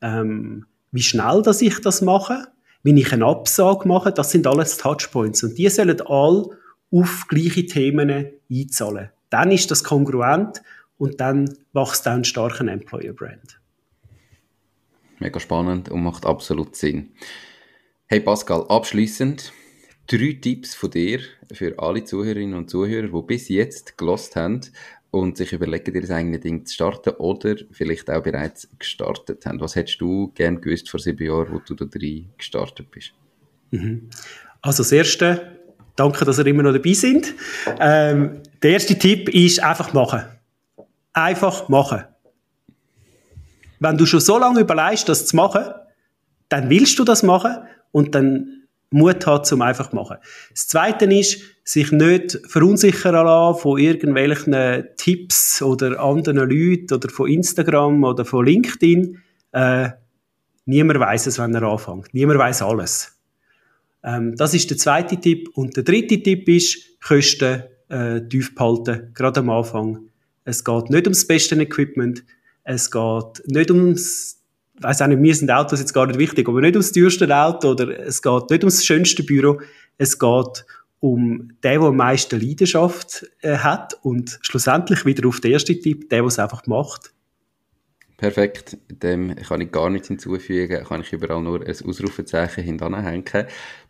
Ähm, 0.00 0.64
wie 0.90 1.02
schnell 1.02 1.42
dass 1.42 1.60
ich 1.60 1.82
das 1.82 2.00
mache, 2.00 2.46
wie 2.82 2.98
ich 2.98 3.12
eine 3.12 3.26
Absage 3.26 3.86
mache, 3.86 4.10
das 4.10 4.30
sind 4.30 4.46
alles 4.46 4.78
Touchpoints. 4.78 5.42
Und 5.42 5.58
die 5.58 5.68
sollen 5.68 6.00
alle 6.00 6.48
auf 6.90 7.26
gleiche 7.28 7.66
Themen 7.66 8.26
einzahlen. 8.50 9.10
Dann 9.30 9.50
ist 9.50 9.70
das 9.70 9.84
kongruent 9.84 10.62
und 10.98 11.20
dann 11.20 11.52
wächst 11.72 12.06
dann 12.06 12.22
ein 12.22 12.68
Employer 12.68 13.12
Brand. 13.12 13.60
Mega 15.18 15.40
spannend 15.40 15.88
und 15.88 16.02
macht 16.02 16.26
absolut 16.26 16.76
Sinn. 16.76 17.10
Hey 18.06 18.20
Pascal, 18.20 18.66
abschließend 18.68 19.52
drei 20.06 20.38
Tipps 20.40 20.74
von 20.74 20.90
dir 20.90 21.20
für 21.52 21.78
alle 21.78 22.04
Zuhörerinnen 22.04 22.54
und 22.54 22.70
Zuhörer, 22.70 23.08
die 23.08 23.26
bis 23.26 23.48
jetzt 23.48 23.98
gelost 23.98 24.36
haben 24.36 24.60
und 25.10 25.36
sich 25.36 25.52
überlegen, 25.52 25.94
ihr 25.94 26.10
eigenes 26.10 26.40
Ding 26.40 26.66
zu 26.66 26.74
starten 26.74 27.10
oder 27.16 27.56
vielleicht 27.72 28.10
auch 28.10 28.22
bereits 28.22 28.68
gestartet 28.78 29.46
haben. 29.46 29.60
Was 29.60 29.74
hättest 29.74 30.00
du 30.00 30.32
gern 30.34 30.60
gewusst 30.60 30.90
vor 30.90 31.00
sieben 31.00 31.26
Jahren, 31.26 31.52
wo 31.52 31.58
du 31.58 31.74
da 31.74 31.86
drin 31.86 32.28
gestartet 32.36 32.90
bist? 32.90 33.12
Mhm. 33.70 34.10
Also 34.60 34.82
das 34.82 34.92
Erste, 34.92 35.55
danke, 35.96 36.24
dass 36.24 36.38
ihr 36.38 36.46
immer 36.46 36.62
noch 36.62 36.72
dabei 36.72 36.92
sind. 36.92 37.34
Ähm, 37.80 38.42
der 38.62 38.70
erste 38.70 38.98
Tipp 38.98 39.28
ist 39.28 39.62
einfach 39.62 39.92
machen. 39.92 40.22
Einfach 41.12 41.68
machen. 41.68 42.04
Wenn 43.80 43.98
du 43.98 44.06
schon 44.06 44.20
so 44.20 44.38
lange 44.38 44.60
überlegst, 44.60 45.08
das 45.08 45.26
zu 45.26 45.36
machen, 45.36 45.64
dann 46.48 46.70
willst 46.70 46.98
du 46.98 47.04
das 47.04 47.22
machen 47.22 47.56
und 47.92 48.14
dann 48.14 48.56
Mut 48.90 49.26
hat, 49.26 49.46
zum 49.46 49.62
einfach 49.62 49.92
machen. 49.92 50.16
Das 50.50 50.68
Zweite 50.68 51.06
ist, 51.06 51.40
sich 51.64 51.90
nicht 51.90 52.38
verunsichern 52.46 53.14
lassen 53.14 53.60
von 53.60 53.78
irgendwelchen 53.78 54.84
Tipps 54.96 55.60
oder 55.60 55.98
anderen 56.00 56.48
Leuten 56.48 56.94
oder 56.94 57.08
von 57.08 57.28
Instagram 57.28 58.04
oder 58.04 58.24
von 58.24 58.46
LinkedIn. 58.46 59.20
Äh, 59.50 59.88
niemand 60.64 61.00
weiß 61.00 61.26
es, 61.26 61.38
wenn 61.40 61.54
er 61.54 61.64
anfängt. 61.64 62.14
Niemand 62.14 62.38
weiß 62.38 62.62
alles. 62.62 63.15
Ähm, 64.06 64.34
das 64.36 64.54
ist 64.54 64.70
der 64.70 64.78
zweite 64.78 65.20
Tipp. 65.20 65.50
Und 65.54 65.76
der 65.76 65.82
dritte 65.82 66.22
Tipp 66.22 66.48
ist, 66.48 66.98
Kosten 67.02 67.64
äh, 67.88 68.20
tief 68.22 68.54
behalten, 68.54 69.10
gerade 69.12 69.40
am 69.40 69.50
Anfang. 69.50 70.08
Es 70.44 70.64
geht 70.64 70.88
nicht 70.88 71.06
ums 71.06 71.26
beste 71.26 71.56
Equipment. 71.56 72.24
Es 72.64 72.90
geht 72.90 73.42
nicht 73.46 73.70
ums 73.70 74.36
weiß 74.80 75.02
auch 75.02 75.06
nicht, 75.06 75.20
mir 75.20 75.34
sind 75.34 75.50
Autos 75.50 75.80
jetzt 75.80 75.94
gar 75.94 76.06
nicht 76.06 76.18
wichtig, 76.18 76.48
aber 76.48 76.60
nicht 76.60 76.74
ums 76.74 76.92
teuerste 76.92 77.34
Auto 77.34 77.70
oder 77.70 77.98
es 78.00 78.22
geht 78.22 78.50
nicht 78.50 78.62
ums 78.62 78.84
schönste 78.84 79.22
Büro, 79.22 79.60
es 79.98 80.18
geht 80.18 80.66
um 81.00 81.48
den, 81.48 81.52
der 81.62 81.80
am 81.80 81.96
meisten 81.96 82.40
Leidenschaft 82.40 83.26
äh, 83.40 83.58
hat 83.58 83.98
und 84.02 84.38
schlussendlich 84.42 85.04
wieder 85.04 85.28
auf 85.28 85.40
den 85.40 85.52
ersten 85.52 85.80
Tipp, 85.80 86.08
der, 86.10 86.20
der 86.20 86.26
es 86.26 86.38
einfach 86.38 86.66
macht. 86.66 87.12
Perfekt, 88.16 88.78
dem 88.88 89.36
kann 89.36 89.60
ich 89.60 89.70
gar 89.70 89.90
nichts 89.90 90.08
hinzufügen, 90.08 90.84
kann 90.84 91.02
ich 91.02 91.12
überall 91.12 91.42
nur 91.42 91.60
ein 91.60 91.68
Ausrufezeichen 91.68 92.64
hinterhängen. 92.64 93.24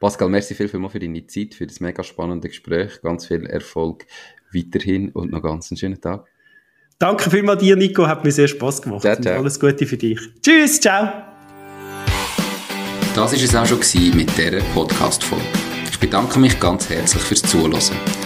Pascal, 0.01 0.29
merci 0.29 0.55
viel 0.55 0.69
für 0.69 0.99
deine 0.99 1.27
Zeit, 1.29 1.55
für 1.55 1.67
das 1.67 1.79
mega 1.79 2.03
spannende 2.03 2.49
Gespräch, 2.49 3.01
ganz 3.03 3.27
viel 3.27 3.47
Erfolg 3.47 4.05
weiterhin 4.53 5.11
und 5.11 5.31
noch 5.31 5.43
ganz 5.43 5.71
einen 5.71 5.79
schönen 5.79 6.01
Tag. 6.01 6.27
Danke 6.99 7.31
vielmals 7.31 7.61
dir, 7.61 7.77
Nico. 7.77 8.07
Hat 8.07 8.25
mir 8.25 8.33
sehr 8.33 8.49
Spass 8.49 8.83
gemacht. 8.83 9.03
Ciao, 9.03 9.21
ciao. 9.21 9.39
Alles 9.39 9.61
Gute 9.61 9.87
für 9.87 9.97
dich. 9.97 10.19
Tschüss, 10.43 10.81
ciao. 10.81 11.09
Das 13.15 13.33
war 13.33 13.33
es 13.33 13.55
auch 13.55 13.83
schon 13.83 14.17
mit 14.17 14.37
dieser 14.37 14.61
Podcast-Folge. 14.75 15.45
Ich 15.91 16.01
bedanke 16.01 16.39
mich 16.39 16.59
ganz 16.59 16.91
herzlich 16.91 17.23
fürs 17.23 17.43
Zuhören. 17.43 18.26